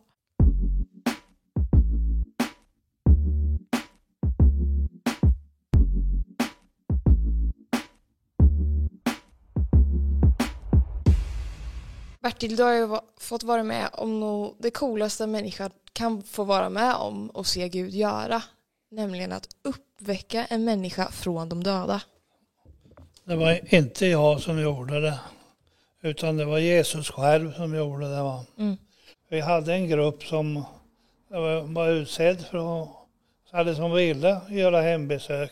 Bertil, 12.22 12.56
du 12.56 12.64
har 12.64 12.74
ju 12.74 12.88
fått 13.20 13.44
vara 13.44 13.64
med 13.64 13.90
om 13.94 14.20
nog 14.20 14.56
det 14.60 14.72
coolaste 14.72 15.24
en 15.24 15.32
människa 15.32 15.70
kan 15.98 16.24
få 16.24 16.44
vara 16.44 16.70
med 16.70 16.96
om 16.96 17.30
och 17.30 17.48
se 17.48 17.70
Gud 17.70 17.94
göra. 17.94 18.44
Nämligen 18.92 19.32
att 19.32 19.48
uppväcka 19.62 20.46
en 20.46 20.66
människa 20.66 21.12
från 21.12 21.50
de 21.50 21.64
döda. 21.64 22.02
Det 23.24 23.36
var 23.36 23.76
inte 23.76 24.06
jag 24.06 24.42
som 24.42 24.60
gjorde 24.62 25.02
det, 25.02 25.20
utan 26.02 26.38
det 26.38 26.46
var 26.46 26.58
Jesus 26.58 27.12
själv 27.12 27.54
som 27.54 27.76
gjorde 27.76 28.10
det. 28.10 28.24
Va? 28.24 28.46
Mm. 28.58 28.78
Vi 29.30 29.40
hade 29.40 29.74
en 29.74 29.88
grupp 29.88 30.24
som 30.24 30.66
var 31.66 31.90
utsedd 31.90 32.46
för 32.46 32.84
att, 32.84 32.90
eller 33.54 33.74
som 33.74 33.92
ville 33.92 34.42
göra 34.50 34.82
hembesök. 34.82 35.52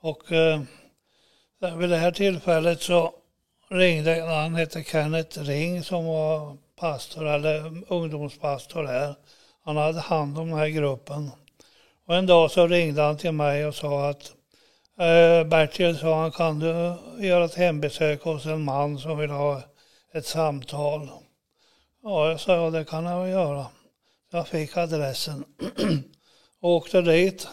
Och 0.00 0.32
eh, 0.32 0.60
vid 1.78 1.90
det 1.90 1.96
här 1.96 2.12
tillfället 2.12 2.82
så 2.82 3.12
ringde, 3.68 4.22
han 4.22 4.54
hette 4.54 4.84
Kenneth 4.84 5.40
Ring 5.40 5.82
som 5.84 6.04
var 6.04 6.56
pastor 6.80 7.26
eller 7.26 7.82
ungdomspastor 7.92 8.84
här. 8.84 9.14
Han 9.64 9.76
hade 9.76 10.00
hand 10.00 10.38
om 10.38 10.48
den 10.48 10.58
här 10.58 10.68
gruppen. 10.68 11.30
Och 12.06 12.16
en 12.16 12.26
dag 12.26 12.50
så 12.50 12.66
ringde 12.66 13.02
han 13.02 13.16
till 13.16 13.32
mig 13.32 13.66
och 13.66 13.74
sa 13.74 14.08
att 14.08 14.32
eh, 14.98 15.48
Bertil 15.48 15.98
sa 15.98 16.20
han 16.20 16.32
kan 16.32 16.58
du 16.58 16.96
göra 17.26 17.44
ett 17.44 17.54
hembesök 17.54 18.22
hos 18.22 18.46
en 18.46 18.64
man 18.64 18.98
som 18.98 19.18
vill 19.18 19.30
ha 19.30 19.62
ett 20.14 20.26
samtal. 20.26 21.08
Ja, 22.02 22.30
jag 22.30 22.40
sa 22.40 22.54
ja, 22.54 22.70
det 22.70 22.84
kan 22.84 23.04
jag 23.04 23.20
väl 23.20 23.30
göra. 23.30 23.66
Jag 24.32 24.48
fick 24.48 24.76
adressen 24.76 25.44
och 26.60 26.70
åkte 26.70 27.02
dit. 27.02 27.48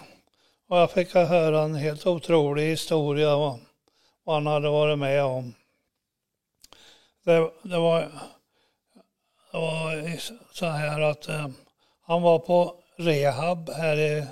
Och 0.69 0.77
jag 0.77 0.91
fick 0.91 1.13
höra 1.13 1.61
en 1.61 1.75
helt 1.75 2.07
otrolig 2.07 2.69
historia 2.69 3.35
vad 4.27 4.35
han 4.35 4.47
hade 4.47 4.69
varit 4.69 4.99
med 4.99 5.23
om. 5.23 5.53
Det, 7.25 7.51
det, 7.63 7.77
var, 7.77 8.11
var 9.59 10.19
så 10.53 10.65
här 10.65 11.01
att 11.01 11.29
eh, 11.29 11.47
han 12.01 12.21
var 12.21 12.39
på 12.39 12.75
rehab 12.97 13.69
här 13.69 13.97
i, 13.97 14.25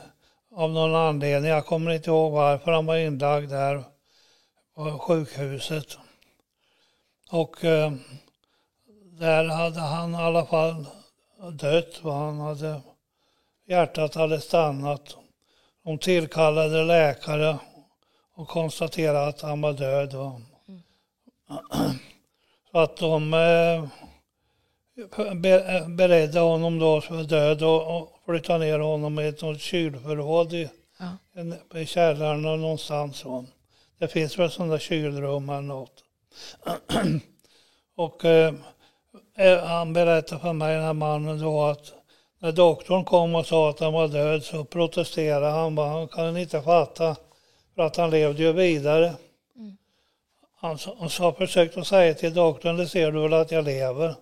av 0.55 0.71
någon 0.71 0.95
anledning. 0.95 1.51
Jag 1.51 1.65
kommer 1.65 1.91
inte 1.91 2.09
ihåg 2.09 2.31
varför 2.31 2.71
han 2.71 2.85
var 2.85 2.95
inlagd 2.97 3.49
där 3.49 3.83
på 4.75 4.99
sjukhuset. 4.99 5.97
Och 7.31 7.65
eh, 7.65 7.93
där 9.19 9.45
hade 9.45 9.79
han 9.79 10.13
i 10.13 10.17
alla 10.17 10.45
fall 10.45 10.85
dött. 11.51 11.99
Han 12.03 12.39
hade, 12.39 12.81
hjärtat 13.67 14.15
hade 14.15 14.41
stannat. 14.41 15.17
De 15.83 15.97
tillkallade 15.97 16.83
läkare 16.83 17.57
och 18.35 18.47
konstaterade 18.47 19.27
att 19.27 19.41
han 19.41 19.61
var 19.61 19.73
död. 19.73 20.13
Va? 20.13 20.41
Så 22.71 22.79
att 22.79 22.97
de 22.97 23.33
eh, 23.33 23.85
beredde 25.87 26.39
honom 26.39 26.79
då 26.79 27.01
för 27.01 27.23
död 27.23 27.63
och, 27.63 28.11
flyttade 28.25 28.59
ner 28.59 28.79
honom 28.79 29.19
i 29.19 29.27
ett 29.27 29.59
kylförråd 29.61 30.53
i, 30.53 30.69
Ja. 30.99 31.79
i 31.79 31.85
källaren 31.85 32.41
någonstans. 32.41 33.23
Det 33.99 34.07
finns 34.07 34.39
väl 34.39 34.51
sådana 34.51 34.79
kylrum 34.79 35.49
eller 35.49 35.61
något. 35.61 36.03
och 37.95 38.25
eh, 38.25 38.53
eh, 39.37 39.59
han 39.63 39.93
berättade 39.93 40.41
för 40.41 40.53
mig, 40.53 40.75
den 40.75 40.83
här 40.83 40.93
mannen 40.93 41.39
då, 41.39 41.63
att 41.63 41.93
när 42.39 42.51
doktorn 42.51 43.05
kom 43.05 43.35
och 43.35 43.45
sa 43.45 43.69
att 43.69 43.79
han 43.79 43.93
var 43.93 44.07
död 44.07 44.43
så 44.43 44.63
protesterade 44.65 45.45
han. 45.45 45.75
Bara, 45.75 45.89
han 45.89 46.07
kan 46.07 46.37
inte 46.37 46.61
fatta, 46.61 47.15
för 47.75 47.81
att 47.81 47.95
han 47.95 48.09
levde 48.09 48.43
ju 48.43 48.53
vidare. 48.53 49.13
Han, 50.57 50.77
sa- 50.77 50.95
han 50.99 51.09
sa, 51.09 51.33
försökte 51.33 51.83
säga 51.83 52.13
till 52.13 52.33
doktorn, 52.33 52.77
det 52.77 52.87
ser 52.87 53.11
du 53.11 53.21
väl 53.21 53.33
att 53.33 53.51
jag 53.51 53.65
lever. 53.65 54.15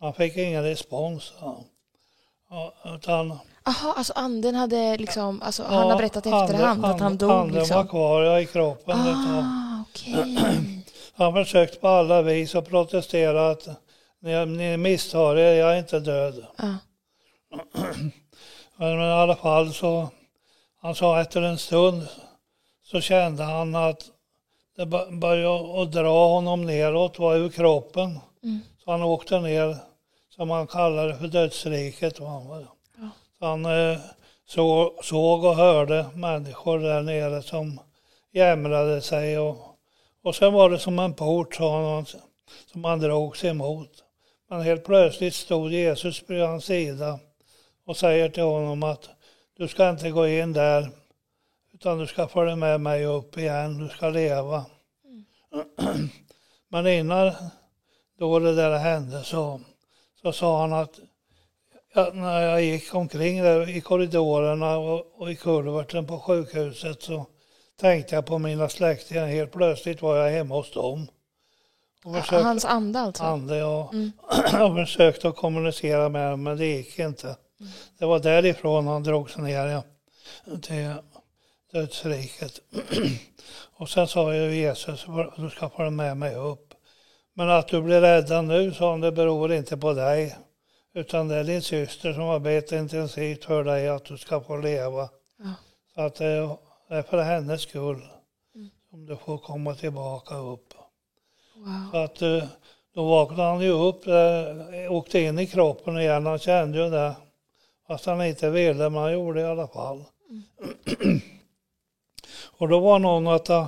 Han 0.00 0.12
fick 0.14 0.36
ingen 0.36 0.62
respons. 0.62 1.32
Ja. 1.40 1.56
Ja, 2.50 2.72
utan, 2.94 3.38
Jaha, 3.64 3.94
alltså 3.96 4.12
anden 4.16 4.54
hade 4.54 4.96
liksom, 4.96 5.42
alltså 5.42 5.62
ja, 5.62 5.68
han 5.68 5.90
har 5.90 5.96
berättat 5.96 6.26
i 6.26 6.30
anden- 6.30 6.44
efterhand 6.44 6.84
att 6.84 6.90
han 7.00 7.02
anden- 7.02 7.18
dog 7.28 7.30
Anden 7.30 7.52
var 7.54 7.60
liksom. 7.60 7.88
kvar 7.88 8.22
ja, 8.22 8.40
i 8.40 8.46
kroppen. 8.46 8.98
Ah, 8.98 9.84
okej. 9.90 10.38
Han 11.14 11.32
försökte 11.34 11.78
på 11.78 11.88
alla 11.88 12.22
vis 12.22 12.54
att 12.54 12.68
protestera 12.68 13.50
att 13.50 13.68
ni, 14.20 14.46
ni 14.46 14.76
misstar 14.76 15.36
er, 15.36 15.54
jag 15.54 15.74
är 15.74 15.78
inte 15.78 16.00
död. 16.00 16.46
Ja. 16.56 16.74
Men 18.76 19.00
i 19.00 19.12
alla 19.12 19.36
fall 19.36 19.74
så, 19.74 20.08
han 20.82 20.94
sa 20.94 21.20
efter 21.20 21.42
en 21.42 21.58
stund 21.58 22.06
så 22.84 23.00
kände 23.00 23.42
han 23.44 23.74
att 23.74 24.02
det 24.76 24.86
bör- 24.86 25.10
började 25.20 25.82
att 25.82 25.92
dra 25.92 26.28
honom 26.28 26.66
neråt, 26.66 27.18
var 27.18 27.34
ur 27.36 27.48
kroppen. 27.48 28.18
Mm. 28.42 28.60
Så 28.84 28.90
han 28.90 29.02
åkte 29.02 29.40
ner, 29.40 29.76
som 30.40 30.48
man 30.48 30.66
kallar 30.66 31.08
det 31.08 31.16
för 31.16 31.28
dödsriket. 31.28 32.20
va. 32.20 32.66
Ja. 32.98 33.08
Så 33.38 33.46
han 33.46 33.64
eh, 33.64 33.98
så, 34.46 34.94
såg 35.02 35.44
och 35.44 35.56
hörde 35.56 36.06
människor 36.14 36.78
där 36.78 37.02
nere 37.02 37.42
som 37.42 37.80
jämrade 38.32 39.00
sig. 39.00 39.38
Och, 39.38 39.56
och 40.22 40.34
sen 40.34 40.52
var 40.52 40.70
det 40.70 40.78
som 40.78 40.98
en 40.98 41.14
port 41.14 41.54
sa 41.54 41.94
han, 41.94 42.06
som 42.72 42.84
han 42.84 43.00
drog 43.00 43.36
sig 43.36 43.50
emot. 43.50 44.04
Men 44.48 44.60
helt 44.60 44.84
plötsligt 44.84 45.34
stod 45.34 45.72
Jesus 45.72 46.22
vid 46.26 46.42
hans 46.42 46.64
sida 46.64 47.18
och 47.86 47.96
säger 47.96 48.28
till 48.28 48.42
honom 48.42 48.82
att 48.82 49.08
du 49.56 49.68
ska 49.68 49.90
inte 49.90 50.10
gå 50.10 50.28
in 50.28 50.52
där 50.52 50.90
utan 51.74 51.98
du 51.98 52.06
ska 52.06 52.28
följa 52.28 52.56
med 52.56 52.80
mig 52.80 53.04
upp 53.06 53.38
igen, 53.38 53.78
du 53.78 53.88
ska 53.88 54.08
leva. 54.08 54.64
Men 56.68 56.86
innan 56.86 57.32
då 58.18 58.38
det 58.38 58.54
där 58.54 58.78
hände 58.78 59.24
så, 59.24 59.60
så 60.22 60.32
sa 60.32 60.60
han 60.60 60.72
att 60.72 60.98
ja, 61.94 62.10
när 62.14 62.40
jag 62.42 62.62
gick 62.62 62.94
omkring 62.94 63.42
där 63.42 63.68
i 63.68 63.80
korridorerna 63.80 64.78
och, 64.78 65.20
och 65.20 65.30
i 65.30 65.36
kulverten 65.36 66.06
på 66.06 66.20
sjukhuset 66.20 67.02
så 67.02 67.26
tänkte 67.80 68.14
jag 68.14 68.26
på 68.26 68.38
mina 68.38 68.68
släktingar. 68.68 69.26
Helt 69.26 69.52
plötsligt 69.52 70.02
var 70.02 70.16
jag 70.16 70.30
hemma 70.30 70.54
hos 70.54 70.72
dem. 70.72 71.08
Och 72.04 72.14
försökte, 72.14 72.44
Hans 72.44 72.64
ande 72.64 73.00
alltså? 73.00 73.24
ande 73.24 73.64
och, 73.64 73.94
Mm. 73.94 74.12
och 74.62 74.76
försökte 74.76 75.28
att 75.28 75.36
kommunicera 75.36 76.08
med 76.08 76.30
dem 76.30 76.42
men 76.42 76.56
det 76.56 76.66
gick 76.66 76.98
inte. 76.98 77.36
Det 77.98 78.06
var 78.06 78.18
därifrån 78.18 78.86
han 78.86 79.02
drog 79.02 79.30
sig 79.30 79.42
ner 79.42 79.82
till 80.62 80.94
dödsriket. 81.72 82.60
och 83.76 83.88
sen 83.88 84.08
sa 84.08 84.34
ju 84.34 84.54
Jesus, 84.54 85.06
du 85.36 85.50
ska 85.50 85.70
följa 85.70 85.90
med 85.90 86.16
mig 86.16 86.34
upp. 86.34 86.69
Men 87.34 87.50
att 87.50 87.68
du 87.68 87.82
blir 87.82 88.00
räddad 88.00 88.44
nu, 88.44 88.74
sa 88.74 88.90
han, 88.90 89.00
det 89.00 89.12
beror 89.12 89.52
inte 89.52 89.76
på 89.76 89.92
dig. 89.92 90.36
Utan 90.94 91.28
det 91.28 91.36
är 91.36 91.44
din 91.44 91.62
syster 91.62 92.12
som 92.12 92.22
har 92.22 92.38
bett 92.38 92.72
intensivt 92.72 93.44
för 93.44 93.64
dig 93.64 93.88
att 93.88 94.04
du 94.04 94.18
ska 94.18 94.40
få 94.40 94.56
leva. 94.56 95.08
Ja. 95.38 95.54
Så 95.94 96.00
att 96.00 96.14
det 96.14 96.56
är 96.88 97.02
för 97.02 97.22
hennes 97.22 97.62
skull 97.62 98.02
Mm. 98.54 98.70
som 98.90 99.06
du 99.06 99.16
får 99.16 99.38
komma 99.38 99.74
tillbaka 99.74 100.36
upp. 100.36 100.74
Wow. 101.56 101.90
Så 101.92 101.96
att 101.96 102.22
eh, 102.22 102.44
då 102.94 103.08
vaknade 103.08 103.48
han 103.48 103.60
ju 103.60 103.70
upp, 103.70 104.06
eh, 104.06 104.92
åkte 104.92 105.20
in 105.20 105.38
i 105.38 105.46
kroppen 105.46 105.98
igen. 105.98 106.26
Han 106.26 106.38
kände 106.38 106.78
ju 106.84 106.90
det. 106.90 107.16
Fast 107.86 108.06
han 108.06 108.24
inte 108.24 108.50
ville, 108.50 108.90
men 108.90 109.02
han 109.02 109.12
gjorde 109.12 109.40
det 109.40 109.46
i 109.46 109.50
alla 109.50 109.68
fall. 109.68 110.04
och 112.58 112.68
då 112.68 112.80
var 112.80 112.98
någon 112.98 113.26
av 113.26 113.50
eh, 113.50 113.66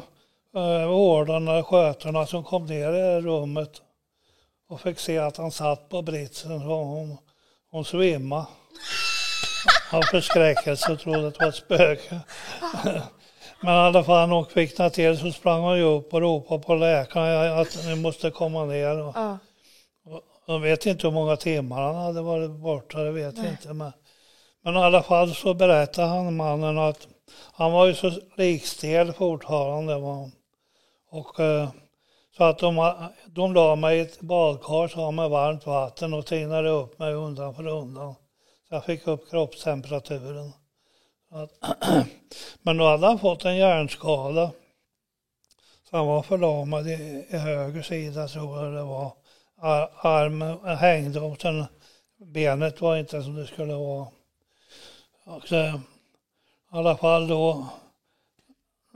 vårdarna, 0.88 1.62
skötarna 1.62 2.26
som 2.26 2.44
kom 2.44 2.66
ner 2.66 2.92
i 2.92 3.20
rummet 3.20 3.70
och 4.68 4.80
fick 4.80 4.98
se 4.98 5.18
att 5.18 5.36
han 5.36 5.50
satt 5.50 5.88
på 5.88 6.02
britsen. 6.02 6.60
Så 6.60 6.66
hon, 6.66 7.18
hon 7.70 7.84
svimmade. 7.84 8.46
Av 9.92 10.02
förskräckelse 10.02 10.92
och 10.92 11.00
trodde 11.00 11.28
att 11.28 11.34
det 11.38 11.44
var 11.44 11.48
ett 11.48 11.54
spöke. 11.54 12.20
Men 13.60 13.74
i 13.74 13.78
alla 13.78 14.04
fall 14.04 14.28
när 14.28 14.34
hon 14.36 14.44
kvicknade 14.44 14.90
till 14.90 15.18
så 15.18 15.32
sprang 15.32 15.60
hon 15.60 15.76
ju 15.76 15.82
upp 15.82 16.14
och 16.14 16.20
ropade 16.20 16.62
på 16.62 16.74
läkaren 16.74 17.58
att 17.58 17.78
ni 17.86 17.94
måste 17.94 18.30
komma 18.30 18.64
ner. 18.64 18.98
Och 18.98 19.16
Ja. 19.16 19.38
jag 20.46 20.58
vet 20.60 20.86
inte 20.86 21.06
hur 21.06 21.14
många 21.14 21.36
timmar 21.36 21.82
han 21.82 21.94
hade 21.94 22.22
varit 22.22 22.50
borta, 22.50 22.98
det 22.98 23.10
vet 23.10 23.36
jag 23.36 23.46
inte. 23.46 23.72
Men, 23.72 23.92
men 24.64 24.74
i 24.74 24.78
alla 24.78 25.02
fall 25.02 25.34
så 25.34 25.54
berättade 25.54 26.08
han 26.08 26.36
mannen 26.36 26.78
att 26.78 27.08
han 27.52 27.72
var 27.72 27.86
ju 27.86 27.94
så 27.94 28.12
likstel 28.36 29.12
fortfarande. 29.12 29.98
Var. 29.98 30.30
Och, 31.12 31.40
eh, 31.40 31.70
så 32.36 32.44
att 32.44 32.58
de, 32.58 32.94
de 33.26 33.54
la 33.54 33.76
mig 33.76 33.98
i 33.98 34.00
ett 34.00 34.20
badkar 34.20 34.88
så 34.88 35.10
med 35.10 35.30
varmt 35.30 35.66
vatten 35.66 36.14
och 36.14 36.26
tinade 36.26 36.68
upp 36.68 36.98
mig 36.98 37.14
undan 37.14 37.54
för 37.54 37.66
undan. 37.66 38.14
Så 38.68 38.74
jag 38.74 38.84
fick 38.84 39.06
upp 39.06 39.30
kroppstemperaturen. 39.30 40.52
Men 42.62 42.76
då 42.76 42.84
hade 42.84 43.06
han 43.06 43.18
fått 43.18 43.44
en 43.44 43.56
hjärnskada. 43.56 44.50
Så 45.90 45.96
han 45.96 46.06
var 46.06 46.22
förlamad 46.22 46.88
i, 46.88 47.26
i 47.30 47.36
höger 47.36 47.82
sida 47.82 48.28
tror 48.28 48.64
jag 48.64 48.74
det 48.74 48.82
var. 48.82 49.12
Ar- 49.60 49.90
Armen 49.96 50.76
hängde 50.76 51.20
och 51.20 51.40
sen 51.40 51.64
benet 52.16 52.80
var 52.80 52.96
inte 52.96 53.22
som 53.22 53.34
det 53.34 53.46
skulle 53.46 53.74
vara. 53.74 54.06
Och 55.24 55.48
så, 55.48 55.56
I 55.56 55.80
alla 56.70 56.96
fall 56.96 57.28
då 57.28 57.66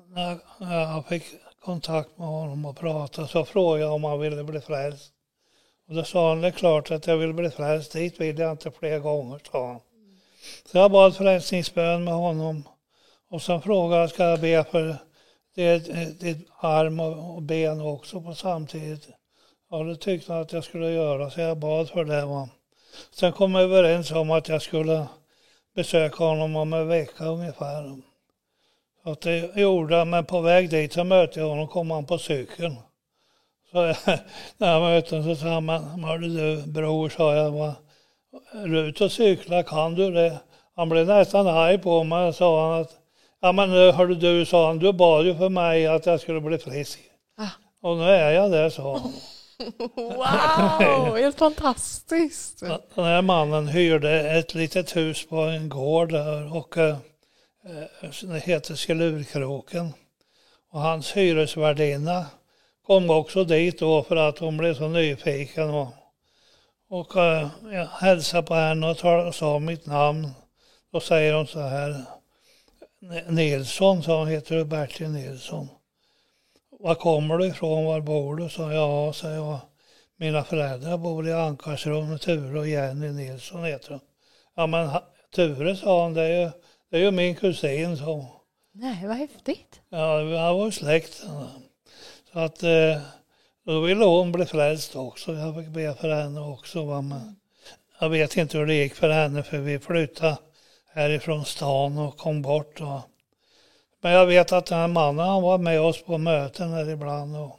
när 0.08 0.38
när 0.58 0.80
jag 0.80 1.06
fick 1.06 1.24
kontakt 1.66 2.18
med 2.18 2.28
honom 2.28 2.64
och 2.64 2.76
pratade 2.76 3.28
så 3.28 3.44
frågade 3.44 3.80
jag 3.80 3.94
om 3.94 4.04
han 4.04 4.20
ville 4.20 4.44
bli 4.44 4.60
frälst. 4.60 5.12
Och 5.88 5.94
då 5.94 6.04
sa 6.04 6.28
han 6.28 6.40
det 6.40 6.48
är 6.48 6.52
klart 6.52 6.90
att 6.90 7.06
jag 7.06 7.16
vill 7.16 7.32
bli 7.32 7.50
frälst, 7.50 7.92
dit 7.92 8.20
vill 8.20 8.38
jag 8.38 8.50
inte 8.50 8.70
fler 8.70 8.98
gånger, 8.98 9.40
sa 9.50 9.66
han. 9.66 9.80
Så 10.64 10.78
jag 10.78 10.90
bad 10.90 11.16
frälsningsbön 11.16 12.04
med 12.04 12.14
honom. 12.14 12.68
Och 13.30 13.42
sen 13.42 13.62
frågade 13.62 14.00
jag, 14.00 14.10
ska 14.10 14.24
jag 14.24 14.40
be 14.40 14.64
för 14.64 14.96
ditt, 15.54 16.48
arm 16.58 17.00
och 17.00 17.42
ben 17.42 17.80
också 17.80 18.20
på 18.20 18.34
samtidigt? 18.34 19.08
Ja, 19.70 19.82
det 19.82 19.96
tyckte 19.96 20.32
han 20.32 20.42
att 20.42 20.52
jag 20.52 20.64
skulle 20.64 20.90
göra, 20.90 21.30
så 21.30 21.40
jag 21.40 21.58
bad 21.58 21.90
för 21.90 22.04
det. 22.04 22.26
Va? 22.26 22.48
Sen 23.10 23.32
kom 23.32 23.52
vi 23.54 23.60
överens 23.60 24.10
om 24.10 24.30
att 24.30 24.48
jag 24.48 24.62
skulle 24.62 25.06
besöka 25.74 26.24
honom 26.24 26.56
om 26.56 26.72
en 26.72 26.88
vecka 26.88 27.24
ungefär. 27.24 28.02
Att 29.06 29.20
det 29.20 29.56
gjorde 29.56 29.96
jag, 29.96 30.06
men 30.06 30.24
på 30.24 30.40
väg 30.40 30.70
dit 30.70 30.92
så 30.92 31.04
mötte 31.04 31.40
jag 31.40 31.48
honom, 31.48 31.68
kom 31.68 31.90
han 31.90 32.06
på 32.06 32.18
cykeln. 32.18 32.76
Så 33.70 33.76
jag, 33.76 33.96
när 34.56 34.72
jag 34.72 34.82
mötte 34.82 35.16
honom 35.16 35.36
så 35.36 35.40
sa 35.40 35.48
han, 35.48 36.04
hörru 36.04 36.28
du 36.28 36.66
bror, 36.66 37.08
sa 37.08 37.34
jag, 37.34 37.74
är 38.52 38.66
du 38.66 38.78
ute 38.78 39.04
och 39.04 39.12
cykla, 39.12 39.62
kan 39.62 39.94
du 39.94 40.10
det? 40.10 40.38
Han 40.76 40.88
blev 40.88 41.06
nästan 41.06 41.46
arg 41.46 41.78
på 41.78 42.04
mig, 42.04 42.32
sa 42.32 42.70
han 42.70 42.80
att, 42.80 42.90
ja 43.40 43.52
men 43.52 43.70
nu 43.70 43.92
hörru 43.92 44.14
du, 44.14 44.44
sa 44.44 44.66
han, 44.66 44.78
du 44.78 44.92
bad 44.92 45.26
ju 45.26 45.34
för 45.34 45.48
mig 45.48 45.86
att 45.86 46.06
jag 46.06 46.20
skulle 46.20 46.40
bli 46.40 46.58
frisk. 46.58 47.00
Ah. 47.38 47.88
Och 47.88 47.96
nu 47.96 48.04
är 48.04 48.30
jag 48.30 48.50
det, 48.50 48.70
sa 48.70 48.98
han. 48.98 49.12
Wow, 49.96 51.16
helt 51.16 51.38
fantastiskt. 51.38 52.60
Den 52.94 53.04
här 53.04 53.22
mannen 53.22 53.68
hyrde 53.68 54.38
ett 54.38 54.54
litet 54.54 54.96
hus 54.96 55.28
på 55.28 55.36
en 55.36 55.68
gård 55.68 56.12
där 56.12 56.56
och 56.56 56.78
Eh, 57.66 58.10
som 58.10 58.34
heter 58.34 58.74
Skelurkroken. 58.74 59.92
Och 60.70 60.80
hans 60.80 61.16
hyresvärdinna 61.16 62.26
kom 62.86 63.10
också 63.10 63.44
dit 63.44 63.78
då 63.78 64.02
för 64.02 64.16
att 64.16 64.38
hon 64.38 64.56
blev 64.56 64.74
så 64.74 64.88
nyfiken. 64.88 65.70
Och, 65.70 65.88
och 66.88 67.16
eh, 67.16 67.48
jag 67.72 67.86
hälsade 67.86 68.42
på 68.42 68.54
henne 68.54 68.90
och 68.90 68.98
tal- 68.98 69.32
sa 69.32 69.58
mitt 69.58 69.86
namn. 69.86 70.30
Då 70.92 71.00
säger 71.00 71.34
hon 71.34 71.46
så 71.46 71.60
här. 71.60 72.04
Nilsson, 73.28 74.02
sa 74.02 74.18
hon, 74.18 74.28
heter 74.28 74.56
du 74.56 74.64
Bertil 74.64 75.10
Nilsson? 75.10 75.68
Var 76.70 76.94
kommer 76.94 77.38
du 77.38 77.46
ifrån, 77.46 77.84
var 77.84 78.00
bor 78.00 78.36
du? 78.36 78.48
sa 78.48 78.72
jag, 78.72 79.14
sa 79.14 79.30
jag. 79.30 79.58
Mina 80.16 80.44
föräldrar 80.44 80.98
bor 80.98 81.28
i 81.28 81.32
Ankarsrum, 81.32 82.18
Ture 82.18 82.58
och 82.58 82.68
Jenny 82.68 83.12
Nilsson 83.12 83.64
heter 83.64 83.90
de. 83.90 84.00
Ja 84.56 84.66
men 84.66 84.90
Ture 85.34 85.76
sa 85.76 86.02
han, 86.02 86.14
det 86.14 86.22
är 86.22 86.40
ju, 86.40 86.50
det 86.90 86.96
är 86.96 87.00
ju 87.00 87.10
min 87.10 87.34
kusin 87.34 87.96
så. 87.96 88.26
Nej, 88.72 89.06
vad 89.06 89.16
häftigt. 89.16 89.80
Ja, 89.88 90.16
vi 90.16 90.36
har 90.36 90.54
varit 90.54 90.74
släkt. 90.74 91.22
Så 92.32 92.38
att 92.38 92.62
eh, 92.62 93.00
då 93.64 93.80
ville 93.80 94.04
hon 94.04 94.32
bli 94.32 94.46
frälst 94.46 94.96
också. 94.96 95.32
Jag 95.32 95.56
fick 95.56 95.68
be 95.68 95.94
för 95.94 96.14
henne 96.14 96.40
också. 96.40 96.84
Va? 96.84 97.02
Men 97.02 97.36
jag 98.00 98.08
vet 98.10 98.36
inte 98.36 98.58
hur 98.58 98.66
det 98.66 98.74
gick 98.74 98.94
för 98.94 99.10
henne 99.10 99.42
för 99.42 99.58
vi 99.58 99.78
flyttade 99.78 100.36
härifrån 100.94 101.44
stan 101.44 101.98
och 101.98 102.16
kom 102.16 102.42
bort. 102.42 102.80
Va? 102.80 103.02
Men 104.00 104.12
jag 104.12 104.26
vet 104.26 104.52
att 104.52 104.66
den 104.66 104.78
här 104.78 104.88
mannen 104.88 105.26
han 105.26 105.42
var 105.42 105.58
med 105.58 105.80
oss 105.80 106.02
på 106.02 106.18
möten 106.18 106.70
här 106.70 106.90
ibland. 106.90 107.36
Och, 107.36 107.58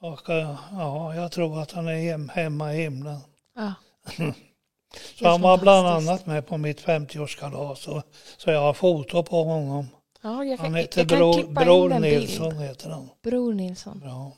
och 0.00 0.30
eh, 0.30 0.56
ja, 0.72 1.14
jag 1.14 1.32
tror 1.32 1.62
att 1.62 1.72
han 1.72 1.88
är 1.88 2.10
hem, 2.10 2.28
hemma 2.28 2.74
i 2.74 2.82
himlen. 2.82 3.20
Ja. 3.56 3.74
Så 5.18 5.28
han 5.28 5.40
var 5.40 5.58
bland 5.58 5.88
annat 5.88 6.26
med 6.26 6.46
på 6.46 6.56
mitt 6.56 6.84
50-årskalas. 6.84 7.74
Så, 7.74 8.02
så 8.36 8.50
jag 8.50 8.60
har 8.60 8.74
foto 8.74 9.22
på 9.22 9.44
honom. 9.44 9.86
Ja, 10.22 10.44
jag 10.44 10.58
kan, 10.58 10.66
Han 10.66 10.74
jag 10.74 10.80
heter 10.80 11.04
kan 11.04 11.18
Bror, 11.18 11.52
Bror 11.64 12.00
Nilsson. 12.00 12.58
Heter 12.58 12.90
han. 12.90 13.08
Bror 13.22 13.54
Nilsson. 13.54 14.00
Bra. 14.00 14.32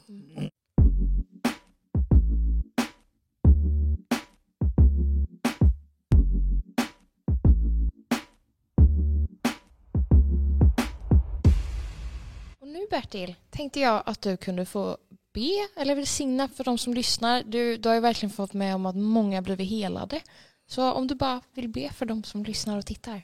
Och 12.61 12.69
nu 12.69 12.87
Bertil, 12.91 13.35
tänkte 13.51 13.81
jag 13.81 14.03
att 14.07 14.23
du 14.23 14.37
kunde 14.37 14.67
få 14.67 14.97
be 15.33 15.69
eller 15.77 15.95
välsigna 15.95 16.49
för 16.49 16.65
de 16.65 16.79
som 16.79 16.95
lyssnar. 16.95 17.43
Du, 17.43 17.77
du 17.77 17.89
har 17.89 17.95
ju 17.95 18.01
verkligen 18.01 18.33
fått 18.33 18.53
med 18.53 18.75
om 18.75 18.87
att 18.87 18.97
många 18.97 19.43
blivit 19.43 19.71
helade. 19.71 20.21
Så 20.67 20.93
om 20.93 21.07
du 21.07 21.15
bara 21.15 21.41
vill 21.55 21.69
be 21.69 21.91
för 21.93 22.07
de 22.07 22.25
som 22.25 22.45
lyssnar 22.45 22.79
och 22.79 22.87
tittar. 22.87 23.23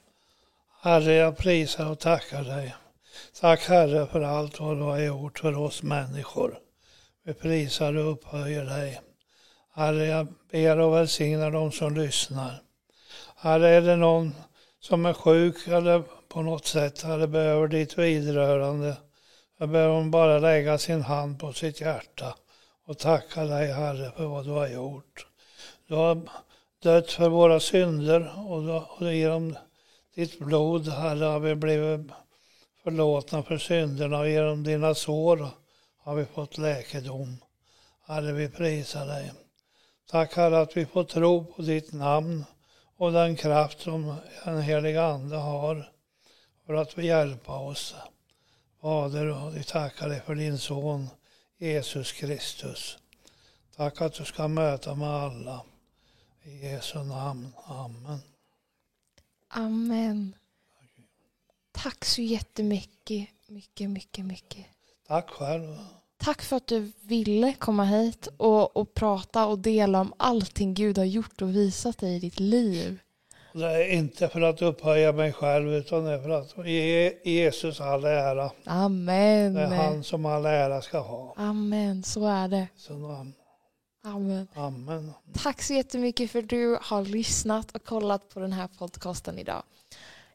Herre, 0.82 1.14
jag 1.14 1.36
prisar 1.36 1.90
och 1.90 1.98
tackar 1.98 2.44
dig. 2.44 2.74
Tack 3.40 3.60
Herre 3.60 4.06
för 4.06 4.20
allt 4.20 4.60
vad 4.60 4.76
du 4.76 4.82
har 4.82 4.98
gjort 4.98 5.38
för 5.38 5.58
oss 5.58 5.82
människor. 5.82 6.58
Vi 7.24 7.34
prisar 7.34 7.96
och 7.96 8.12
upphöjer 8.12 8.64
dig. 8.64 9.00
Herre, 9.74 10.06
jag 10.06 10.26
ber 10.50 10.78
och 10.78 10.94
välsignar 10.94 11.50
de 11.50 11.72
som 11.72 11.94
lyssnar. 11.94 12.62
Herre, 13.36 13.68
är 13.68 13.80
det 13.80 13.96
någon 13.96 14.34
som 14.80 15.06
är 15.06 15.12
sjuk 15.12 15.66
eller 15.66 16.02
på 16.28 16.42
något 16.42 16.66
sätt, 16.66 17.02
Herre, 17.02 17.26
behöver 17.26 17.68
ditt 17.68 17.98
vidrörande. 17.98 18.96
Jag 19.60 19.68
behöver 19.68 19.94
hon 19.94 20.10
bara 20.10 20.38
lägga 20.38 20.78
sin 20.78 21.02
hand 21.02 21.40
på 21.40 21.52
sitt 21.52 21.80
hjärta 21.80 22.36
och 22.86 22.98
tacka 22.98 23.44
dig, 23.44 23.72
Herre, 23.72 24.12
för 24.16 24.26
vad 24.26 24.44
du 24.44 24.50
har 24.50 24.68
gjort. 24.68 25.26
Du 25.88 25.94
har 25.94 26.20
dött 26.82 27.10
för 27.10 27.28
våra 27.28 27.60
synder 27.60 28.32
och, 28.50 28.62
du, 28.62 28.72
och 29.06 29.14
genom 29.14 29.56
ditt 30.14 30.38
blod, 30.38 30.88
Herre, 30.88 31.24
har 31.24 31.40
vi 31.40 31.54
blivit 31.54 32.10
förlåtna 32.82 33.42
för 33.42 33.58
synderna 33.58 34.18
och 34.18 34.28
genom 34.28 34.64
dina 34.64 34.94
sår 34.94 35.48
har 35.98 36.14
vi 36.14 36.24
fått 36.24 36.58
läkedom. 36.58 37.36
Herre, 38.06 38.32
vi 38.32 38.48
prisar 38.48 39.06
dig. 39.06 39.32
Tack 40.10 40.36
Herre 40.36 40.60
att 40.60 40.76
vi 40.76 40.86
får 40.86 41.04
tro 41.04 41.44
på 41.44 41.62
ditt 41.62 41.92
namn 41.92 42.44
och 42.96 43.12
den 43.12 43.36
kraft 43.36 43.80
som 43.80 44.14
den 44.44 44.62
heliga 44.62 45.04
Ande 45.04 45.36
har 45.36 45.92
för 46.66 46.74
att 46.74 46.98
vi 46.98 47.06
hjälpa 47.06 47.58
oss. 47.58 47.94
Fader, 48.80 49.50
vi 49.50 49.64
tackar 49.64 50.08
dig 50.08 50.20
för 50.20 50.34
din 50.34 50.58
son 50.58 51.08
Jesus 51.58 52.12
Kristus. 52.12 52.98
Tack 53.76 54.00
att 54.00 54.14
du 54.14 54.24
ska 54.24 54.48
möta 54.48 54.94
med 54.94 55.08
alla. 55.08 55.62
I 56.42 56.66
Jesu 56.66 56.98
namn. 56.98 57.52
Amen. 57.64 58.18
Amen. 59.48 60.34
Tack 61.72 62.04
så 62.04 62.22
jättemycket. 62.22 63.28
Mycket, 63.46 63.90
mycket, 63.90 64.24
mycket. 64.24 64.66
Tack 65.06 65.30
själv. 65.30 65.78
Tack 66.16 66.42
för 66.42 66.56
att 66.56 66.66
du 66.66 66.92
ville 67.00 67.52
komma 67.52 67.84
hit 67.84 68.28
och, 68.36 68.76
och 68.76 68.94
prata 68.94 69.46
och 69.46 69.58
dela 69.58 70.00
om 70.00 70.12
allting 70.16 70.74
Gud 70.74 70.98
har 70.98 71.04
gjort 71.04 71.42
och 71.42 71.56
visat 71.56 71.98
dig 71.98 72.16
i 72.16 72.18
ditt 72.18 72.40
liv. 72.40 72.98
Det 73.52 73.66
är 73.66 73.92
inte 73.92 74.28
för 74.28 74.40
att 74.40 74.62
upphöja 74.62 75.12
mig 75.12 75.32
själv 75.32 75.74
utan 75.74 76.04
det 76.04 76.12
är 76.12 76.18
för 76.18 76.30
att 76.30 76.68
ge 76.68 77.12
Jesus 77.24 77.80
all 77.80 78.04
ära. 78.04 78.50
Amen. 78.64 79.54
Det 79.54 79.60
är 79.60 79.66
han 79.66 80.04
som 80.04 80.26
all 80.26 80.46
ära 80.46 80.82
ska 80.82 80.98
ha. 80.98 81.34
Amen, 81.36 82.02
så 82.02 82.26
är 82.26 82.48
det. 82.48 82.68
Så, 82.76 82.92
um, 82.92 83.32
Amen. 84.04 84.48
amen. 84.54 85.12
Tack 85.42 85.62
så 85.62 85.74
jättemycket 85.74 86.30
för 86.30 86.38
att 86.38 86.48
du 86.48 86.78
har 86.82 87.04
lyssnat 87.04 87.74
och 87.74 87.84
kollat 87.84 88.28
på 88.28 88.40
den 88.40 88.52
här 88.52 88.68
podcasten 88.78 89.38
idag. 89.38 89.62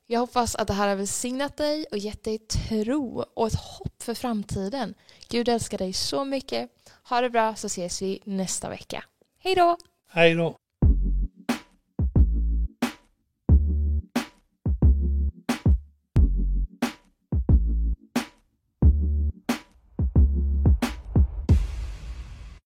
Jag 0.05 0.19
hoppas 0.19 0.55
att 0.55 0.67
det 0.67 0.73
här 0.73 0.87
har 0.87 0.95
välsignat 0.95 1.57
dig 1.57 1.85
och 1.91 1.97
gett 1.97 2.23
dig 2.23 2.37
tro 2.37 3.25
och 3.33 3.47
ett 3.47 3.55
hopp 3.55 4.03
för 4.03 4.13
framtiden. 4.13 4.93
Gud 5.29 5.49
älskar 5.49 5.77
dig 5.77 5.93
så 5.93 6.25
mycket. 6.25 6.69
Ha 7.03 7.21
det 7.21 7.29
bra 7.29 7.55
så 7.55 7.67
ses 7.67 8.01
vi 8.01 8.21
nästa 8.23 8.69
vecka. 8.69 9.03
Hej 9.39 9.55
då! 9.55 9.77
Hej 10.09 10.35
då. 10.35 10.57